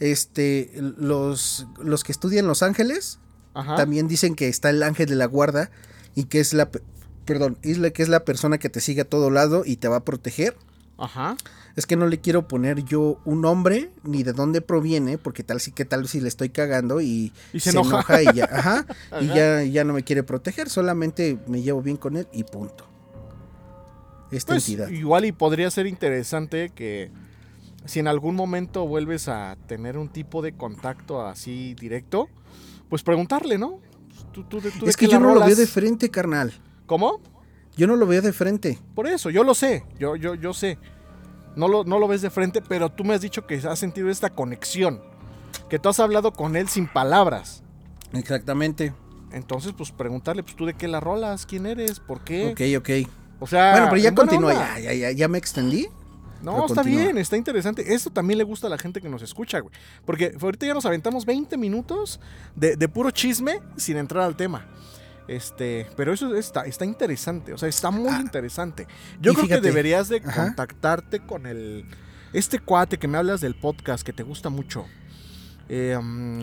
Este, 0.00 0.70
los, 0.96 1.66
los 1.82 2.04
que 2.04 2.12
estudian 2.12 2.46
Los 2.46 2.62
Ángeles 2.62 3.18
Ajá. 3.54 3.76
también 3.76 4.08
dicen 4.08 4.34
que 4.34 4.48
está 4.48 4.70
el 4.70 4.82
ángel 4.82 5.08
de 5.08 5.14
la 5.16 5.26
guarda 5.26 5.70
y 6.14 6.24
que 6.24 6.40
es 6.40 6.54
la, 6.54 6.70
pe- 6.70 6.82
perdón, 7.26 7.58
es 7.62 7.78
la 7.78 7.90
que 7.90 8.02
es 8.02 8.08
la 8.08 8.24
persona 8.24 8.58
que 8.58 8.68
te 8.70 8.80
sigue 8.80 9.02
a 9.02 9.08
todo 9.08 9.30
lado 9.30 9.62
y 9.64 9.76
te 9.76 9.88
va 9.88 9.96
a 9.96 10.04
proteger. 10.04 10.56
Ajá. 10.96 11.36
Es 11.76 11.86
que 11.86 11.96
no 11.96 12.06
le 12.06 12.18
quiero 12.20 12.46
poner 12.48 12.84
yo 12.84 13.20
un 13.24 13.40
nombre 13.42 13.90
ni 14.02 14.22
de 14.22 14.32
dónde 14.32 14.60
proviene, 14.60 15.18
porque 15.18 15.42
tal 15.42 15.60
sí 15.60 15.70
que 15.72 15.84
tal 15.84 16.08
si 16.08 16.20
le 16.20 16.28
estoy 16.28 16.48
cagando 16.50 17.00
y, 17.00 17.32
Y 17.52 17.60
se 17.60 17.70
enoja. 17.70 18.22
y 18.22 18.34
ya, 18.34 18.44
ajá, 18.52 18.86
y 19.20 19.26
ya, 19.28 19.62
ya 19.62 19.84
no 19.84 19.92
me 19.94 20.02
quiere 20.02 20.22
proteger, 20.22 20.68
solamente 20.68 21.38
me 21.46 21.62
llevo 21.62 21.80
bien 21.82 21.96
con 21.96 22.16
él 22.16 22.26
y 22.32 22.44
punto. 22.44 22.86
Esta 24.30 24.54
Pues 24.54 24.68
entidad. 24.68 24.88
igual 24.88 25.24
y 25.24 25.32
podría 25.32 25.70
ser 25.70 25.86
interesante 25.86 26.70
que 26.74 27.10
si 27.84 27.98
en 28.00 28.08
algún 28.08 28.34
momento 28.36 28.86
vuelves 28.86 29.28
a 29.28 29.56
tener 29.66 29.96
un 29.98 30.08
tipo 30.08 30.42
de 30.42 30.52
contacto 30.52 31.26
así 31.26 31.74
directo, 31.74 32.28
pues 32.88 33.02
preguntarle, 33.02 33.58
¿no? 33.58 33.78
Tú- 34.32 34.44
tú 34.44 34.60
de- 34.60 34.70
tú 34.70 34.84
de 34.84 34.90
Es 34.90 34.96
que 34.96 35.06
yo 35.08 35.18
no 35.18 35.34
lo 35.34 35.44
veo 35.44 35.56
de 35.56 35.66
frente, 35.66 36.10
carnal. 36.10 36.52
¿Cómo? 36.86 37.20
Yo 37.76 37.86
no 37.86 37.96
lo 37.96 38.06
veo 38.06 38.20
de 38.22 38.32
frente. 38.32 38.78
Por 38.94 39.06
eso, 39.06 39.30
yo 39.30 39.42
lo 39.44 39.54
sé, 39.54 39.84
yo, 39.98 40.16
yo, 40.16 40.34
yo 40.34 40.52
sé. 40.52 40.78
No 41.56 41.66
lo, 41.68 41.84
no 41.84 41.98
lo 41.98 42.06
ves 42.06 42.22
de 42.22 42.30
frente, 42.30 42.60
pero 42.62 42.90
tú 42.90 43.02
me 43.04 43.14
has 43.14 43.20
dicho 43.20 43.46
que 43.46 43.54
has 43.56 43.78
sentido 43.78 44.08
esta 44.10 44.30
conexión. 44.30 45.00
Que 45.68 45.78
tú 45.78 45.88
has 45.88 45.98
hablado 45.98 46.32
con 46.32 46.54
él 46.56 46.68
sin 46.68 46.86
palabras. 46.86 47.62
Exactamente. 48.12 48.92
Entonces, 49.32 49.72
pues 49.76 49.90
preguntarle, 49.92 50.42
pues 50.42 50.56
tú 50.56 50.66
de 50.66 50.74
qué 50.74 50.88
la 50.88 51.00
rolas, 51.00 51.46
quién 51.46 51.66
eres, 51.66 52.00
por 52.00 52.22
qué. 52.22 52.48
Ok, 52.52 52.60
ok. 52.80 53.08
O 53.40 53.46
sea, 53.46 53.72
bueno, 53.72 53.86
pero 53.90 54.02
ya 54.02 54.14
continúa, 54.14 54.78
ya, 54.80 54.92
ya, 54.92 55.10
ya 55.12 55.28
me 55.28 55.38
extendí. 55.38 55.88
No, 56.42 56.52
Pero 56.54 56.66
está 56.66 56.74
continúa. 56.76 57.02
bien, 57.02 57.18
está 57.18 57.36
interesante. 57.36 57.94
Esto 57.94 58.10
también 58.10 58.38
le 58.38 58.44
gusta 58.44 58.66
a 58.66 58.70
la 58.70 58.78
gente 58.78 59.00
que 59.00 59.08
nos 59.08 59.22
escucha, 59.22 59.60
güey. 59.60 59.74
Porque 60.06 60.34
ahorita 60.40 60.66
ya 60.66 60.74
nos 60.74 60.86
aventamos 60.86 61.26
20 61.26 61.56
minutos 61.58 62.18
de, 62.56 62.76
de 62.76 62.88
puro 62.88 63.10
chisme 63.10 63.60
sin 63.76 63.96
entrar 63.98 64.24
al 64.24 64.36
tema. 64.36 64.66
Este, 65.28 65.86
pero 65.96 66.12
eso 66.12 66.34
está, 66.34 66.62
está 66.66 66.84
interesante, 66.84 67.52
o 67.52 67.58
sea, 67.58 67.68
está 67.68 67.90
muy 67.92 68.08
Ah, 68.08 68.18
interesante. 68.20 68.88
Yo 69.20 69.32
creo 69.34 69.44
fíjate, 69.44 69.60
que 69.60 69.66
deberías 69.68 70.08
de 70.08 70.16
ajá. 70.24 70.46
contactarte 70.46 71.20
con 71.20 71.46
el 71.46 71.84
este 72.32 72.58
cuate 72.58 72.98
que 72.98 73.06
me 73.06 73.16
hablas 73.18 73.40
del 73.40 73.54
podcast 73.54 74.02
que 74.04 74.12
te 74.12 74.22
gusta 74.24 74.48
mucho. 74.50 74.86
Eh, 75.68 75.96
um, 75.96 76.42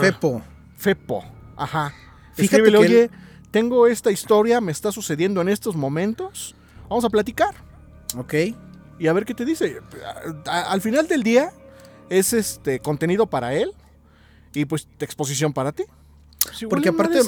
Fepo. 0.00 0.40
Fepo, 0.76 1.24
ajá. 1.56 1.92
Fíjate 2.34 2.42
Escríbele, 2.58 2.78
que 2.78 2.84
oye, 2.84 3.02
él- 3.04 3.10
tengo 3.50 3.86
esta 3.88 4.10
historia, 4.12 4.60
me 4.60 4.70
está 4.72 4.92
sucediendo 4.92 5.40
en 5.40 5.48
estos 5.48 5.74
momentos. 5.74 6.54
Vamos 6.88 7.04
a 7.04 7.10
platicar 7.10 7.54
Ok. 8.16 8.34
Y 8.98 9.06
a 9.06 9.12
ver 9.12 9.24
qué 9.24 9.34
te 9.34 9.44
dice. 9.44 9.80
Al 10.46 10.80
final 10.80 11.08
del 11.08 11.22
día 11.22 11.52
es 12.08 12.32
este 12.32 12.80
contenido 12.80 13.26
para 13.26 13.54
él 13.54 13.72
y 14.54 14.64
pues 14.64 14.88
exposición 15.00 15.52
para 15.52 15.72
ti. 15.72 15.84
Pues 16.44 16.64
Porque 16.68 16.88
aparte-. 16.90 17.22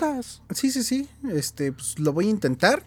Sí, 0.50 0.70
sí, 0.70 0.82
sí. 0.82 1.08
Este, 1.30 1.72
pues 1.72 1.98
lo 1.98 2.12
voy 2.12 2.26
a 2.26 2.30
intentar. 2.30 2.82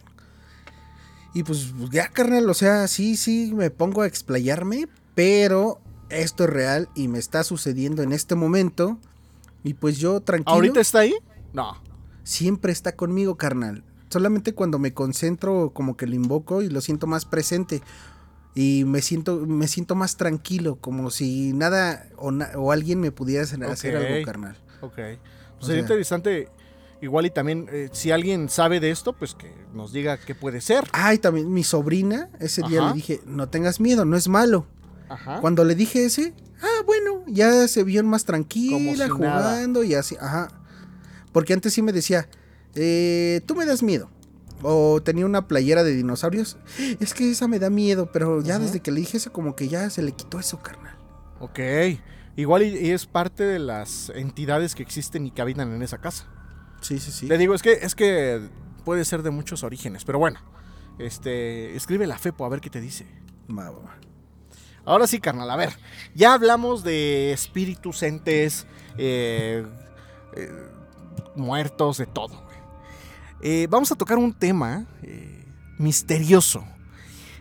Y 1.34 1.44
pues 1.44 1.72
ya, 1.92 2.10
carnal, 2.10 2.50
o 2.50 2.54
sea, 2.54 2.88
sí, 2.88 3.16
sí, 3.16 3.52
me 3.54 3.70
pongo 3.70 4.02
a 4.02 4.08
explayarme, 4.08 4.88
pero 5.14 5.80
esto 6.10 6.46
es 6.46 6.50
real 6.50 6.90
y 6.96 7.08
me 7.08 7.20
está 7.20 7.44
sucediendo 7.44 8.02
en 8.02 8.12
este 8.12 8.36
momento. 8.36 8.98
Y 9.64 9.74
pues 9.74 9.98
yo 9.98 10.22
tranquilo. 10.22 10.56
¿Ahorita 10.56 10.80
está 10.80 11.00
ahí? 11.00 11.14
No. 11.54 11.78
siempre 12.24 12.72
está 12.72 12.96
conmigo, 12.96 13.36
carnal. 13.36 13.84
Solamente 14.10 14.54
cuando 14.54 14.80
me 14.80 14.94
concentro, 14.94 15.72
como 15.74 15.98
que 15.98 16.08
lo 16.08 16.16
invoco 16.16 16.62
y 16.62 16.70
lo 16.70 16.82
siento 16.82 17.08
más 17.08 17.26
presente. 17.26 17.82
Y 18.60 18.86
me 18.86 19.02
siento, 19.04 19.46
me 19.46 19.68
siento 19.68 19.94
más 19.94 20.18
tranquilo, 20.18 20.78
como 20.82 21.12
si 21.12 21.54
nada 21.54 22.08
o, 22.18 22.32
na- 22.32 22.52
o 22.56 22.72
alguien 22.72 23.00
me 23.00 23.12
pudiera 23.12 23.44
hacer, 23.44 23.96
algo, 23.96 24.26
carnal. 24.26 24.58
Ok. 24.82 24.96
Pues 24.96 25.20
O 25.60 25.66
sería 25.66 25.76
sea- 25.76 25.82
interesante. 25.82 26.50
Igual 27.00 27.28
y 27.28 27.30
también, 27.30 27.68
eh, 27.72 27.90
si 27.92 28.10
alguien 28.10 28.50
sabe 28.50 28.80
de 28.80 28.90
esto, 28.90 29.14
pues 29.14 29.36
que 29.36 29.54
nos 29.76 29.94
diga 29.94 30.18
qué 30.18 30.34
puede 30.34 30.62
ser. 30.62 30.86
Ay, 30.94 31.20
también 31.20 31.54
mi 31.54 31.64
sobrina, 31.64 32.30
ese 32.40 32.64
día 32.64 32.88
le 32.88 32.94
dije, 32.94 33.22
no 33.28 33.48
tengas 33.50 33.80
miedo, 33.80 34.04
no 34.04 34.18
es 34.18 34.28
malo. 34.28 34.66
Ajá. 35.08 35.40
Cuando 35.40 35.64
le 35.64 35.76
dije 35.76 36.06
ese, 36.06 36.34
ah, 36.64 36.82
bueno, 36.88 37.24
ya 37.28 37.68
se 37.68 37.84
vio 37.84 38.04
más 38.04 38.26
tranquila, 38.26 39.06
nada. 39.08 39.14
jugando 39.16 39.84
y 39.84 39.94
así, 39.94 40.16
ajá. 40.20 40.48
Porque 41.32 41.54
antes 41.54 41.72
sí 41.76 41.84
me 41.84 41.94
decía, 41.94 42.28
eh, 42.74 43.42
tú 43.46 43.54
me 43.56 43.68
das 43.68 43.84
miedo. 43.84 44.10
O 44.64 45.02
tenía 45.02 45.26
una 45.26 45.48
playera 45.48 45.84
de 45.84 45.96
dinosaurios. 45.96 46.58
Es 47.00 47.14
que 47.14 47.32
esa 47.32 47.48
me 47.48 47.60
da 47.60 47.70
miedo, 47.70 48.12
pero 48.12 48.42
ya 48.42 48.60
desde 48.60 48.80
que 48.80 48.92
le 48.92 49.02
dije 49.02 49.18
eso, 49.18 49.32
como 49.32 49.56
que 49.56 49.68
ya 49.68 49.90
se 49.90 50.02
le 50.02 50.14
quitó 50.14 50.40
eso, 50.40 50.60
carnal. 50.62 50.98
Ok. 51.40 51.60
Igual 52.36 52.64
y, 52.64 52.78
y 52.78 52.92
es 52.92 53.06
parte 53.06 53.44
de 53.44 53.60
las 53.60 54.10
entidades 54.10 54.76
que 54.76 54.84
existen 54.84 55.26
y 55.26 55.32
que 55.32 55.42
habitan 55.42 55.74
en 55.74 55.82
esa 55.82 56.00
casa. 56.00 56.28
Sí, 56.82 57.00
sí, 57.00 57.12
sí. 57.12 57.28
Le 57.28 57.38
digo, 57.38 57.54
es 57.54 57.62
que, 57.62 57.74
es 57.74 57.96
que 57.96 58.42
puede 58.86 59.06
ser 59.06 59.24
de 59.24 59.32
muchos 59.32 59.64
orígenes, 59.64 60.06
pero 60.06 60.20
bueno. 60.20 60.40
Este, 61.00 61.76
escribe 61.76 62.08
la 62.08 62.18
FEPO 62.18 62.46
a 62.46 62.50
ver 62.50 62.62
qué 62.62 62.70
te 62.70 62.82
dice. 62.82 63.06
Va, 63.50 63.70
va, 63.70 63.80
va. 63.80 63.98
Ahora 64.86 65.06
sí, 65.06 65.20
carnal, 65.20 65.50
a 65.50 65.56
ver. 65.56 65.74
Ya 66.16 66.34
hablamos 66.34 66.84
de 66.84 67.34
espíritus, 67.34 68.02
entes, 68.04 68.66
eh, 68.98 69.66
eh, 70.34 70.52
muertos, 71.36 71.98
de 71.98 72.06
todo. 72.06 72.47
Eh, 73.42 73.68
vamos 73.70 73.92
a 73.92 73.96
tocar 73.96 74.18
un 74.18 74.34
tema 74.34 74.86
eh, 75.04 75.46
misterioso. 75.78 76.64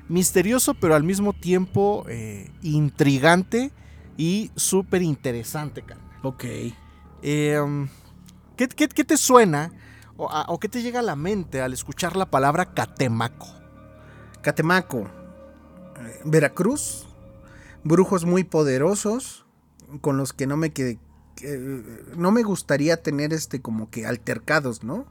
Misterioso, 0.08 0.74
pero 0.74 0.94
al 0.94 1.02
mismo 1.02 1.32
tiempo 1.32 2.04
eh, 2.08 2.50
intrigante 2.62 3.72
y 4.16 4.50
súper 4.56 5.02
interesante. 5.02 5.84
Ok. 6.22 6.44
Eh, 7.22 7.86
¿qué, 8.56 8.68
qué, 8.68 8.88
qué 8.88 9.04
te 9.04 9.16
suena 9.16 9.72
o, 10.16 10.30
a- 10.30 10.44
o 10.48 10.60
qué 10.60 10.68
te 10.68 10.82
llega 10.82 11.00
a 11.00 11.02
la 11.02 11.16
mente 11.16 11.60
al 11.60 11.72
escuchar 11.72 12.14
la 12.16 12.26
palabra 12.30 12.72
catemaco? 12.72 13.48
Catemaco, 14.42 15.00
eh, 15.98 16.20
Veracruz, 16.24 17.06
brujos 17.82 18.24
muy 18.24 18.44
poderosos 18.44 19.44
con 20.00 20.16
los 20.18 20.32
que 20.32 20.46
no 20.46 20.56
me 20.56 20.70
que, 20.72 20.98
que, 21.34 21.82
no 22.16 22.30
me 22.30 22.42
gustaría 22.44 23.02
tener 23.02 23.32
este 23.32 23.60
como 23.60 23.90
que 23.90 24.06
altercados, 24.06 24.84
¿no? 24.84 25.04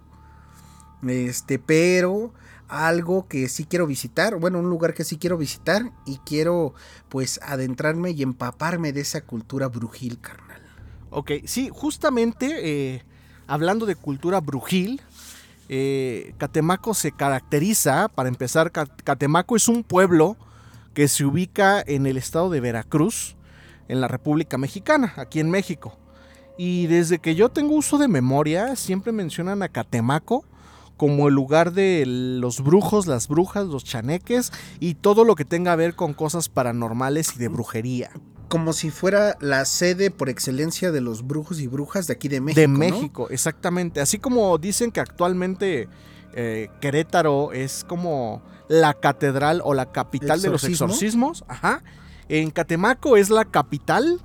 Este, 1.07 1.59
pero 1.59 2.33
algo 2.67 3.27
que 3.27 3.47
sí 3.47 3.65
quiero 3.65 3.85
visitar, 3.85 4.37
bueno, 4.39 4.59
un 4.59 4.69
lugar 4.69 4.93
que 4.93 5.03
sí 5.03 5.17
quiero 5.17 5.37
visitar 5.37 5.91
y 6.05 6.17
quiero 6.25 6.73
pues 7.09 7.39
adentrarme 7.43 8.11
y 8.11 8.23
empaparme 8.23 8.91
de 8.91 9.01
esa 9.01 9.21
cultura 9.21 9.67
brujil, 9.67 10.19
carnal. 10.19 10.61
Ok, 11.11 11.31
sí, 11.45 11.69
justamente 11.71 12.95
eh, 12.95 13.03
hablando 13.47 13.85
de 13.85 13.95
cultura 13.95 14.41
brujil, 14.41 15.01
eh, 15.69 16.33
Catemaco 16.37 16.93
se 16.93 17.11
caracteriza, 17.11 18.07
para 18.09 18.29
empezar, 18.29 18.71
Ca- 18.71 18.87
Catemaco 19.03 19.55
es 19.55 19.67
un 19.67 19.83
pueblo 19.83 20.35
que 20.93 21.07
se 21.07 21.25
ubica 21.25 21.83
en 21.85 22.05
el 22.07 22.17
estado 22.17 22.49
de 22.49 22.59
Veracruz, 22.61 23.35
en 23.87 24.01
la 24.01 24.07
República 24.07 24.57
Mexicana, 24.57 25.13
aquí 25.17 25.39
en 25.39 25.51
México. 25.51 25.97
Y 26.57 26.87
desde 26.87 27.19
que 27.19 27.35
yo 27.35 27.49
tengo 27.49 27.75
uso 27.75 27.97
de 27.97 28.07
memoria, 28.07 28.75
siempre 28.75 29.11
mencionan 29.11 29.61
a 29.61 29.69
Catemaco 29.69 30.45
como 30.97 31.27
el 31.27 31.33
lugar 31.33 31.73
de 31.73 32.03
los 32.05 32.61
brujos, 32.61 33.07
las 33.07 33.27
brujas, 33.27 33.65
los 33.67 33.83
chaneques 33.83 34.51
y 34.79 34.95
todo 34.95 35.23
lo 35.25 35.35
que 35.35 35.45
tenga 35.45 35.73
a 35.73 35.75
ver 35.75 35.95
con 35.95 36.13
cosas 36.13 36.49
paranormales 36.49 37.35
y 37.35 37.39
de 37.39 37.47
brujería. 37.47 38.11
Como 38.47 38.73
si 38.73 38.91
fuera 38.91 39.37
la 39.41 39.65
sede 39.65 40.11
por 40.11 40.29
excelencia 40.29 40.91
de 40.91 41.01
los 41.01 41.25
brujos 41.25 41.59
y 41.59 41.67
brujas 41.67 42.07
de 42.07 42.13
aquí 42.13 42.27
de 42.27 42.41
México. 42.41 42.61
de 42.61 42.67
¿no? 42.67 42.77
México, 42.77 43.27
exactamente. 43.29 44.01
Así 44.01 44.19
como 44.19 44.57
dicen 44.57 44.91
que 44.91 44.99
actualmente 44.99 45.89
eh, 46.33 46.69
Querétaro 46.79 47.51
es 47.51 47.83
como 47.83 48.41
la 48.67 48.93
catedral 48.93 49.61
o 49.63 49.73
la 49.73 49.91
capital 49.91 50.41
de 50.41 50.49
los 50.49 50.63
¿Exorcismo? 50.63 50.85
exorcismos. 50.87 51.43
Ajá. 51.47 51.83
En 52.29 52.51
Catemaco 52.51 53.17
es 53.17 53.29
la 53.29 53.45
capital 53.45 54.21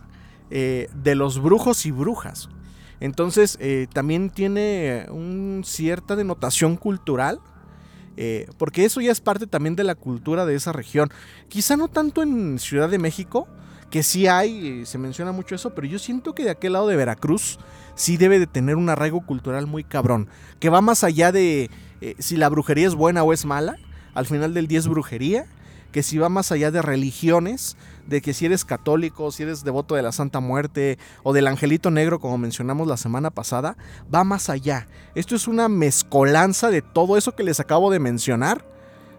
eh, 0.50 0.88
de 0.94 1.14
los 1.14 1.42
brujos 1.42 1.86
y 1.86 1.90
brujas. 1.90 2.48
Entonces 3.00 3.56
eh, 3.60 3.86
también 3.92 4.30
tiene 4.30 5.06
una 5.10 5.64
cierta 5.64 6.16
denotación 6.16 6.76
cultural. 6.76 7.40
eh, 8.16 8.46
porque 8.58 8.84
eso 8.84 9.00
ya 9.00 9.12
es 9.12 9.20
parte 9.20 9.46
también 9.46 9.76
de 9.76 9.84
la 9.84 9.94
cultura 9.94 10.44
de 10.44 10.54
esa 10.54 10.72
región. 10.72 11.10
Quizá 11.48 11.76
no 11.76 11.88
tanto 11.88 12.22
en 12.22 12.58
Ciudad 12.58 12.90
de 12.90 12.98
México, 12.98 13.48
que 13.90 14.02
sí 14.02 14.26
hay, 14.26 14.82
eh, 14.82 14.86
se 14.86 14.98
menciona 14.98 15.32
mucho 15.32 15.54
eso, 15.54 15.74
pero 15.74 15.86
yo 15.86 15.98
siento 15.98 16.34
que 16.34 16.44
de 16.44 16.50
aquel 16.50 16.74
lado 16.74 16.88
de 16.88 16.96
Veracruz 16.96 17.58
sí 17.94 18.18
debe 18.18 18.38
de 18.38 18.46
tener 18.46 18.76
un 18.76 18.90
arraigo 18.90 19.24
cultural 19.24 19.66
muy 19.66 19.84
cabrón, 19.84 20.28
que 20.58 20.68
va 20.68 20.80
más 20.82 21.02
allá 21.02 21.32
de 21.32 21.70
si 22.18 22.36
la 22.36 22.48
brujería 22.48 22.86
es 22.86 22.94
buena 22.94 23.22
o 23.22 23.32
es 23.32 23.44
mala, 23.44 23.76
al 24.14 24.26
final 24.26 24.54
del 24.54 24.66
día 24.66 24.78
es 24.78 24.88
brujería, 24.88 25.46
que 25.92 26.02
si 26.02 26.18
va 26.18 26.28
más 26.28 26.52
allá 26.52 26.70
de 26.70 26.82
religiones, 26.82 27.76
de 28.06 28.20
que 28.20 28.34
si 28.34 28.46
eres 28.46 28.64
católico, 28.64 29.30
si 29.32 29.42
eres 29.44 29.64
devoto 29.64 29.94
de 29.94 30.02
la 30.02 30.12
Santa 30.12 30.40
Muerte 30.40 30.98
o 31.22 31.32
del 31.32 31.46
Angelito 31.46 31.90
Negro, 31.90 32.20
como 32.20 32.38
mencionamos 32.38 32.88
la 32.88 32.96
semana 32.96 33.30
pasada, 33.30 33.76
va 34.12 34.24
más 34.24 34.48
allá. 34.50 34.86
Esto 35.14 35.34
es 35.36 35.48
una 35.48 35.68
mezcolanza 35.68 36.70
de 36.70 36.82
todo 36.82 37.16
eso 37.16 37.34
que 37.36 37.42
les 37.42 37.60
acabo 37.60 37.90
de 37.90 37.98
mencionar. 37.98 38.64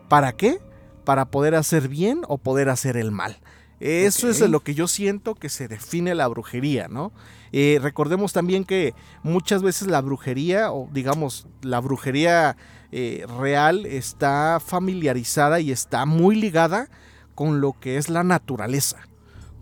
¿Para 0.10 0.34
qué? 0.34 0.60
Para 1.06 1.26
poder 1.26 1.56
hacer 1.56 1.88
bien 1.88 2.22
o 2.28 2.38
poder 2.38 2.70
hacer 2.70 2.98
el 2.98 3.12
mal. 3.12 3.40
Eso 3.80 4.30
es 4.30 4.38
de 4.38 4.46
Ok. 4.46 4.52
lo 4.52 4.60
que 4.60 4.76
yo 4.76 4.88
siento 4.88 5.34
que 5.34 5.50
se 5.50 5.68
define 5.68 6.14
la 6.14 6.28
brujería, 6.28 6.88
¿no? 6.88 7.12
Eh, 7.52 7.80
recordemos 7.82 8.32
también 8.32 8.64
que 8.64 8.94
muchas 9.24 9.64
veces 9.64 9.88
la 9.88 10.02
brujería, 10.02 10.72
o 10.72 10.88
digamos, 10.94 11.48
la 11.64 11.80
brujería 11.80 12.58
eh, 12.92 13.26
real 13.40 13.86
está 13.88 14.60
familiarizada 14.64 15.60
y 15.62 15.72
está 15.72 16.06
muy 16.06 16.36
ligada 16.36 16.90
con 17.42 17.60
lo 17.60 17.74
que 17.80 17.98
es 17.98 18.08
la 18.08 18.24
naturaleza. 18.24 18.98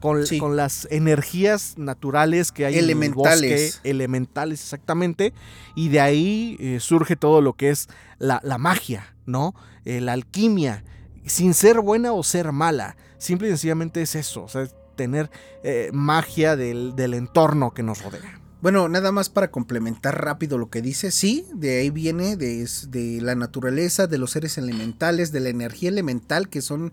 Con, 0.01 0.25
Sí. 0.27 0.37
con 0.37 0.57
las 0.57 0.85
energías 0.91 1.77
naturales 1.77 2.51
que 2.51 2.65
hay 2.65 2.77
en 2.77 3.03
el 3.03 3.13
bosque, 3.13 3.71
elementales 3.83 4.61
exactamente, 4.61 5.33
y 5.75 5.87
de 5.87 6.01
ahí 6.01 6.57
eh, 6.59 6.79
surge 6.81 7.15
todo 7.15 7.41
lo 7.41 7.53
que 7.53 7.69
es 7.69 7.87
la, 8.17 8.41
la 8.43 8.57
magia, 8.57 9.15
¿no? 9.25 9.55
Eh, 9.85 10.01
la 10.01 10.11
alquimia, 10.11 10.83
sin 11.25 11.53
ser 11.53 11.79
buena 11.79 12.11
o 12.11 12.21
ser 12.23 12.51
mala, 12.51 12.97
simple 13.17 13.47
y 13.47 13.51
sencillamente 13.51 14.01
es 14.01 14.15
eso, 14.15 14.43
o 14.43 14.47
sea, 14.49 14.63
es 14.63 14.75
tener 14.97 15.29
eh, 15.63 15.89
magia 15.93 16.57
del, 16.57 16.97
del 16.97 17.13
entorno 17.13 17.73
que 17.73 17.83
nos 17.83 18.01
rodea. 18.03 18.38
Bueno, 18.61 18.89
nada 18.89 19.13
más 19.13 19.29
para 19.29 19.51
complementar 19.51 20.21
rápido 20.21 20.57
lo 20.57 20.69
que 20.69 20.81
dice, 20.81 21.11
sí, 21.11 21.45
de 21.53 21.79
ahí 21.79 21.91
viene 21.91 22.35
de, 22.35 23.19
la 23.21 23.35
naturaleza, 23.35 24.05
de 24.05 24.17
los 24.17 24.31
seres 24.31 24.57
elementales, 24.57 25.31
de 25.31 25.39
la 25.39 25.49
energía 25.49 25.89
elemental 25.89 26.49
que 26.49 26.61
son, 26.61 26.91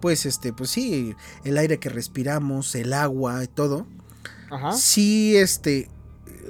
pues, 0.00 0.26
este, 0.26 0.52
pues 0.52 0.70
sí, 0.70 1.16
el 1.42 1.58
aire 1.58 1.78
que 1.78 1.88
respiramos, 1.88 2.74
el 2.76 2.92
agua 2.92 3.42
y 3.42 3.48
todo. 3.48 3.86
Ajá. 4.48 4.72
Sí, 4.72 5.36
este, 5.36 5.90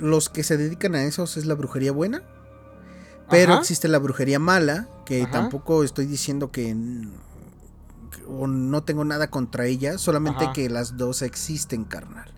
los 0.03 0.29
que 0.29 0.43
se 0.43 0.59
dedican 0.59 0.95
a 0.95 1.05
eso 1.05 1.25
es 1.25 1.47
la 1.47 1.55
brujería 1.55 1.93
buena, 1.93 2.23
pero 3.31 3.53
Ajá. 3.53 3.61
existe 3.63 3.89
la 3.89 3.99
brujería 3.99 4.39
mala, 4.39 4.87
que 5.07 5.23
Ajá. 5.23 5.31
tampoco 5.31 5.83
estoy 5.83 6.05
diciendo 6.05 6.51
que, 6.51 6.77
o 8.27 8.47
no 8.47 8.83
tengo 8.83 9.07
nada 9.07 9.31
contra 9.31 9.65
ella, 9.65 9.97
solamente 9.97 10.45
que 10.53 10.69
las 10.69 10.99
dos 10.99 11.23
existen, 11.23 11.85
carnal. 11.85 12.31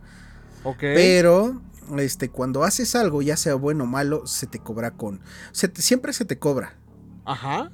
Ok. 0.62 0.78
Pero 0.78 1.60
este 1.98 2.28
cuando 2.28 2.62
haces 2.62 2.94
algo, 2.94 3.22
ya 3.22 3.36
sea 3.36 3.54
bueno 3.54 3.84
o 3.84 3.86
malo, 3.86 4.26
se 4.26 4.46
te 4.46 4.58
cobra 4.60 4.92
con 4.92 5.20
se 5.52 5.66
te- 5.68 5.82
siempre 5.82 6.12
se 6.12 6.24
te 6.24 6.38
cobra. 6.38 6.76
Ajá. 7.24 7.70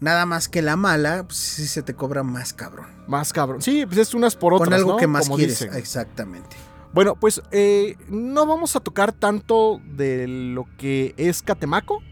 Nada 0.00 0.24
más 0.24 0.48
que 0.48 0.62
la 0.62 0.76
mala, 0.76 1.24
pues 1.24 1.36
sí 1.36 1.66
se 1.66 1.82
te 1.82 1.92
cobra 1.94 2.22
más 2.22 2.52
cabrón. 2.54 2.86
Más 3.06 3.32
cabrón. 3.34 3.60
Sí, 3.60 3.84
pues 3.86 3.98
es 3.98 4.14
unas 4.14 4.34
por 4.34 4.54
otras, 4.54 4.66
con 4.68 4.74
algo 4.74 4.92
¿no? 4.92 4.96
que 4.96 5.06
más 5.06 5.26
Como 5.26 5.36
quieres, 5.36 5.58
dicen. 5.60 5.74
exactamente. 5.76 6.56
Bueno, 6.94 7.14
pues 7.16 7.40
eh, 7.52 7.96
no 8.08 8.46
vamos 8.46 8.74
a 8.76 8.80
tocar 8.80 9.12
tanto 9.12 9.80
de 9.94 10.26
lo 10.26 10.66
que 10.78 11.14
es 11.18 11.42
Catemaco, 11.42 12.02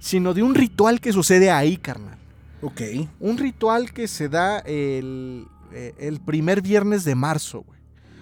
sino 0.00 0.34
de 0.34 0.42
un 0.42 0.54
ritual 0.54 1.00
que 1.00 1.12
sucede 1.12 1.50
ahí, 1.50 1.76
carnal. 1.76 2.18
Ok. 2.62 2.80
Un 3.20 3.38
ritual 3.38 3.92
que 3.92 4.08
se 4.08 4.28
da 4.28 4.58
el, 4.58 5.46
eh, 5.72 5.94
el 5.98 6.20
primer 6.20 6.60
viernes 6.62 7.04
de 7.04 7.14
marzo, 7.14 7.62
güey. 7.62 7.79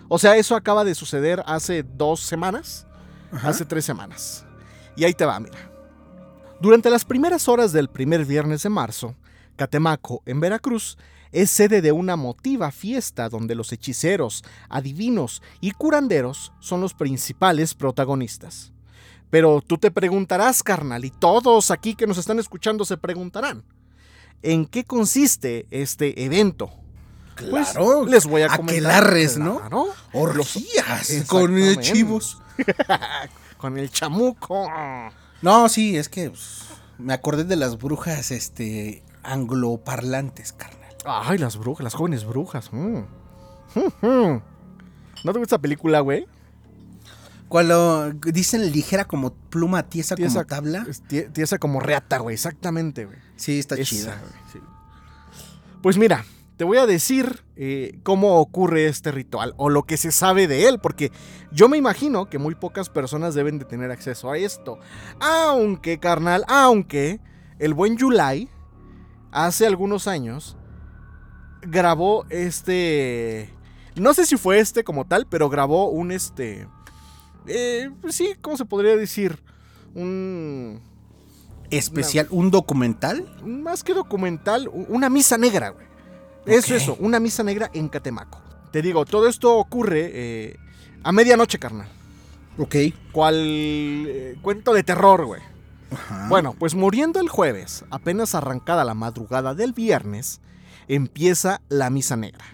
O 0.08 0.18
sea, 0.18 0.36
eso 0.36 0.56
acaba 0.56 0.84
de 0.84 0.94
suceder 0.94 1.42
hace 1.46 1.82
dos 1.82 2.20
semanas, 2.20 2.86
Ajá. 3.30 3.50
hace 3.50 3.64
tres 3.64 3.84
semanas. 3.84 4.44
Y 4.96 5.04
ahí 5.04 5.12
te 5.12 5.24
va, 5.24 5.38
mira. 5.38 5.70
Durante 6.60 6.90
las 6.90 7.04
primeras 7.04 7.46
horas 7.48 7.72
del 7.72 7.88
primer 7.88 8.24
viernes 8.24 8.62
de 8.62 8.68
marzo, 8.68 9.14
Catemaco, 9.56 10.22
en 10.26 10.40
Veracruz, 10.40 10.96
es 11.30 11.50
sede 11.50 11.82
de 11.82 11.92
una 11.92 12.16
motiva 12.16 12.70
fiesta 12.70 13.28
donde 13.28 13.54
los 13.54 13.72
hechiceros, 13.72 14.42
adivinos 14.68 15.42
y 15.60 15.72
curanderos 15.72 16.52
son 16.58 16.80
los 16.80 16.94
principales 16.94 17.74
protagonistas. 17.74 18.72
Pero 19.30 19.60
tú 19.60 19.76
te 19.76 19.90
preguntarás, 19.90 20.62
carnal, 20.62 21.04
y 21.04 21.10
todos 21.10 21.70
aquí 21.70 21.94
que 21.94 22.06
nos 22.06 22.16
están 22.16 22.38
escuchando 22.38 22.84
se 22.86 22.96
preguntarán, 22.96 23.62
¿en 24.42 24.64
qué 24.64 24.84
consiste 24.84 25.66
este 25.70 26.24
evento? 26.24 26.70
Pues, 27.50 27.70
Claro. 27.70 28.04
les 28.06 28.26
voy 28.26 28.42
a 28.42 28.48
comentar. 28.48 28.74
aquelarres, 28.74 29.36
¿no? 29.38 29.58
Claro, 29.58 29.86
Orgías 30.12 31.24
con 31.26 31.56
eh, 31.58 31.76
chivos. 31.80 32.40
con 33.58 33.78
el 33.78 33.90
chamuco. 33.90 34.68
No, 35.42 35.68
sí, 35.68 35.96
es 35.96 36.08
que 36.08 36.30
pues, 36.30 36.62
me 36.98 37.12
acordé 37.12 37.44
de 37.44 37.56
las 37.56 37.78
brujas 37.78 38.30
este 38.30 39.02
angloparlantes, 39.22 40.52
carnal. 40.52 40.78
Ay, 41.04 41.38
las 41.38 41.56
brujas, 41.56 41.84
las 41.84 41.94
jóvenes 41.94 42.24
brujas. 42.24 42.72
mm. 42.72 42.98
¿No 44.02 44.42
te 45.32 45.38
gusta 45.38 45.42
esta 45.42 45.58
película, 45.58 46.00
güey? 46.00 46.26
Cuando 47.48 48.12
dicen 48.12 48.70
ligera 48.72 49.06
como 49.06 49.32
pluma, 49.32 49.84
tiesa, 49.84 50.14
Tiesa- 50.16 50.44
como 50.44 50.46
tabla. 50.46 50.86
Es 50.88 51.02
tie- 51.04 51.32
Tiesa 51.32 51.58
como 51.58 51.80
reata, 51.80 52.18
güey, 52.18 52.34
exactamente, 52.34 53.06
güey. 53.06 53.18
Sí, 53.36 53.58
está 53.58 53.76
chida. 53.82 54.18
güey, 54.20 54.32
sí. 54.52 54.58
Pues 55.82 55.96
mira, 55.96 56.24
te 56.58 56.64
voy 56.64 56.78
a 56.78 56.86
decir 56.86 57.44
eh, 57.54 58.00
cómo 58.02 58.40
ocurre 58.40 58.88
este 58.88 59.12
ritual 59.12 59.54
o 59.58 59.70
lo 59.70 59.84
que 59.84 59.96
se 59.96 60.10
sabe 60.10 60.48
de 60.48 60.68
él, 60.68 60.80
porque 60.80 61.12
yo 61.52 61.68
me 61.68 61.76
imagino 61.78 62.28
que 62.28 62.38
muy 62.38 62.56
pocas 62.56 62.90
personas 62.90 63.36
deben 63.36 63.60
de 63.60 63.64
tener 63.64 63.92
acceso 63.92 64.28
a 64.32 64.36
esto. 64.36 64.80
Aunque, 65.20 66.00
carnal, 66.00 66.44
aunque 66.48 67.20
el 67.60 67.74
buen 67.74 67.96
Yulai, 67.96 68.48
hace 69.30 69.66
algunos 69.66 70.08
años, 70.08 70.56
grabó 71.62 72.26
este... 72.28 73.54
No 73.94 74.12
sé 74.12 74.26
si 74.26 74.36
fue 74.36 74.58
este 74.58 74.82
como 74.82 75.06
tal, 75.06 75.28
pero 75.28 75.48
grabó 75.48 75.90
un 75.90 76.10
este... 76.10 76.66
eh, 77.46 77.88
pues 78.00 78.16
sí, 78.16 78.34
¿cómo 78.40 78.56
se 78.56 78.64
podría 78.64 78.96
decir? 78.96 79.44
Un... 79.94 80.82
especial, 81.70 82.26
un 82.30 82.50
documental. 82.50 83.32
Más 83.44 83.84
que 83.84 83.94
documental, 83.94 84.68
una 84.88 85.08
misa 85.08 85.38
negra, 85.38 85.68
güey. 85.68 85.87
Es 86.48 86.64
Ok. 86.66 86.70
eso, 86.72 86.96
una 87.00 87.20
misa 87.20 87.42
negra 87.42 87.70
en 87.74 87.88
Catemaco. 87.88 88.40
Te 88.72 88.82
digo, 88.82 89.04
todo 89.04 89.28
esto 89.28 89.56
ocurre 89.56 90.10
eh, 90.12 90.56
a 91.02 91.12
medianoche, 91.12 91.58
carnal. 91.58 91.88
Ok. 92.58 92.74
Cual 93.12 93.36
eh, 94.08 94.36
cuento 94.42 94.72
de 94.74 94.82
terror, 94.82 95.24
güey. 95.26 95.40
Ajá. 95.90 96.26
Bueno, 96.28 96.54
pues 96.58 96.74
muriendo 96.74 97.20
el 97.20 97.28
jueves, 97.28 97.84
apenas 97.90 98.34
arrancada 98.34 98.84
la 98.84 98.94
madrugada 98.94 99.54
del 99.54 99.72
viernes, 99.72 100.40
empieza 100.86 101.60
la 101.68 101.88
misa 101.90 102.16
negra. 102.16 102.44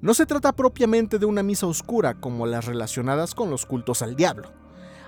No 0.00 0.14
se 0.14 0.26
trata 0.26 0.52
propiamente 0.52 1.18
de 1.18 1.26
una 1.26 1.42
misa 1.42 1.66
oscura 1.66 2.14
como 2.14 2.44
las 2.46 2.64
relacionadas 2.66 3.34
con 3.34 3.50
los 3.50 3.64
cultos 3.66 4.02
al 4.02 4.16
diablo, 4.16 4.50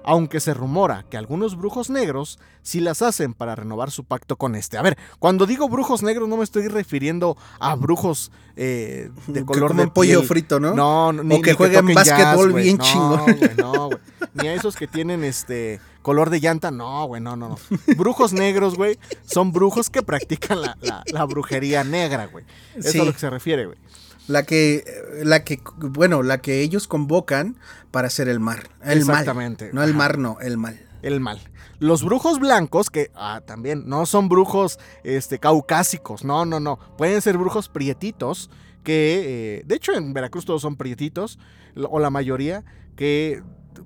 aunque 0.04 0.40
se 0.40 0.54
rumora 0.54 1.04
que 1.10 1.16
algunos 1.16 1.56
brujos 1.56 1.90
negros 1.90 2.38
sí 2.62 2.80
las 2.80 3.02
hacen 3.02 3.34
para 3.34 3.54
renovar 3.54 3.90
su 3.90 4.04
pacto 4.04 4.36
con 4.36 4.54
este. 4.54 4.78
A 4.78 4.82
ver, 4.82 4.96
cuando 5.18 5.46
digo 5.46 5.68
brujos 5.68 6.02
negros 6.02 6.28
no 6.28 6.36
me 6.36 6.44
estoy 6.44 6.68
refiriendo 6.68 7.36
a 7.58 7.74
brujos 7.74 8.30
eh, 8.56 9.10
de 9.26 9.40
Que 9.40 9.44
color 9.46 9.68
comen 9.70 9.86
de 9.86 9.92
pollo 9.92 10.18
piel. 10.20 10.28
frito, 10.28 10.60
¿no? 10.60 10.74
No, 10.74 11.12
no, 11.12 11.22
ni, 11.24 11.36
O 11.36 11.40
que 11.42 11.50
ni 11.52 11.56
jueguen 11.56 11.80
toquen 11.80 11.94
básquetbol 11.94 12.52
güey. 12.52 12.64
bien 12.64 12.76
no, 12.78 12.84
chingón. 12.84 13.22
Güey, 13.38 13.50
no, 13.56 13.86
güey. 13.86 13.98
Ni 14.34 14.48
a 14.48 14.54
esos 14.54 14.76
que 14.76 14.86
tienen 14.88 15.22
este 15.24 15.80
color 16.02 16.28
de 16.30 16.40
llanta, 16.40 16.70
no, 16.70 17.06
güey, 17.06 17.22
no, 17.22 17.36
no, 17.36 17.50
no. 17.50 17.58
Brujos 17.96 18.32
negros, 18.32 18.74
güey, 18.76 18.98
son 19.24 19.52
brujos 19.52 19.90
que 19.90 20.02
practican 20.02 20.60
la, 20.60 20.76
la- 20.82 21.02
la 21.06 21.24
brujería 21.24 21.82
negra, 21.84 22.26
güey. 22.26 22.44
Eso 22.74 22.90
Sí. 22.90 22.98
es 22.98 23.02
a 23.02 23.04
lo 23.06 23.12
que 23.12 23.18
se 23.20 23.30
refiere, 23.30 23.66
güey. 23.66 23.78
La 24.26 24.44
que, 24.44 24.84
la 25.22 25.44
que, 25.44 25.60
bueno, 25.78 26.22
la 26.22 26.38
que 26.38 26.62
ellos 26.62 26.88
convocan 26.88 27.56
para 27.90 28.06
hacer 28.06 28.28
el 28.28 28.40
mar. 28.40 28.68
El 28.82 28.98
Exactamente. 28.98 29.66
mal. 29.66 29.74
No 29.74 29.82
el 29.82 29.94
mar, 29.94 30.18
no, 30.18 30.38
el 30.40 30.56
mal. 30.56 30.80
El 31.02 31.20
mal. 31.20 31.40
Los 31.78 32.02
brujos 32.02 32.38
blancos, 32.38 32.88
que 32.88 33.10
ah, 33.14 33.42
también 33.44 33.84
no 33.86 34.06
son 34.06 34.28
brujos 34.28 34.78
este, 35.02 35.38
caucásicos, 35.38 36.24
no, 36.24 36.46
no, 36.46 36.60
no. 36.60 36.78
Pueden 36.96 37.20
ser 37.20 37.36
brujos 37.36 37.68
prietitos, 37.68 38.48
que 38.82 39.58
eh, 39.58 39.62
de 39.66 39.74
hecho 39.74 39.92
en 39.92 40.14
Veracruz 40.14 40.46
todos 40.46 40.62
son 40.62 40.76
prietitos, 40.76 41.38
o 41.76 41.98
la 41.98 42.10
mayoría, 42.10 42.64
que 42.96 43.42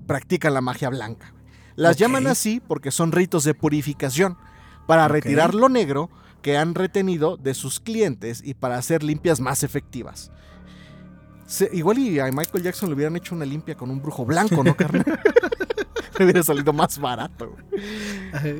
practican 0.07 0.55
la 0.55 0.61
magia 0.61 0.91
blanca. 0.91 1.35
Las 1.75 1.97
llaman 1.97 2.27
así 2.27 2.61
porque 2.61 2.91
son 2.91 3.13
ritos 3.13 3.45
de 3.45 3.55
purificación, 3.55 4.37
para 4.87 5.09
retirar 5.09 5.55
lo 5.55 5.69
negro 5.69 6.11
que 6.43 6.57
han 6.57 6.75
retenido 6.75 7.37
de 7.37 7.55
sus 7.55 7.81
clientes 7.81 8.43
y 8.45 8.55
para 8.55 8.77
hacer 8.79 9.03
limpias 9.03 9.41
más 9.41 9.63
efectivas. 9.63 10.31
Se- 11.47 11.71
igual 11.73 11.99
y 11.99 12.19
a 12.21 12.27
Michael 12.31 12.63
Jackson 12.65 12.89
le 12.91 12.95
hubieran 12.95 13.17
hecho 13.17 13.35
una 13.35 13.45
limpia 13.45 13.75
con 13.77 13.91
un 13.91 14.01
brujo 14.03 14.25
blanco, 14.25 14.63
¿no, 14.63 14.77
carnal? 14.77 15.05
Le 16.19 16.25
hubiera 16.25 16.43
salido 16.43 16.73
más 16.73 16.99
barato. 16.99 17.55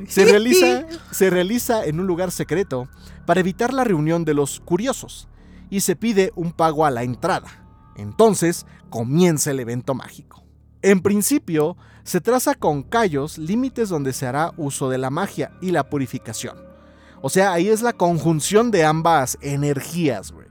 Se 0.07 0.23
realiza, 0.23 0.85
se 1.11 1.29
realiza 1.29 1.83
en 1.83 1.99
un 1.99 2.07
lugar 2.07 2.31
secreto 2.31 2.87
para 3.25 3.41
evitar 3.41 3.73
la 3.73 3.83
reunión 3.83 4.23
de 4.23 4.33
los 4.33 4.61
curiosos 4.61 5.27
y 5.69 5.81
se 5.81 5.97
pide 5.97 6.31
un 6.35 6.53
pago 6.53 6.85
a 6.85 6.89
la 6.91 7.03
entrada. 7.03 7.49
Entonces 7.97 8.65
comienza 8.89 9.51
el 9.51 9.59
evento 9.59 9.93
mágico. 9.93 10.45
En 10.81 11.01
principio, 11.01 11.75
se 12.03 12.21
traza 12.21 12.55
con 12.55 12.81
callos 12.81 13.37
límites 13.37 13.89
donde 13.89 14.13
se 14.13 14.25
hará 14.25 14.53
uso 14.55 14.89
de 14.89 14.97
la 14.97 15.09
magia 15.09 15.51
y 15.61 15.71
la 15.71 15.89
purificación. 15.89 16.57
O 17.21 17.29
sea, 17.29 17.53
ahí 17.53 17.67
es 17.69 17.81
la 17.81 17.93
conjunción 17.93 18.71
de 18.71 18.85
ambas 18.85 19.37
energías, 19.41 20.31
güey. 20.31 20.47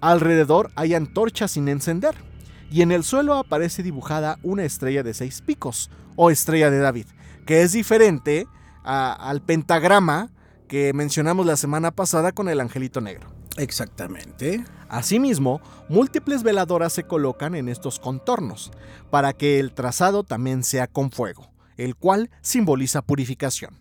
Alrededor 0.00 0.70
hay 0.76 0.94
antorchas 0.94 1.52
sin 1.52 1.68
encender 1.68 2.14
y 2.70 2.82
en 2.82 2.92
el 2.92 3.02
suelo 3.04 3.34
aparece 3.34 3.82
dibujada 3.82 4.38
una 4.42 4.64
estrella 4.64 5.02
de 5.02 5.14
seis 5.14 5.40
picos 5.40 5.90
o 6.16 6.30
estrella 6.30 6.70
de 6.70 6.78
David, 6.78 7.06
que 7.46 7.62
es 7.62 7.72
diferente 7.72 8.46
a- 8.84 9.12
al 9.12 9.40
pentagrama 9.42 10.30
que 10.68 10.92
mencionamos 10.92 11.46
la 11.46 11.56
semana 11.56 11.90
pasada 11.90 12.32
con 12.32 12.48
el 12.48 12.60
angelito 12.60 13.00
negro. 13.00 13.28
Exactamente. 13.56 14.64
Asimismo, 14.88 15.60
múltiples 15.88 16.42
veladoras 16.42 16.92
se 16.92 17.04
colocan 17.04 17.54
en 17.54 17.68
estos 17.68 17.98
contornos 17.98 18.70
para 19.10 19.32
que 19.32 19.58
el 19.58 19.72
trazado 19.72 20.24
también 20.24 20.62
sea 20.62 20.86
con 20.86 21.10
fuego, 21.10 21.50
el 21.76 21.96
cual 21.96 22.30
simboliza 22.42 23.02
purificación. 23.02 23.78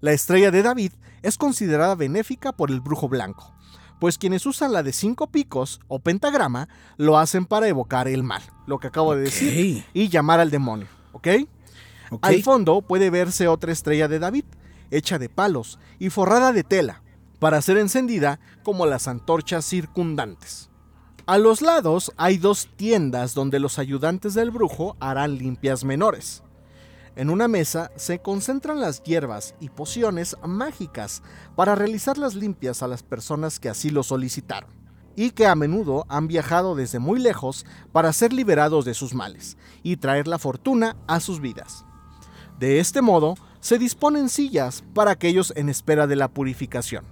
La 0.00 0.12
estrella 0.12 0.52
de 0.52 0.62
David 0.62 0.92
es 1.22 1.36
considerada 1.36 1.96
benéfica 1.96 2.52
por 2.52 2.70
el 2.70 2.80
brujo 2.80 3.08
blanco, 3.08 3.52
pues 3.98 4.16
quienes 4.16 4.46
usan 4.46 4.72
la 4.72 4.84
de 4.84 4.92
cinco 4.92 5.26
picos 5.26 5.80
o 5.88 5.98
pentagrama 5.98 6.68
lo 6.96 7.18
hacen 7.18 7.46
para 7.46 7.66
evocar 7.66 8.06
el 8.06 8.22
mal, 8.22 8.42
lo 8.66 8.78
que 8.78 8.86
acabo 8.86 9.16
de 9.16 9.22
decir, 9.22 9.84
y 9.92 10.08
llamar 10.08 10.38
al 10.38 10.50
demonio, 10.50 10.86
¿ok? 11.12 11.28
ok. 12.10 12.24
Al 12.24 12.42
fondo 12.44 12.80
puede 12.82 13.10
verse 13.10 13.48
otra 13.48 13.72
estrella 13.72 14.06
de 14.06 14.20
David, 14.20 14.44
hecha 14.92 15.18
de 15.18 15.28
palos 15.28 15.80
y 15.98 16.10
forrada 16.10 16.52
de 16.52 16.62
tela, 16.62 17.02
para 17.40 17.60
ser 17.60 17.76
encendida 17.76 18.38
como 18.62 18.86
las 18.86 19.08
antorchas 19.08 19.64
circundantes. 19.64 20.70
A 21.26 21.38
los 21.38 21.60
lados 21.60 22.12
hay 22.16 22.38
dos 22.38 22.68
tiendas 22.76 23.34
donde 23.34 23.58
los 23.58 23.78
ayudantes 23.78 24.34
del 24.34 24.50
brujo 24.50 24.96
harán 25.00 25.36
limpias 25.36 25.84
menores. 25.84 26.42
En 27.18 27.30
una 27.30 27.48
mesa 27.48 27.90
se 27.96 28.20
concentran 28.20 28.80
las 28.80 29.02
hierbas 29.02 29.56
y 29.58 29.70
pociones 29.70 30.36
mágicas 30.46 31.20
para 31.56 31.74
realizar 31.74 32.16
las 32.16 32.36
limpias 32.36 32.80
a 32.80 32.86
las 32.86 33.02
personas 33.02 33.58
que 33.58 33.68
así 33.68 33.90
lo 33.90 34.04
solicitaron, 34.04 34.70
y 35.16 35.32
que 35.32 35.48
a 35.48 35.56
menudo 35.56 36.06
han 36.08 36.28
viajado 36.28 36.76
desde 36.76 37.00
muy 37.00 37.18
lejos 37.18 37.66
para 37.90 38.12
ser 38.12 38.32
liberados 38.32 38.84
de 38.84 38.94
sus 38.94 39.14
males 39.14 39.56
y 39.82 39.96
traer 39.96 40.28
la 40.28 40.38
fortuna 40.38 40.96
a 41.08 41.18
sus 41.18 41.40
vidas. 41.40 41.84
De 42.60 42.78
este 42.78 43.02
modo, 43.02 43.34
se 43.58 43.78
disponen 43.78 44.28
sillas 44.28 44.84
para 44.94 45.10
aquellos 45.10 45.52
en 45.56 45.68
espera 45.68 46.06
de 46.06 46.14
la 46.14 46.28
purificación, 46.28 47.04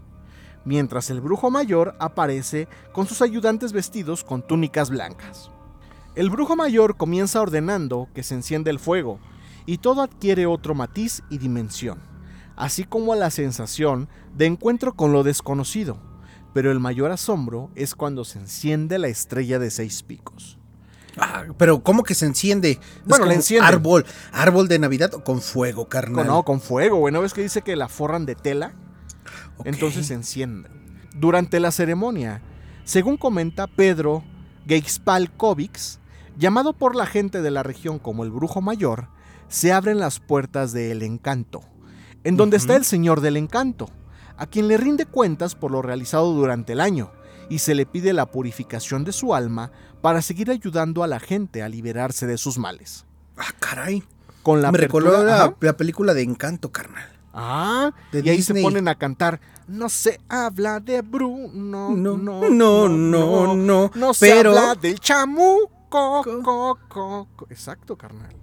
mientras 0.64 1.10
el 1.10 1.20
brujo 1.20 1.50
mayor 1.50 1.96
aparece 1.98 2.68
con 2.92 3.08
sus 3.08 3.22
ayudantes 3.22 3.72
vestidos 3.72 4.22
con 4.22 4.46
túnicas 4.46 4.88
blancas. 4.88 5.50
El 6.14 6.30
brujo 6.30 6.54
mayor 6.54 6.96
comienza 6.96 7.40
ordenando 7.40 8.06
que 8.14 8.22
se 8.22 8.36
encienda 8.36 8.70
el 8.70 8.78
fuego, 8.78 9.18
y 9.66 9.78
todo 9.78 10.02
adquiere 10.02 10.46
otro 10.46 10.74
matiz 10.74 11.22
y 11.28 11.38
dimensión, 11.38 11.98
así 12.56 12.84
como 12.84 13.14
la 13.14 13.30
sensación 13.30 14.08
de 14.34 14.46
encuentro 14.46 14.94
con 14.94 15.12
lo 15.12 15.22
desconocido, 15.22 15.98
pero 16.54 16.72
el 16.72 16.80
mayor 16.80 17.10
asombro 17.10 17.70
es 17.74 17.94
cuando 17.94 18.24
se 18.24 18.38
enciende 18.38 18.98
la 18.98 19.08
estrella 19.08 19.58
de 19.58 19.70
seis 19.70 20.02
picos. 20.02 20.58
Ah, 21.18 21.44
pero 21.56 21.82
¿cómo 21.82 22.02
que 22.02 22.14
se 22.14 22.26
enciende? 22.26 22.78
Bueno, 23.04 23.24
le 23.24 23.30
como 23.30 23.36
encienden. 23.36 23.66
Árbol, 23.66 24.06
árbol 24.32 24.68
de 24.68 24.78
Navidad 24.78 25.14
o 25.14 25.24
con 25.24 25.40
fuego, 25.40 25.88
carnal. 25.88 26.26
No, 26.26 26.42
con 26.44 26.60
fuego, 26.60 26.98
güey. 26.98 27.12
¿No 27.12 27.22
ves 27.22 27.32
que 27.32 27.42
dice 27.42 27.62
que 27.62 27.74
la 27.74 27.88
forran 27.88 28.26
de 28.26 28.34
tela? 28.34 28.74
Entonces 29.64 30.06
se 30.06 30.14
enciende. 30.14 30.68
Durante 31.14 31.58
la 31.58 31.70
ceremonia, 31.70 32.42
según 32.84 33.16
comenta 33.16 33.66
Pedro 33.66 34.24
Geixpal-Kovics, 34.66 35.98
llamado 36.36 36.74
por 36.74 36.94
la 36.94 37.06
gente 37.06 37.40
de 37.40 37.50
la 37.50 37.62
región 37.62 37.98
como 37.98 38.24
el 38.24 38.30
brujo 38.30 38.60
mayor, 38.60 39.08
se 39.48 39.72
abren 39.72 39.98
las 39.98 40.20
puertas 40.20 40.72
del 40.72 41.02
encanto, 41.02 41.62
en 42.24 42.36
donde 42.36 42.56
está 42.56 42.76
el 42.76 42.84
señor 42.84 43.20
del 43.20 43.36
encanto, 43.36 43.88
a 44.36 44.46
quien 44.46 44.68
le 44.68 44.76
rinde 44.76 45.06
cuentas 45.06 45.54
por 45.54 45.70
lo 45.70 45.82
realizado 45.82 46.32
durante 46.32 46.72
el 46.72 46.80
año, 46.80 47.10
y 47.48 47.60
se 47.60 47.74
le 47.74 47.86
pide 47.86 48.12
la 48.12 48.26
purificación 48.26 49.04
de 49.04 49.12
su 49.12 49.34
alma 49.34 49.70
para 50.02 50.20
seguir 50.22 50.50
ayudando 50.50 51.02
a 51.02 51.06
la 51.06 51.20
gente 51.20 51.62
a 51.62 51.68
liberarse 51.68 52.26
de 52.26 52.38
sus 52.38 52.58
males. 52.58 53.04
Ah, 53.36 53.52
caray. 53.60 54.02
Con 54.42 54.62
la 54.62 54.70
Me 54.72 54.78
recordó 54.78 55.24
la, 55.24 55.54
película 55.76 56.14
de 56.14 56.22
Encanto, 56.22 56.70
carnal. 56.70 57.08
Ah, 57.32 57.92
De 58.12 58.20
y 58.24 58.28
ahí 58.30 58.42
se 58.42 58.54
ponen 58.62 58.88
a 58.88 58.94
cantar. 58.94 59.40
No 59.68 59.88
se 59.88 60.20
habla 60.28 60.80
de 60.80 61.02
Bruno. 61.02 61.90
No, 61.90 62.16
No, 62.16 62.48
no, 62.48 62.88
no, 62.88 63.54
no. 63.56 63.90
No 63.94 64.14
se 64.14 64.26
pero, 64.30 64.50
habla 64.50 64.74
del 64.76 64.98
chamuco. 65.00 65.70
Co- 65.88 66.22
co- 66.42 66.78
co- 66.88 67.28
co- 67.36 67.46
Exacto, 67.50 67.96
carnal. 67.96 68.34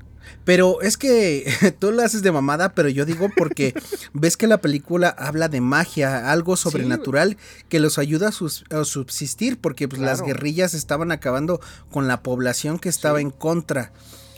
Pero 0.43 0.81
es 0.81 0.97
que 0.97 1.45
tú 1.79 1.91
lo 1.91 2.01
haces 2.03 2.21
de 2.21 2.31
mamada, 2.31 2.73
pero 2.73 2.89
yo 2.89 3.05
digo 3.05 3.29
porque 3.35 3.73
ves 4.13 4.37
que 4.37 4.47
la 4.47 4.59
película 4.59 5.09
habla 5.09 5.49
de 5.49 5.61
magia, 5.61 6.31
algo 6.31 6.55
sobrenatural 6.55 7.37
que 7.69 7.79
los 7.79 7.97
ayuda 7.97 8.29
a, 8.29 8.31
sus- 8.31 8.65
a 8.69 8.83
subsistir, 8.83 9.59
porque 9.59 9.87
pues, 9.87 10.01
las 10.01 10.21
guerrillas 10.21 10.73
estaban 10.73 11.11
acabando 11.11 11.59
con 11.91 12.07
la 12.07 12.21
población 12.23 12.79
que 12.79 12.89
estaba 12.89 13.19
Sí. 13.19 13.23
en 13.23 13.31
contra. 13.31 13.91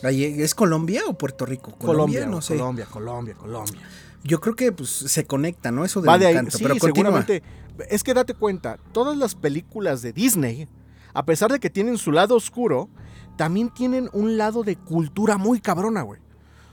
Ahí- 0.03 0.23
¿Es 0.23 0.53
Colombia 0.55 1.01
o 1.07 1.17
Puerto 1.17 1.45
Rico? 1.45 1.71
Colombia, 1.77 2.25
no 2.25 2.41
sé. 2.41 2.55
Colombia, 2.55 2.85
Colombia, 2.85 3.33
Colombia. 3.35 3.81
Yo 4.23 4.41
creo 4.41 4.55
que 4.55 4.71
pues 4.71 4.89
se 4.89 5.25
conecta, 5.25 5.71
¿no? 5.71 5.85
Eso 5.85 6.01
del 6.01 6.09
Va 6.09 6.17
de 6.17 6.25
ahí. 6.27 6.33
encanto. 6.33 6.57
Sí, 6.57 6.63
pero 6.63 6.77
continúa. 6.77 7.11
seguramente. 7.23 7.43
Es 7.89 8.03
que 8.03 8.13
date 8.13 8.33
cuenta, 8.33 8.77
todas 8.91 9.17
las 9.17 9.35
películas 9.35 10.01
de 10.01 10.13
Disney, 10.13 10.67
a 11.13 11.25
pesar 11.25 11.51
de 11.51 11.59
que 11.59 11.69
tienen 11.69 11.97
su 11.97 12.11
lado 12.11 12.35
oscuro, 12.35 12.89
también 13.35 13.69
tienen 13.69 14.09
un 14.13 14.37
lado 14.37 14.63
de 14.63 14.75
cultura 14.75 15.37
muy 15.37 15.59
cabrona, 15.59 16.01
güey. 16.01 16.21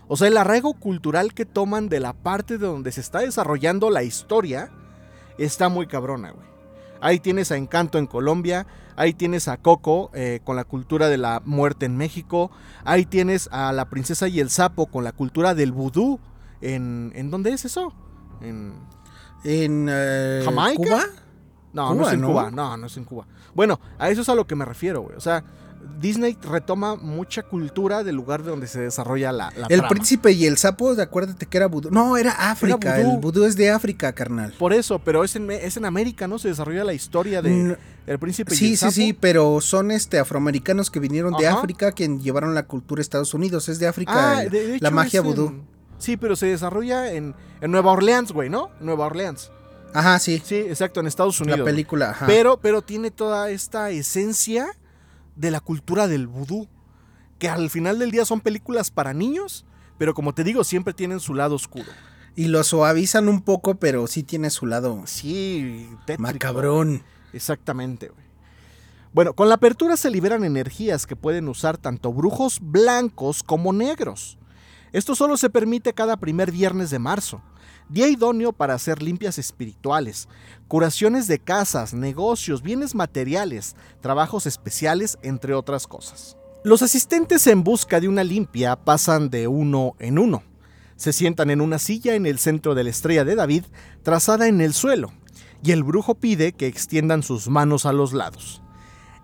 O 0.08 0.16
sea, 0.16 0.28
el 0.28 0.36
arraigo 0.36 0.74
cultural 0.74 1.32
que 1.32 1.46
toman 1.46 1.88
de 1.88 2.00
la 2.00 2.12
parte 2.12 2.58
de 2.58 2.66
donde 2.66 2.92
se 2.92 3.00
está 3.00 3.20
desarrollando 3.20 3.90
la 3.90 4.02
historia 4.02 4.70
está 5.38 5.68
muy 5.68 5.86
cabrona, 5.86 6.30
güey. 6.32 6.46
Ahí 7.00 7.18
tienes 7.18 7.50
a 7.50 7.56
Encanto 7.56 7.98
en 7.98 8.06
Colombia, 8.06 8.66
ahí 8.94 9.12
tienes 9.12 9.48
a 9.48 9.56
Coco 9.56 10.10
eh, 10.14 10.40
con 10.44 10.54
la 10.54 10.64
cultura 10.64 11.08
de 11.08 11.18
la 11.18 11.42
muerte 11.44 11.86
en 11.86 11.96
México, 11.96 12.50
ahí 12.84 13.06
tienes 13.06 13.48
a 13.50 13.72
la 13.72 13.90
princesa 13.90 14.28
y 14.28 14.38
el 14.38 14.50
sapo 14.50 14.86
con 14.86 15.02
la 15.02 15.12
cultura 15.12 15.54
del 15.54 15.72
vudú 15.72 16.20
en, 16.60 17.12
¿en 17.16 17.30
dónde 17.30 17.52
es 17.52 17.64
eso? 17.64 17.92
En 18.40 18.74
¿En 19.44 19.88
eh, 19.90 20.42
¿Jamaica? 20.44 20.82
Cuba? 20.82 21.02
No, 21.72 21.94
no 21.94 22.06
es 22.06 22.12
en 22.12 22.20
¿no? 22.20 22.28
Cuba. 22.28 22.50
No, 22.50 22.76
no 22.76 22.86
es 22.86 22.96
en 22.96 23.04
Cuba. 23.04 23.26
Bueno, 23.54 23.80
a 23.98 24.10
eso 24.10 24.20
es 24.22 24.28
a 24.28 24.34
lo 24.34 24.46
que 24.46 24.54
me 24.54 24.64
refiero, 24.64 25.02
güey. 25.02 25.16
O 25.16 25.20
sea, 25.20 25.42
Disney 26.00 26.36
retoma 26.42 26.96
mucha 26.96 27.42
cultura 27.42 28.02
del 28.04 28.16
lugar 28.16 28.42
de 28.42 28.50
donde 28.50 28.66
se 28.66 28.80
desarrolla 28.80 29.30
la, 29.32 29.52
la 29.56 29.66
El 29.68 29.78
trama. 29.78 29.88
príncipe 29.88 30.32
y 30.32 30.46
el 30.46 30.56
sapo, 30.58 30.90
acuérdate 31.00 31.46
que 31.46 31.56
era 31.56 31.66
vudú. 31.66 31.90
No, 31.90 32.16
era 32.16 32.32
África. 32.50 32.96
vudú. 32.98 33.10
El 33.14 33.18
vudú 33.20 33.44
es 33.44 33.56
de 33.56 33.70
África, 33.70 34.12
carnal. 34.12 34.52
Por 34.58 34.72
eso, 34.72 34.98
pero 34.98 35.22
es 35.24 35.36
en, 35.36 35.50
es 35.50 35.76
en 35.76 35.84
América, 35.84 36.26
¿no? 36.28 36.38
Se 36.38 36.48
desarrolla 36.48 36.84
la 36.84 36.94
historia 36.94 37.40
de 37.42 37.76
el 38.06 38.18
príncipe 38.18 38.54
y 38.54 38.56
Sí, 38.56 38.64
el 38.64 38.70
sí, 38.72 38.76
sapo. 38.76 38.92
sí, 38.92 39.12
pero 39.12 39.60
son 39.60 39.90
este 39.92 40.18
afroamericanos 40.18 40.90
que 40.90 40.98
vinieron 41.00 41.34
de. 41.34 41.46
África, 41.46 41.92
que 41.92 42.08
llevaron 42.18 42.54
la 42.54 42.64
cultura 42.64 43.00
a 43.00 43.02
Estados 43.02 43.32
Unidos. 43.34 43.68
Es 43.68 43.78
de 43.78 43.86
África 43.86 44.38
Ah, 44.38 44.42
el- 44.42 44.50
de- 44.50 44.66
de 44.68 44.78
la 44.80 44.90
magia 44.90 45.20
en- 45.20 45.26
vudú. 45.26 45.52
Sí, 45.98 46.16
pero 46.16 46.34
se 46.34 46.46
desarrolla 46.46 47.12
en, 47.12 47.34
en 47.60 47.70
Nueva 47.70 47.92
Orleans, 47.92 48.32
güey, 48.32 48.50
¿no? 48.50 48.70
Nueva 48.80 49.06
Orleans. 49.06 49.52
Ajá, 49.94 50.18
sí. 50.18 50.42
Sí, 50.44 50.56
exacto, 50.56 50.98
en 51.00 51.06
Estados 51.06 51.40
Unidos. 51.40 51.60
la 51.60 51.64
película, 51.64 52.10
ajá. 52.10 52.26
Pero, 52.26 52.56
pero 52.56 52.82
tiene 52.82 53.10
toda 53.12 53.50
esta 53.50 53.90
esencia 53.90 54.66
de 55.36 55.50
la 55.50 55.60
cultura 55.60 56.08
del 56.08 56.26
vudú. 56.26 56.68
Que 57.38 57.48
al 57.48 57.70
final 57.70 57.98
del 57.98 58.10
día 58.10 58.24
son 58.24 58.40
películas 58.40 58.90
para 58.90 59.12
niños, 59.14 59.64
pero 59.98 60.14
como 60.14 60.32
te 60.32 60.44
digo, 60.44 60.62
siempre 60.64 60.94
tienen 60.94 61.18
su 61.20 61.34
lado 61.34 61.54
oscuro. 61.56 61.90
Y 62.36 62.46
lo 62.46 62.62
suavizan 62.64 63.28
un 63.28 63.42
poco, 63.42 63.74
pero 63.74 64.06
sí 64.06 64.22
tiene 64.22 64.48
su 64.50 64.66
lado 64.66 65.02
Sí, 65.06 65.88
tétrico. 66.06 66.22
macabrón. 66.22 67.02
Exactamente, 67.32 68.08
güey. 68.08 68.22
Bueno, 69.12 69.34
con 69.34 69.48
la 69.50 69.56
apertura 69.56 69.96
se 69.98 70.08
liberan 70.10 70.42
energías 70.44 71.06
que 71.06 71.16
pueden 71.16 71.48
usar 71.48 71.76
tanto 71.76 72.12
brujos 72.14 72.60
blancos 72.62 73.42
como 73.42 73.72
negros. 73.72 74.38
Esto 74.92 75.14
solo 75.14 75.36
se 75.36 75.50
permite 75.50 75.92
cada 75.92 76.16
primer 76.16 76.50
viernes 76.50 76.88
de 76.90 76.98
marzo, 76.98 77.42
día 77.92 78.08
idóneo 78.08 78.52
para 78.52 78.74
hacer 78.74 79.02
limpias 79.02 79.38
espirituales, 79.38 80.28
curaciones 80.66 81.26
de 81.26 81.38
casas, 81.38 81.92
negocios, 81.92 82.62
bienes 82.62 82.94
materiales, 82.94 83.76
trabajos 84.00 84.46
especiales, 84.46 85.18
entre 85.22 85.52
otras 85.54 85.86
cosas. 85.86 86.36
Los 86.64 86.80
asistentes 86.82 87.46
en 87.46 87.64
busca 87.64 88.00
de 88.00 88.08
una 88.08 88.24
limpia 88.24 88.76
pasan 88.76 89.28
de 89.28 89.46
uno 89.46 89.94
en 89.98 90.18
uno. 90.18 90.42
Se 90.96 91.12
sientan 91.12 91.50
en 91.50 91.60
una 91.60 91.78
silla 91.78 92.14
en 92.14 92.24
el 92.24 92.38
centro 92.38 92.74
de 92.74 92.84
la 92.84 92.90
estrella 92.90 93.24
de 93.24 93.34
David, 93.34 93.64
trazada 94.02 94.46
en 94.46 94.60
el 94.60 94.72
suelo, 94.72 95.12
y 95.62 95.72
el 95.72 95.82
brujo 95.82 96.14
pide 96.14 96.52
que 96.52 96.66
extiendan 96.66 97.22
sus 97.22 97.48
manos 97.48 97.84
a 97.84 97.92
los 97.92 98.12
lados. 98.12 98.62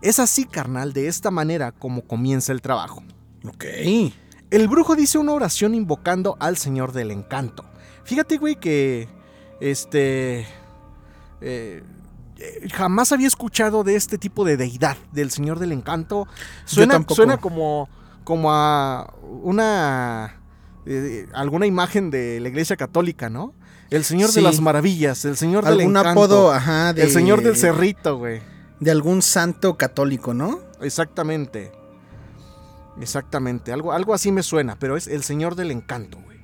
Es 0.03 0.19
así, 0.19 0.45
carnal, 0.45 0.93
de 0.93 1.09
esta 1.09 1.31
manera 1.31 1.73
como 1.73 2.03
comienza 2.03 2.53
el 2.53 2.61
trabajo. 2.61 3.03
Ok. 3.47 3.65
El 4.51 4.69
brujo 4.69 4.97
dice 4.97 5.19
una 5.19 5.33
oración 5.33 5.75
invocando 5.75 6.37
al 6.41 6.57
Señor 6.57 6.93
del 6.93 7.11
Encanto. 7.11 7.68
Fíjate, 8.09 8.39
güey, 8.39 8.57
que 8.57 9.07
este 9.61 10.47
eh, 11.43 11.83
jamás 12.73 13.13
había 13.13 13.27
escuchado 13.27 13.85
de 13.85 13.97
este 13.97 14.17
tipo 14.17 14.47
de 14.47 14.57
deidad 14.57 14.97
del 15.13 15.31
Señor 15.31 15.59
del 15.59 15.73
Encanto. 15.73 16.27
Suena, 16.65 17.05
suena 17.09 17.37
como 17.37 17.91
como 18.25 18.51
a 18.51 19.13
una 19.43 20.41
eh, 20.87 21.27
alguna 21.35 21.67
imagen 21.67 22.11
de 22.11 22.41
la 22.41 22.49
Iglesia 22.49 22.77
Católica, 22.77 23.29
¿no? 23.29 23.53
El 23.91 24.05
Señor 24.05 24.31
Sí. 24.31 24.37
de 24.37 24.43
las 24.43 24.61
Maravillas, 24.63 25.27
el 25.27 25.37
Señor 25.37 25.65
del 25.65 25.81
Algún 25.81 25.95
Encanto, 25.97 26.11
apodo, 26.11 26.53
ajá, 26.53 26.95
de, 26.95 27.03
el 27.03 27.11
Señor 27.11 27.43
del 27.43 27.57
Cerrito, 27.57 28.17
güey. 28.17 28.41
de 28.81 28.91
algún 28.91 29.21
santo 29.21 29.77
católico, 29.77 30.33
¿no? 30.33 30.61
Exactamente. 30.81 31.73
Exactamente. 33.03 33.71
Algo, 33.71 33.93
algo 33.93 34.15
así 34.15 34.33
me 34.33 34.43
suena, 34.43 34.79
pero 34.79 34.97
es 34.97 35.07
el 35.09 35.23
Señor 35.23 35.55
del 35.57 35.71
Encanto, 35.73 36.19
güey. 36.25 36.38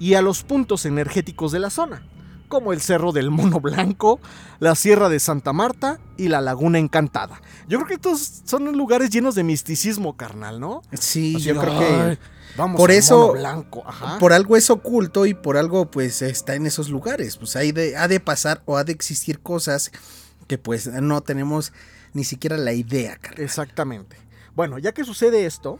Y 0.00 0.14
a 0.14 0.22
los 0.22 0.42
puntos 0.42 0.84
energéticos 0.86 1.52
de 1.52 1.60
la 1.60 1.70
zona, 1.70 2.02
como 2.48 2.72
el 2.72 2.80
Cerro 2.80 3.12
del 3.12 3.30
Mono 3.30 3.60
Blanco, 3.60 4.18
la 4.58 4.74
Sierra 4.74 5.08
de 5.08 5.20
Santa 5.20 5.52
Marta 5.52 6.00
y 6.16 6.26
la 6.28 6.40
Laguna 6.40 6.78
Encantada. 6.80 7.40
Yo 7.68 7.78
creo 7.78 7.86
que 7.86 7.94
estos 7.94 8.40
son 8.44 8.76
lugares 8.76 9.10
llenos 9.10 9.36
de 9.36 9.44
misticismo, 9.44 10.16
carnal, 10.16 10.58
¿no? 10.58 10.82
Sí, 10.92 11.36
Así, 11.36 11.44
yo 11.44 11.60
creo 11.60 11.78
que 11.78 12.18
Vamos 12.56 12.80
por 12.80 12.90
eso- 12.90 13.28
Mono 13.28 13.32
Blanco. 13.34 13.82
Ajá. 13.86 14.18
por 14.18 14.32
algo 14.32 14.56
es 14.56 14.68
oculto 14.70 15.26
y 15.26 15.34
por 15.34 15.56
algo 15.56 15.88
pues 15.90 16.22
está 16.22 16.54
en 16.56 16.66
esos 16.66 16.88
lugares. 16.88 17.36
Pues 17.36 17.52
de, 17.52 17.96
ha 17.96 18.08
de 18.08 18.18
pasar 18.18 18.62
o 18.64 18.76
ha 18.76 18.82
de 18.84 18.90
existir 18.92 19.38
cosas 19.40 19.92
que 20.48 20.58
pues 20.58 20.88
no 20.88 21.20
tenemos 21.20 21.72
ni 22.14 22.24
siquiera 22.24 22.56
la 22.56 22.72
idea, 22.72 23.16
carnal. 23.18 23.44
Exactamente. 23.44 24.16
Bueno, 24.56 24.78
ya 24.78 24.90
que 24.92 25.04
sucede 25.04 25.46
esto, 25.46 25.78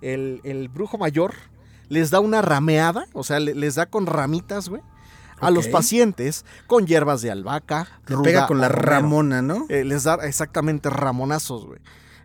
el, 0.00 0.40
el 0.44 0.68
brujo 0.68 0.96
mayor 0.96 1.34
les 1.88 2.10
da 2.10 2.20
una 2.20 2.42
rameada, 2.42 3.06
o 3.12 3.24
sea, 3.24 3.40
le- 3.40 3.54
les 3.54 3.74
da 3.76 3.86
con 3.86 4.06
ramitas, 4.06 4.68
güey, 4.68 4.82
a 5.40 5.50
los 5.50 5.68
pacientes 5.68 6.44
con 6.66 6.86
hierbas 6.86 7.22
de 7.22 7.30
albahaca. 7.30 7.86
Le 8.06 8.16
ruda 8.16 8.24
pega 8.24 8.46
con 8.46 8.60
la 8.60 8.68
romero. 8.68 8.90
ramona, 8.90 9.42
¿no? 9.42 9.66
Eh, 9.68 9.84
les 9.84 10.04
da 10.04 10.14
exactamente 10.26 10.90
ramonazos, 10.90 11.64
güey. 11.66 11.80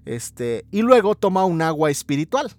Este, 0.05 0.65
y 0.71 0.81
luego 0.81 1.15
toma 1.15 1.45
un 1.45 1.61
agua 1.61 1.89
espiritual. 1.91 2.51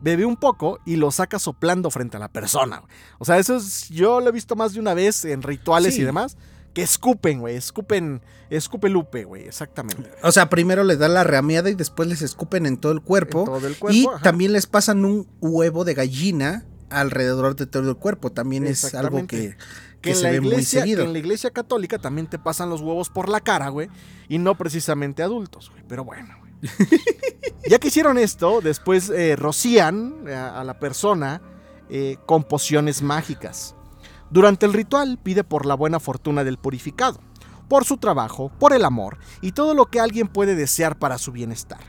Bebe 0.00 0.24
un 0.26 0.36
poco 0.36 0.80
y 0.84 0.96
lo 0.96 1.10
saca 1.12 1.38
soplando 1.38 1.88
frente 1.90 2.16
a 2.16 2.20
la 2.20 2.28
persona. 2.28 2.78
güey. 2.80 2.90
O 3.18 3.24
sea, 3.24 3.38
eso 3.38 3.56
es, 3.56 3.88
yo 3.88 4.20
lo 4.20 4.28
he 4.28 4.32
visto 4.32 4.56
más 4.56 4.74
de 4.74 4.80
una 4.80 4.94
vez 4.94 5.24
en 5.24 5.42
rituales 5.42 5.94
Sí. 5.94 6.00
y 6.02 6.04
demás, 6.04 6.36
que 6.74 6.82
escupen, 6.82 7.40
güey, 7.40 7.56
escupen, 7.56 8.22
escupe 8.50 8.88
lupe, 8.88 9.24
güey, 9.24 9.44
exactamente. 9.44 10.10
O 10.22 10.32
sea, 10.32 10.48
primero 10.48 10.84
les 10.84 10.98
da 10.98 11.08
la 11.08 11.24
rameada 11.24 11.70
y 11.70 11.74
después 11.74 12.08
les 12.08 12.22
escupen 12.22 12.66
en 12.66 12.78
todo 12.78 12.92
el 12.92 13.00
cuerpo. 13.00 13.40
En 13.40 13.44
todo 13.46 13.66
el 13.66 13.76
cuerpo, 13.76 13.96
y 13.96 14.06
ajá. 14.06 14.20
también 14.22 14.52
les 14.52 14.66
pasan 14.66 15.04
un 15.04 15.28
huevo 15.40 15.84
de 15.84 15.94
gallina 15.94 16.64
alrededor 16.90 17.56
de 17.56 17.66
todo 17.66 17.88
el 17.88 17.96
cuerpo. 17.96 18.30
También 18.30 18.66
es 18.66 18.94
algo 18.94 19.26
que, 19.26 19.26
que, 19.26 19.56
que 20.00 20.14
se 20.14 20.30
ve 20.30 20.40
muy 20.40 20.50
iglesia, 20.50 20.80
que 20.80 20.84
seguido. 20.84 21.04
en 21.04 21.12
la 21.12 21.18
iglesia 21.18 21.50
católica 21.50 21.98
también 21.98 22.26
te 22.26 22.38
pasan 22.38 22.70
los 22.70 22.80
huevos 22.80 23.10
por 23.10 23.28
la 23.28 23.40
cara, 23.40 23.68
güey, 23.68 23.88
y 24.28 24.38
no 24.38 24.56
precisamente 24.56 25.22
adultos, 25.22 25.70
güey, 25.70 25.84
pero 25.88 26.04
bueno, 26.04 26.34
güey. 26.38 26.52
ya 27.68 27.78
que 27.78 27.88
hicieron 27.88 28.18
esto, 28.18 28.60
después 28.62 29.10
eh, 29.10 29.36
rocían 29.36 30.28
a, 30.28 30.60
a 30.60 30.64
la 30.64 30.78
persona 30.78 31.42
eh, 31.90 32.16
con 32.24 32.44
pociones 32.44 33.02
mágicas. 33.02 33.74
Durante 34.32 34.64
el 34.64 34.72
ritual 34.72 35.18
pide 35.22 35.44
por 35.44 35.66
la 35.66 35.74
buena 35.74 36.00
fortuna 36.00 36.42
del 36.42 36.56
purificado, 36.56 37.20
por 37.68 37.84
su 37.84 37.98
trabajo, 37.98 38.50
por 38.58 38.72
el 38.72 38.86
amor 38.86 39.18
y 39.42 39.52
todo 39.52 39.74
lo 39.74 39.86
que 39.86 40.00
alguien 40.00 40.26
puede 40.26 40.54
desear 40.54 40.98
para 40.98 41.18
su 41.18 41.32
bienestar. 41.32 41.80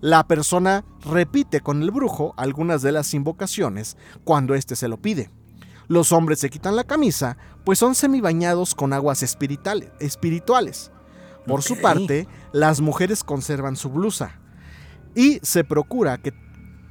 La 0.00 0.26
persona 0.26 0.86
repite 1.04 1.60
con 1.60 1.82
el 1.82 1.90
brujo 1.90 2.32
algunas 2.38 2.80
de 2.80 2.92
las 2.92 3.12
invocaciones 3.12 3.98
cuando 4.24 4.54
éste 4.54 4.76
se 4.76 4.88
lo 4.88 4.96
pide. 4.96 5.30
Los 5.88 6.10
hombres 6.10 6.40
se 6.40 6.48
quitan 6.48 6.74
la 6.74 6.84
camisa, 6.84 7.36
pues 7.66 7.78
son 7.78 7.94
semibañados 7.94 8.74
con 8.74 8.94
aguas 8.94 9.22
espirituales. 9.22 10.90
Por 11.46 11.62
su 11.62 11.78
parte, 11.82 12.26
las 12.52 12.80
mujeres 12.80 13.22
conservan 13.22 13.76
su 13.76 13.90
blusa 13.90 14.40
y 15.14 15.38
se 15.42 15.64
procura 15.64 16.16
que, 16.16 16.32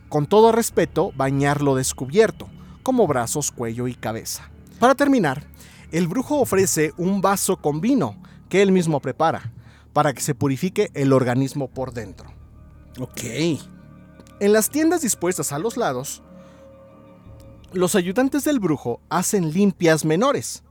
con 0.07 0.27
todo 0.27 0.51
respeto, 0.51 1.11
bañarlo 1.15 1.75
descubierto, 1.75 2.47
como 2.85 3.07
brazos, 3.07 3.51
cuello 3.51 3.87
y 3.89 3.95
cabeza. 3.95 4.49
Para 4.79 4.93
terminar, 4.95 5.43
el 5.91 6.07
brujo 6.07 6.39
ofrece 6.39 6.93
un 6.97 7.19
vaso 7.19 7.57
con 7.57 7.81
vino 7.81 8.15
que 8.47 8.61
él 8.61 8.71
mismo 8.71 8.99
prepara, 9.01 9.51
para 9.91 10.13
que 10.13 10.21
se 10.21 10.35
purifique 10.35 10.91
el 10.93 11.11
organismo 11.11 11.67
por 11.67 11.91
dentro. 11.93 12.29
Ok. 12.99 13.21
En 14.39 14.53
las 14.53 14.69
tiendas 14.69 15.01
dispuestas 15.01 15.51
a 15.51 15.57
los 15.59 15.77
lados, 15.77 16.21
los 17.73 17.95
ayudantes 17.95 18.43
del 18.43 18.59
brujo 18.59 19.01
hacen 19.09 19.51
limpias 19.51 20.05
menores 20.05 20.63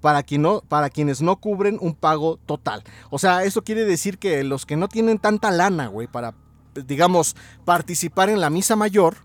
para, 0.00 0.22
quien 0.22 0.42
no- 0.42 0.62
para 0.62 0.90
quienes 0.90 1.22
no 1.22 1.36
cubren 1.36 1.78
un 1.80 1.94
pago 1.94 2.38
total. 2.46 2.82
O 3.10 3.18
sea, 3.18 3.44
eso 3.44 3.62
quiere 3.62 3.84
decir 3.84 4.18
que 4.18 4.42
los 4.44 4.66
que 4.66 4.76
no 4.76 4.88
tienen 4.88 5.18
tanta 5.18 5.50
lana, 5.50 5.86
güey, 5.86 6.06
para, 6.08 6.34
digamos, 6.86 7.36
participar 7.64 8.28
en 8.30 8.40
la 8.40 8.50
misa 8.50 8.76
mayor, 8.76 9.16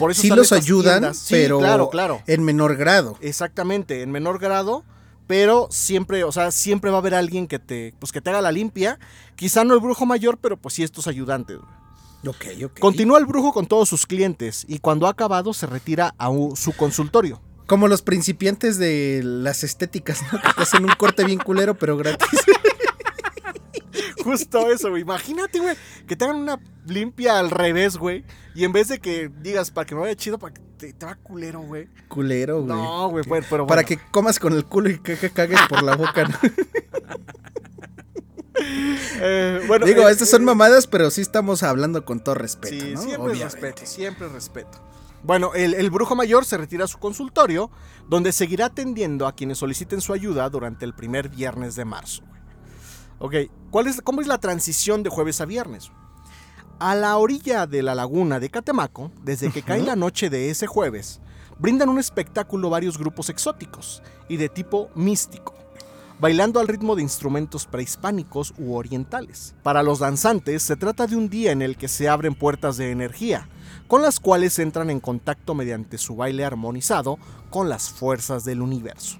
por 0.00 0.10
eso 0.10 0.22
Sí 0.22 0.28
los 0.30 0.50
ayudan. 0.50 1.14
Sí, 1.14 1.26
pero 1.30 1.58
claro, 1.60 1.88
claro. 1.90 2.20
en 2.26 2.42
menor 2.42 2.74
grado. 2.76 3.16
Exactamente, 3.20 4.02
en 4.02 4.10
menor 4.10 4.40
grado, 4.40 4.84
pero 5.28 5.68
siempre, 5.70 6.24
o 6.24 6.32
sea, 6.32 6.50
siempre 6.50 6.90
va 6.90 6.96
a 6.96 7.00
haber 7.00 7.14
alguien 7.14 7.46
que 7.46 7.60
te, 7.60 7.94
pues 8.00 8.10
que 8.10 8.20
te 8.20 8.30
haga 8.30 8.40
la 8.40 8.50
limpia. 8.50 8.98
Quizá 9.36 9.62
no 9.62 9.74
el 9.74 9.80
brujo 9.80 10.04
mayor, 10.06 10.38
pero 10.38 10.56
pues 10.56 10.74
sí 10.74 10.82
estos 10.82 11.06
ayudantes. 11.06 11.58
Ok, 12.26 12.44
ok. 12.64 12.78
Continúa 12.80 13.18
el 13.18 13.26
brujo 13.26 13.52
con 13.52 13.66
todos 13.66 13.88
sus 13.88 14.04
clientes 14.06 14.64
y 14.68 14.80
cuando 14.80 15.06
ha 15.06 15.10
acabado 15.10 15.54
se 15.54 15.66
retira 15.66 16.14
a 16.18 16.28
u- 16.30 16.56
su 16.56 16.72
consultorio. 16.72 17.40
Como 17.66 17.86
los 17.86 18.02
principiantes 18.02 18.78
de 18.78 19.20
las 19.24 19.62
estéticas, 19.62 20.20
¿no? 20.32 20.40
Que 20.42 20.48
te 20.54 20.62
hacen 20.62 20.84
un 20.84 20.90
corte 20.98 21.24
bien 21.24 21.38
culero, 21.38 21.74
pero 21.78 21.96
gratis. 21.96 22.28
Justo 24.24 24.70
eso, 24.70 24.90
güey. 24.90 25.02
Imagínate, 25.02 25.58
güey, 25.60 25.76
que 26.06 26.16
te 26.16 26.24
hagan 26.24 26.36
una 26.36 26.60
limpia 26.86 27.38
al 27.38 27.50
revés, 27.50 27.96
güey. 27.96 28.24
Y 28.54 28.64
en 28.64 28.72
vez 28.72 28.88
de 28.88 28.98
que 29.00 29.30
digas, 29.40 29.70
para 29.70 29.86
que 29.86 29.94
me 29.94 30.00
vaya 30.02 30.14
chido, 30.16 30.38
para 30.38 30.54
que 30.54 30.60
te, 30.78 30.92
te 30.92 31.06
va 31.06 31.14
culero, 31.16 31.60
güey. 31.60 31.88
Culero, 32.08 32.62
güey. 32.62 32.68
No, 32.68 33.08
güey, 33.10 33.24
pero 33.48 33.66
Para 33.66 33.84
que 33.84 33.98
comas 34.10 34.38
con 34.38 34.52
el 34.54 34.64
culo 34.64 34.90
y 34.90 34.98
que, 34.98 35.16
que 35.16 35.30
cagues 35.30 35.60
por 35.68 35.82
la 35.82 35.96
boca. 35.96 36.24
¿no? 36.24 36.36
Eh, 39.22 39.64
bueno, 39.66 39.86
Digo, 39.86 40.08
eh, 40.08 40.12
estas 40.12 40.28
son 40.30 40.42
eh, 40.42 40.46
mamadas, 40.46 40.86
pero 40.86 41.10
sí 41.10 41.20
estamos 41.20 41.62
hablando 41.62 42.04
con 42.04 42.20
todo 42.20 42.34
respeto, 42.34 42.74
Sí, 42.84 42.92
¿no? 42.94 43.00
siempre 43.00 43.32
Obviamente. 43.32 43.44
respeto, 43.44 43.86
siempre 43.86 44.28
respeto. 44.28 44.78
Bueno, 45.22 45.52
el, 45.54 45.74
el 45.74 45.90
brujo 45.90 46.14
mayor 46.16 46.44
se 46.44 46.56
retira 46.56 46.84
a 46.84 46.88
su 46.88 46.98
consultorio, 46.98 47.70
donde 48.08 48.32
seguirá 48.32 48.66
atendiendo 48.66 49.26
a 49.26 49.34
quienes 49.34 49.58
soliciten 49.58 50.00
su 50.00 50.12
ayuda 50.12 50.48
durante 50.48 50.84
el 50.84 50.94
primer 50.94 51.28
viernes 51.28 51.74
de 51.74 51.84
marzo. 51.84 52.22
Ok, 53.22 53.34
¿cuál 53.70 53.86
es, 53.86 54.00
¿cómo 54.00 54.22
es 54.22 54.26
la 54.26 54.38
transición 54.38 55.02
de 55.02 55.10
jueves 55.10 55.42
a 55.42 55.44
viernes? 55.44 55.92
A 56.78 56.94
la 56.94 57.18
orilla 57.18 57.66
de 57.66 57.82
la 57.82 57.94
laguna 57.94 58.40
de 58.40 58.48
Catemaco, 58.48 59.10
desde 59.22 59.50
que 59.50 59.60
cae 59.62 59.82
la 59.82 59.94
noche 59.94 60.30
de 60.30 60.48
ese 60.48 60.66
jueves, 60.66 61.20
brindan 61.58 61.90
un 61.90 61.98
espectáculo 61.98 62.70
varios 62.70 62.96
grupos 62.96 63.28
exóticos 63.28 64.02
y 64.26 64.38
de 64.38 64.48
tipo 64.48 64.88
místico, 64.94 65.54
bailando 66.18 66.60
al 66.60 66.68
ritmo 66.68 66.96
de 66.96 67.02
instrumentos 67.02 67.66
prehispánicos 67.66 68.54
u 68.56 68.74
orientales. 68.74 69.54
Para 69.62 69.82
los 69.82 69.98
danzantes 69.98 70.62
se 70.62 70.76
trata 70.76 71.06
de 71.06 71.16
un 71.16 71.28
día 71.28 71.52
en 71.52 71.60
el 71.60 71.76
que 71.76 71.88
se 71.88 72.08
abren 72.08 72.34
puertas 72.34 72.78
de 72.78 72.90
energía, 72.90 73.50
con 73.86 74.00
las 74.00 74.18
cuales 74.18 74.58
entran 74.58 74.88
en 74.88 75.00
contacto 75.00 75.54
mediante 75.54 75.98
su 75.98 76.16
baile 76.16 76.46
armonizado 76.46 77.18
con 77.50 77.68
las 77.68 77.90
fuerzas 77.90 78.46
del 78.46 78.62
universo. 78.62 79.18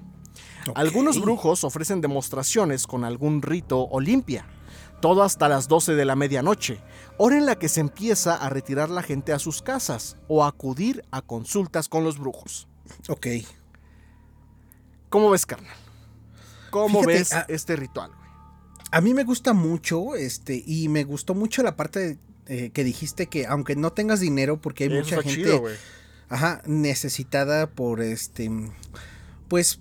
Algunos 0.74 1.20
brujos 1.20 1.64
ofrecen 1.64 2.00
demostraciones 2.00 2.86
con 2.86 3.04
algún 3.04 3.42
rito 3.42 3.88
o 3.90 4.00
limpia, 4.00 4.46
todo 5.00 5.22
hasta 5.22 5.48
las 5.48 5.68
12 5.68 5.94
de 5.94 6.04
la 6.04 6.16
medianoche, 6.16 6.80
hora 7.16 7.36
en 7.36 7.46
la 7.46 7.58
que 7.58 7.68
se 7.68 7.80
empieza 7.80 8.34
a 8.34 8.48
retirar 8.50 8.90
la 8.90 9.02
gente 9.02 9.32
a 9.32 9.38
sus 9.38 9.62
casas 9.62 10.16
o 10.28 10.44
a 10.44 10.48
acudir 10.48 11.04
a 11.10 11.22
consultas 11.22 11.88
con 11.88 12.04
los 12.04 12.18
brujos. 12.18 12.68
Ok. 13.08 13.26
¿Cómo 15.08 15.30
ves, 15.30 15.46
carnal? 15.46 15.76
¿Cómo 16.70 17.00
Fíjate, 17.00 17.18
ves 17.18 17.32
ah, 17.32 17.46
este 17.48 17.76
ritual? 17.76 18.12
A 18.92 19.00
mí 19.00 19.14
me 19.14 19.24
gusta 19.24 19.52
mucho, 19.52 20.14
este, 20.14 20.62
y 20.64 20.88
me 20.88 21.04
gustó 21.04 21.34
mucho 21.34 21.62
la 21.62 21.76
parte 21.76 22.18
eh, 22.46 22.70
que 22.70 22.84
dijiste 22.84 23.26
que 23.26 23.46
aunque 23.46 23.76
no 23.76 23.92
tengas 23.92 24.20
dinero, 24.20 24.60
porque 24.60 24.84
hay 24.84 24.90
Eso 24.90 25.00
mucha 25.00 25.22
gente, 25.22 25.42
chido, 25.42 25.64
ajá, 26.28 26.62
necesitada 26.66 27.68
por 27.68 28.00
este, 28.00 28.50
pues, 29.50 29.80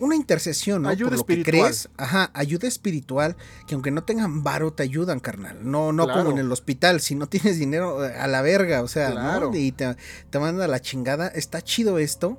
una 0.00 0.14
intercesión, 0.16 0.82
¿no? 0.82 0.88
Ayuda 0.90 1.10
por 1.10 1.12
lo 1.18 1.20
espiritual. 1.22 1.54
que 1.54 1.60
crees, 1.62 1.88
ajá, 1.96 2.30
ayuda 2.34 2.66
espiritual, 2.68 3.36
que 3.66 3.74
aunque 3.74 3.90
no 3.92 4.02
tengan 4.04 4.42
varo 4.42 4.72
te 4.72 4.82
ayudan, 4.82 5.20
carnal. 5.20 5.58
No, 5.62 5.92
no 5.92 6.04
Claro. 6.04 6.24
como 6.24 6.32
en 6.32 6.44
el 6.44 6.52
hospital, 6.52 7.00
si 7.00 7.14
no 7.14 7.26
tienes 7.28 7.58
dinero 7.58 8.04
eh, 8.04 8.14
a 8.14 8.26
la 8.26 8.42
verga, 8.42 8.82
o 8.82 8.88
sea, 8.88 9.12
Claro. 9.12 9.50
¿no? 9.52 9.56
Y 9.56 9.72
te, 9.72 9.96
te 10.28 10.38
mandan 10.38 10.64
a 10.64 10.68
la 10.68 10.80
chingada. 10.80 11.28
Está 11.28 11.62
chido 11.62 11.98
esto, 11.98 12.38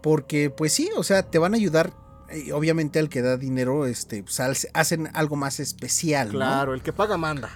porque, 0.00 0.48
pues 0.48 0.72
sí, 0.72 0.88
o 0.96 1.02
sea, 1.02 1.24
te 1.24 1.38
van 1.38 1.52
a 1.54 1.56
ayudar. 1.56 1.92
y 2.32 2.52
obviamente 2.52 2.98
el 3.00 3.08
que 3.08 3.20
da 3.20 3.36
dinero, 3.36 3.84
este, 3.86 4.22
pues, 4.22 4.40
hacen 4.72 5.10
algo 5.12 5.36
más 5.36 5.60
especial, 5.60 6.28
¿no? 6.28 6.38
Claro, 6.38 6.72
el 6.74 6.82
que 6.82 6.92
paga 6.92 7.16
manda. 7.16 7.50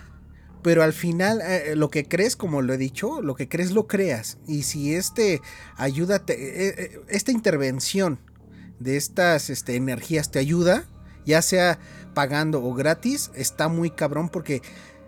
Pero 0.63 0.83
al 0.83 0.93
final, 0.93 1.41
eh, 1.41 1.75
lo 1.77 1.89
que 1.91 2.05
crees, 2.07 2.35
como 2.37 2.63
lo 2.63 2.73
he 2.75 2.79
dicho, 2.79 3.23
lo 3.23 3.35
que 3.35 3.49
crees 3.49 3.71
lo 3.73 3.87
creas. 3.87 4.39
Y 4.47 4.65
si 4.65 4.95
este 4.95 5.41
ayuda, 5.77 6.19
te- 6.19 6.35
eh, 6.69 6.75
eh, 6.79 7.01
esta 7.09 7.31
intervención 7.33 8.19
de 8.81 8.97
estas 8.97 9.51
este, 9.51 9.77
energías 9.77 10.31
te 10.31 10.39
ayuda, 10.39 10.85
ya 11.25 11.43
sea 11.43 11.79
pagando 12.15 12.63
o 12.65 12.75
gratis, 12.75 13.31
está 13.35 13.69
muy 13.69 13.91
cabrón 13.91 14.29
porque 14.29 14.63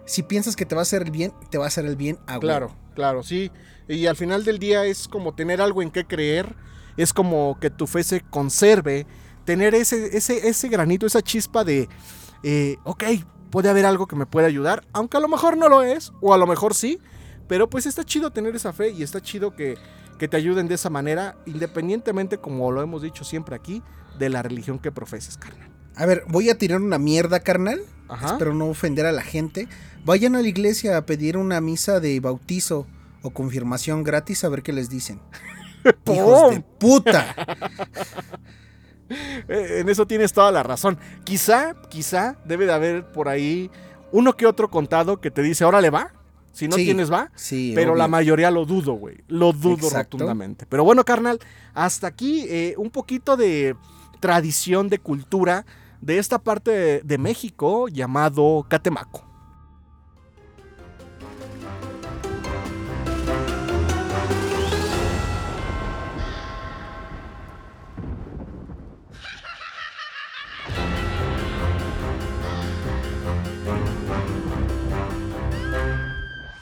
si 0.07 0.22
piensas 0.22 0.55
que 0.57 0.66
te 0.66 0.74
va 0.74 0.80
a 0.80 0.82
hacer 0.82 1.03
el 1.03 1.11
bien, 1.11 1.32
te 1.51 1.59
va 1.59 1.64
a 1.64 1.68
hacer 1.68 1.84
el 1.86 1.96
bien 1.96 2.18
a. 2.26 2.38
Claro, 2.38 2.76
claro, 2.94 3.22
sí. 3.22 3.51
Y 3.88 4.07
al 4.07 4.16
final 4.16 4.44
del 4.44 4.59
día 4.59 4.84
es 4.84 5.09
como 5.09 5.34
tener 5.34 5.61
algo 5.61 5.82
en 5.82 5.90
qué 5.90 6.05
creer, 6.05 6.55
es 6.96 7.12
como 7.12 7.59
que 7.61 7.70
tu 7.70 7.86
fe 7.88 8.05
se 8.05 8.20
conserve, 8.20 9.07
tener 9.44 9.74
ese, 9.74 10.16
ese, 10.16 10.48
ese 10.48 10.68
granito, 10.68 11.07
esa 11.07 11.22
chispa 11.22 11.64
de, 11.64 11.88
eh, 12.44 12.76
ok, 12.84 13.05
puede 13.51 13.68
haber 13.68 13.86
algo 13.86 14.07
que 14.07 14.16
me 14.16 14.26
pueda 14.26 14.46
ayudar, 14.46 14.84
aunque 14.92 15.16
a 15.16 15.20
lo 15.20 15.28
mejor 15.28 15.57
no 15.57 15.68
lo 15.68 15.82
es, 15.82 16.12
o 16.20 16.34
a 16.34 16.38
lo 16.38 16.46
mejor 16.46 16.74
sí, 16.74 16.98
pero 17.48 17.68
pues 17.68 17.86
está 17.86 18.05
chido 18.05 18.30
tener 18.30 18.55
esa 18.57 18.72
fe 18.72 18.90
y 18.90 19.03
está 19.03 19.20
chido 19.20 19.55
que, 19.55 19.76
que 20.18 20.28
te 20.28 20.36
ayuden 20.36 20.68
de 20.68 20.74
esa 20.74 20.90
manera, 20.90 21.36
independientemente, 21.46 22.38
como 22.38 22.70
lo 22.70 22.82
hemos 22.82 23.03
dicho 23.03 23.24
siempre 23.24 23.57
aquí, 23.57 23.82
de 24.18 24.28
la 24.28 24.42
religión 24.42 24.78
que 24.78 24.92
profeses, 24.92 25.36
carnal. 25.36 25.70
A 25.96 26.07
ver, 26.07 26.24
voy 26.28 26.48
a 26.51 26.57
tirar 26.57 26.80
una 26.80 26.98
mierda, 26.98 27.40
carnal. 27.40 27.82
Ajá. 28.09 28.32
Espero 28.32 28.55
no 28.55 28.68
ofender 28.68 29.07
a 29.07 29.12
la 29.12 29.22
gente. 29.22 29.68
Vayan 30.05 30.34
a 30.34 30.42
la 30.42 30.48
iglesia 30.48 30.96
a 30.96 31.07
pedir 31.07 31.36
una 31.36 31.61
misa 31.61 32.01
de 32.01 32.18
bautizo 32.20 32.86
o 33.22 33.30
confirmación 33.30 34.03
gratis 34.03 34.44
a 34.44 34.48
ver 34.48 34.62
qué 34.62 34.72
les 34.72 34.88
dicen. 34.88 35.20
Hijos 36.07 36.53
de 36.53 36.61
puta. 36.61 37.34
Eh, 39.48 39.80
En 39.80 39.88
eso 39.88 40.06
tienes 40.06 40.32
toda 40.32 40.50
la 40.52 40.62
razón. 40.62 40.98
Quizá, 41.24 41.74
quizá 41.88 42.36
debe 42.44 42.66
de 42.66 42.72
haber 42.72 43.11
por 43.12 43.28
ahí 43.28 43.70
uno 44.12 44.36
que 44.36 44.46
otro 44.46 44.70
contado 44.70 45.20
que 45.20 45.30
te 45.30 45.42
dice, 45.42 45.64
órale 45.64 45.90
va. 45.90 46.12
Si 46.52 46.66
no 46.66 46.76
Sí, 46.76 46.84
tienes 46.84 47.12
va. 47.12 47.30
Sí, 47.36 47.72
Pero 47.76 47.94
la 47.94 48.08
mayoría 48.08 48.50
lo 48.50 48.64
dudo, 48.64 48.94
güey. 48.94 49.18
Lo 49.28 49.52
dudo 49.52 49.86
Exacto. 49.86 50.16
rotundamente. 50.16 50.66
Pero 50.68 50.82
bueno, 50.84 51.04
carnal, 51.04 51.38
hasta 51.74 52.08
aquí 52.08 52.44
eh, 52.48 52.74
un 52.76 52.90
poquito 52.90 53.36
de 53.36 53.76
tradición, 54.20 54.88
de 54.88 54.98
cultura 54.98 55.64
de 56.00 56.18
esta 56.18 56.38
parte 56.38 56.70
de, 56.70 57.00
de 57.02 57.18
México 57.18 57.88
llamado 57.88 58.66
Catemaco. 58.68 59.24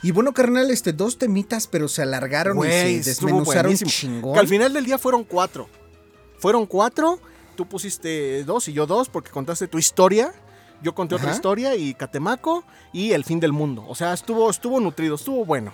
Y 0.02 0.12
bueno, 0.12 0.32
carnal, 0.32 0.70
este, 0.70 0.92
dos 0.92 1.18
temitas, 1.18 1.66
pero 1.66 1.88
se 1.88 2.02
alargaron 2.02 2.58
y 2.58 2.70
se 2.70 3.02
desmenuzaron 3.02 3.74
chingón. 3.74 4.34
Que 4.34 4.40
al 4.40 4.48
final 4.48 4.72
del 4.72 4.84
día 4.84 4.98
fueron 4.98 5.24
cuatro. 5.24 5.68
Fueron 6.38 6.66
cuatro. 6.66 7.18
Tú 7.56 7.68
pusiste 7.68 8.44
dos 8.44 8.68
y 8.68 8.72
yo 8.72 8.86
dos 8.86 9.08
porque 9.08 9.30
contaste 9.30 9.66
tu 9.66 9.78
historia. 9.78 10.32
Yo 10.80 10.94
conté 10.94 11.16
otra 11.16 11.32
historia 11.32 11.74
y 11.74 11.94
Catemaco 11.94 12.62
y 12.92 13.10
el 13.10 13.24
fin 13.24 13.40
del 13.40 13.52
mundo. 13.52 13.84
O 13.88 13.96
sea, 13.96 14.12
estuvo, 14.12 14.48
estuvo 14.48 14.78
nutrido, 14.78 15.16
estuvo 15.16 15.44
bueno. 15.44 15.72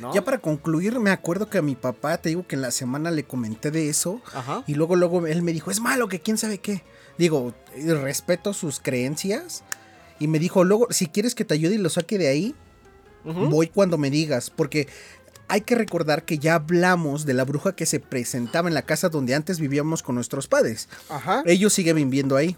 ¿no? 0.00 0.14
Ya 0.14 0.24
para 0.24 0.38
concluir, 0.38 0.98
me 0.98 1.10
acuerdo 1.10 1.50
que 1.50 1.58
a 1.58 1.62
mi 1.62 1.74
papá, 1.74 2.16
te 2.16 2.30
digo 2.30 2.46
que 2.46 2.56
en 2.56 2.62
la 2.62 2.70
semana 2.70 3.10
le 3.10 3.24
comenté 3.24 3.70
de 3.70 3.90
eso. 3.90 4.22
Ajá. 4.32 4.64
Y 4.66 4.74
luego, 4.74 4.96
luego 4.96 5.26
él 5.26 5.42
me 5.42 5.52
dijo, 5.52 5.70
es 5.70 5.80
malo, 5.80 6.08
que 6.08 6.20
quién 6.20 6.38
sabe 6.38 6.58
qué. 6.58 6.82
Digo, 7.18 7.52
respeto 7.76 8.54
sus 8.54 8.80
creencias. 8.80 9.64
Y 10.18 10.28
me 10.28 10.38
dijo, 10.38 10.64
luego, 10.64 10.86
si 10.90 11.08
quieres 11.08 11.34
que 11.34 11.44
te 11.44 11.52
ayude 11.52 11.74
y 11.74 11.78
lo 11.78 11.90
saque 11.90 12.16
de 12.16 12.28
ahí, 12.28 12.54
Voy 13.24 13.68
cuando 13.68 13.98
me 13.98 14.10
digas. 14.10 14.50
Porque 14.50 14.88
hay 15.48 15.60
que 15.62 15.74
recordar 15.74 16.24
que 16.24 16.38
ya 16.38 16.54
hablamos 16.54 17.26
de 17.26 17.34
la 17.34 17.44
bruja 17.44 17.76
que 17.76 17.86
se 17.86 18.00
presentaba 18.00 18.68
en 18.68 18.74
la 18.74 18.82
casa 18.82 19.08
donde 19.08 19.34
antes 19.34 19.60
vivíamos 19.60 20.02
con 20.02 20.14
nuestros 20.14 20.48
padres. 20.48 20.88
Ajá. 21.08 21.42
Ellos 21.46 21.72
siguen 21.72 21.96
viviendo 21.96 22.36
ahí. 22.36 22.56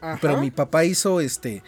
ajá. 0.00 0.18
Pero 0.20 0.40
mi 0.40 0.50
papá 0.50 0.84
hizo 0.84 1.20
este. 1.20 1.62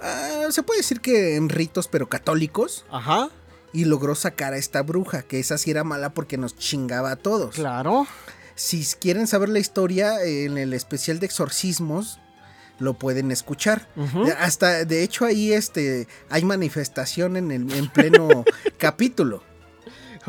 ah, 0.00 0.48
se 0.50 0.62
puede 0.62 0.80
decir 0.80 1.00
que 1.00 1.36
en 1.36 1.48
ritos, 1.48 1.88
pero 1.88 2.08
católicos. 2.08 2.84
Ajá. 2.90 3.30
Y 3.72 3.84
logró 3.84 4.14
sacar 4.16 4.52
a 4.52 4.56
esta 4.56 4.82
bruja, 4.82 5.22
que 5.22 5.38
esa 5.38 5.56
sí 5.56 5.70
era 5.70 5.84
mala 5.84 6.12
porque 6.12 6.36
nos 6.36 6.56
chingaba 6.56 7.12
a 7.12 7.16
todos. 7.16 7.54
Claro. 7.54 8.06
Si 8.56 8.84
quieren 9.00 9.26
saber 9.26 9.48
la 9.48 9.60
historia, 9.60 10.22
eh, 10.22 10.44
en 10.44 10.58
el 10.58 10.74
especial 10.74 11.20
de 11.20 11.26
exorcismos 11.26 12.18
lo 12.80 12.94
pueden 12.94 13.30
escuchar. 13.30 13.88
Hasta, 14.38 14.84
de 14.84 15.02
hecho, 15.04 15.24
ahí 15.24 15.52
este, 15.52 16.08
hay 16.28 16.44
manifestación 16.44 17.36
en, 17.36 17.50
el, 17.52 17.72
en 17.72 17.88
pleno 17.88 18.44
capítulo. 18.78 19.42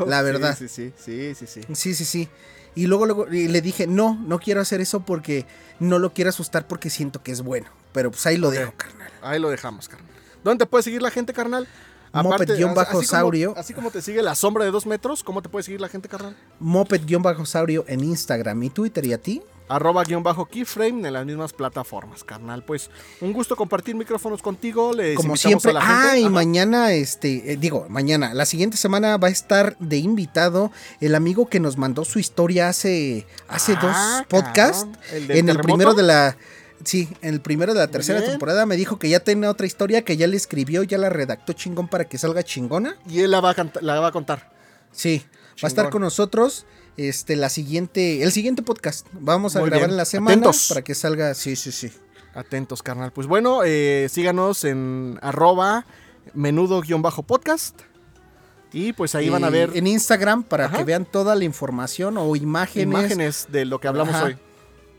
La 0.06 0.22
verdad. 0.22 0.56
Sí, 0.56 0.68
sí, 0.68 0.92
sí, 0.96 1.34
sí, 1.34 1.46
sí. 1.46 1.60
Sí, 1.74 1.94
sí, 1.94 2.04
sí. 2.04 2.28
Y 2.74 2.86
luego, 2.86 3.04
luego 3.06 3.26
y 3.30 3.48
le 3.48 3.60
dije, 3.60 3.86
no, 3.86 4.18
no 4.26 4.38
quiero 4.38 4.60
hacer 4.60 4.80
eso 4.80 5.00
porque 5.04 5.44
no 5.78 5.98
lo 5.98 6.14
quiero 6.14 6.30
asustar 6.30 6.66
porque 6.66 6.88
siento 6.88 7.22
que 7.22 7.32
es 7.32 7.42
bueno. 7.42 7.66
Pero 7.92 8.10
pues 8.10 8.24
ahí 8.26 8.38
lo 8.38 8.48
Ok. 8.48 8.54
dejo, 8.54 8.72
carnal. 8.76 9.10
Ahí 9.20 9.38
lo 9.38 9.50
dejamos, 9.50 9.88
carnal. 9.88 10.08
¿Dónde 10.42 10.64
te 10.64 10.68
puede 10.70 10.82
seguir 10.82 11.02
la 11.02 11.10
gente, 11.10 11.32
carnal? 11.32 11.68
Moped-bajo 12.12 13.00
así. 13.00 13.44
Así 13.56 13.74
como 13.74 13.90
te 13.90 14.02
sigue 14.02 14.22
la 14.22 14.34
sombra 14.34 14.64
de 14.64 14.70
dos 14.70 14.86
metros, 14.86 15.22
¿cómo 15.22 15.40
te 15.40 15.48
puede 15.48 15.62
seguir 15.62 15.80
la 15.80 15.88
gente, 15.88 16.08
carnal? 16.08 16.36
Moped-saurio 16.60 17.84
en 17.88 18.04
Instagram 18.04 18.62
y 18.62 18.70
Twitter 18.70 19.04
y 19.06 19.12
a 19.12 19.18
ti. 19.18 19.42
Arroba 19.68 20.04
guion 20.04 20.22
bajo 20.22 20.46
keyframe 20.46 21.06
en 21.06 21.12
las 21.12 21.24
mismas 21.26 21.52
plataformas, 21.52 22.24
carnal. 22.24 22.62
Pues 22.64 22.90
un 23.20 23.32
gusto 23.32 23.56
compartir 23.56 23.94
micrófonos 23.94 24.42
contigo. 24.42 24.92
Les 24.92 25.16
Como 25.16 25.36
siempre. 25.36 25.70
a 25.70 25.74
la 25.74 25.80
gente. 25.82 26.08
Ah, 26.10 26.18
y 26.18 26.22
Ajá. 26.24 26.30
mañana, 26.30 26.92
este, 26.92 27.52
eh, 27.52 27.56
digo, 27.56 27.86
mañana, 27.88 28.34
la 28.34 28.44
siguiente 28.46 28.76
semana 28.76 29.16
va 29.16 29.28
a 29.28 29.30
estar 29.30 29.76
de 29.78 29.96
invitado 29.98 30.70
el 31.00 31.14
amigo 31.14 31.48
que 31.48 31.60
nos 31.60 31.78
mandó 31.78 32.04
su 32.04 32.18
historia 32.18 32.68
hace, 32.68 33.26
hace 33.48 33.74
Ah, 33.80 34.18
dos 34.20 34.26
podcasts. 34.28 34.86
¿El 35.12 35.26
del 35.28 35.36
En 35.38 35.48
el 35.48 35.58
primero 35.58 35.94
de 35.94 36.02
la. 36.02 36.36
Sí, 36.84 37.08
en 37.22 37.34
el 37.34 37.40
primero 37.40 37.74
de 37.74 37.78
la 37.78 37.86
tercera 37.86 38.18
bien. 38.18 38.32
temporada 38.32 38.66
me 38.66 38.74
dijo 38.76 38.98
que 38.98 39.08
ya 39.08 39.20
tiene 39.20 39.46
otra 39.46 39.66
historia, 39.66 40.02
que 40.04 40.16
ya 40.16 40.26
le 40.26 40.36
escribió, 40.36 40.82
ya 40.82 40.98
la 40.98 41.10
redactó 41.10 41.52
chingón 41.52 41.86
para 41.86 42.06
que 42.08 42.18
salga 42.18 42.42
chingona. 42.42 42.96
Y 43.08 43.20
él 43.20 43.30
la 43.30 43.40
va 43.40 43.50
a, 43.50 43.54
canta- 43.54 43.80
la 43.80 44.00
va 44.00 44.08
a 44.08 44.12
contar. 44.12 44.50
Sí, 44.90 45.24
va 45.62 45.66
a 45.66 45.68
estar 45.68 45.90
con 45.90 46.02
nosotros. 46.02 46.66
Este, 46.96 47.36
la 47.36 47.48
siguiente, 47.48 48.22
el 48.22 48.32
siguiente 48.32 48.62
podcast. 48.62 49.06
Vamos 49.12 49.56
a 49.56 49.60
Muy 49.60 49.70
grabar 49.70 49.86
bien. 49.88 49.90
en 49.92 49.96
la 49.96 50.04
semana 50.04 50.32
Atentos. 50.32 50.66
para 50.68 50.82
que 50.82 50.94
salga. 50.94 51.34
Sí, 51.34 51.56
sí, 51.56 51.72
sí. 51.72 51.90
Atentos, 52.34 52.82
carnal. 52.82 53.12
Pues 53.12 53.26
bueno, 53.26 53.60
eh, 53.64 54.08
síganos 54.10 54.64
en 54.64 55.18
arroba 55.22 55.86
menudo-podcast. 56.34 57.80
Y 58.74 58.94
pues 58.94 59.14
ahí 59.14 59.28
van 59.28 59.44
a 59.44 59.50
ver 59.50 59.70
en 59.74 59.86
Instagram 59.86 60.42
para 60.44 60.64
Ajá. 60.66 60.78
que 60.78 60.84
vean 60.84 61.04
toda 61.04 61.34
la 61.34 61.44
información 61.44 62.16
o 62.16 62.34
imágenes. 62.36 62.84
imágenes 62.86 63.46
de 63.50 63.66
lo 63.66 63.78
que 63.80 63.88
hablamos 63.88 64.14
Ajá. 64.14 64.24
hoy. 64.26 64.38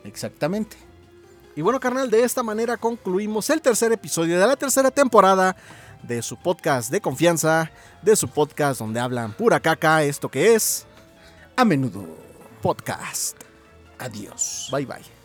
Exactamente. 0.04 0.78
Y 1.56 1.62
bueno, 1.62 1.80
carnal, 1.80 2.10
de 2.12 2.24
esta 2.24 2.44
manera 2.44 2.78
concluimos 2.78 3.50
el 3.50 3.62
tercer 3.62 3.92
episodio 3.92 4.40
de 4.40 4.46
la 4.46 4.56
tercera 4.56 4.92
temporada 4.92 5.56
de 6.04 6.22
su 6.22 6.38
podcast 6.38 6.92
de 6.92 7.02
confianza, 7.02 7.72
de 8.04 8.16
su 8.16 8.28
podcast 8.28 8.80
donde 8.80 9.00
hablan 9.00 9.34
pura 9.34 9.60
caca, 9.60 10.04
esto 10.04 10.30
que 10.30 10.54
es 10.54 10.86
A 11.56 11.64
menudo. 11.64 12.08
podcast. 12.64 13.36
Adiós. 14.00 14.70
Bye 14.72 14.86
bye. 14.86 15.23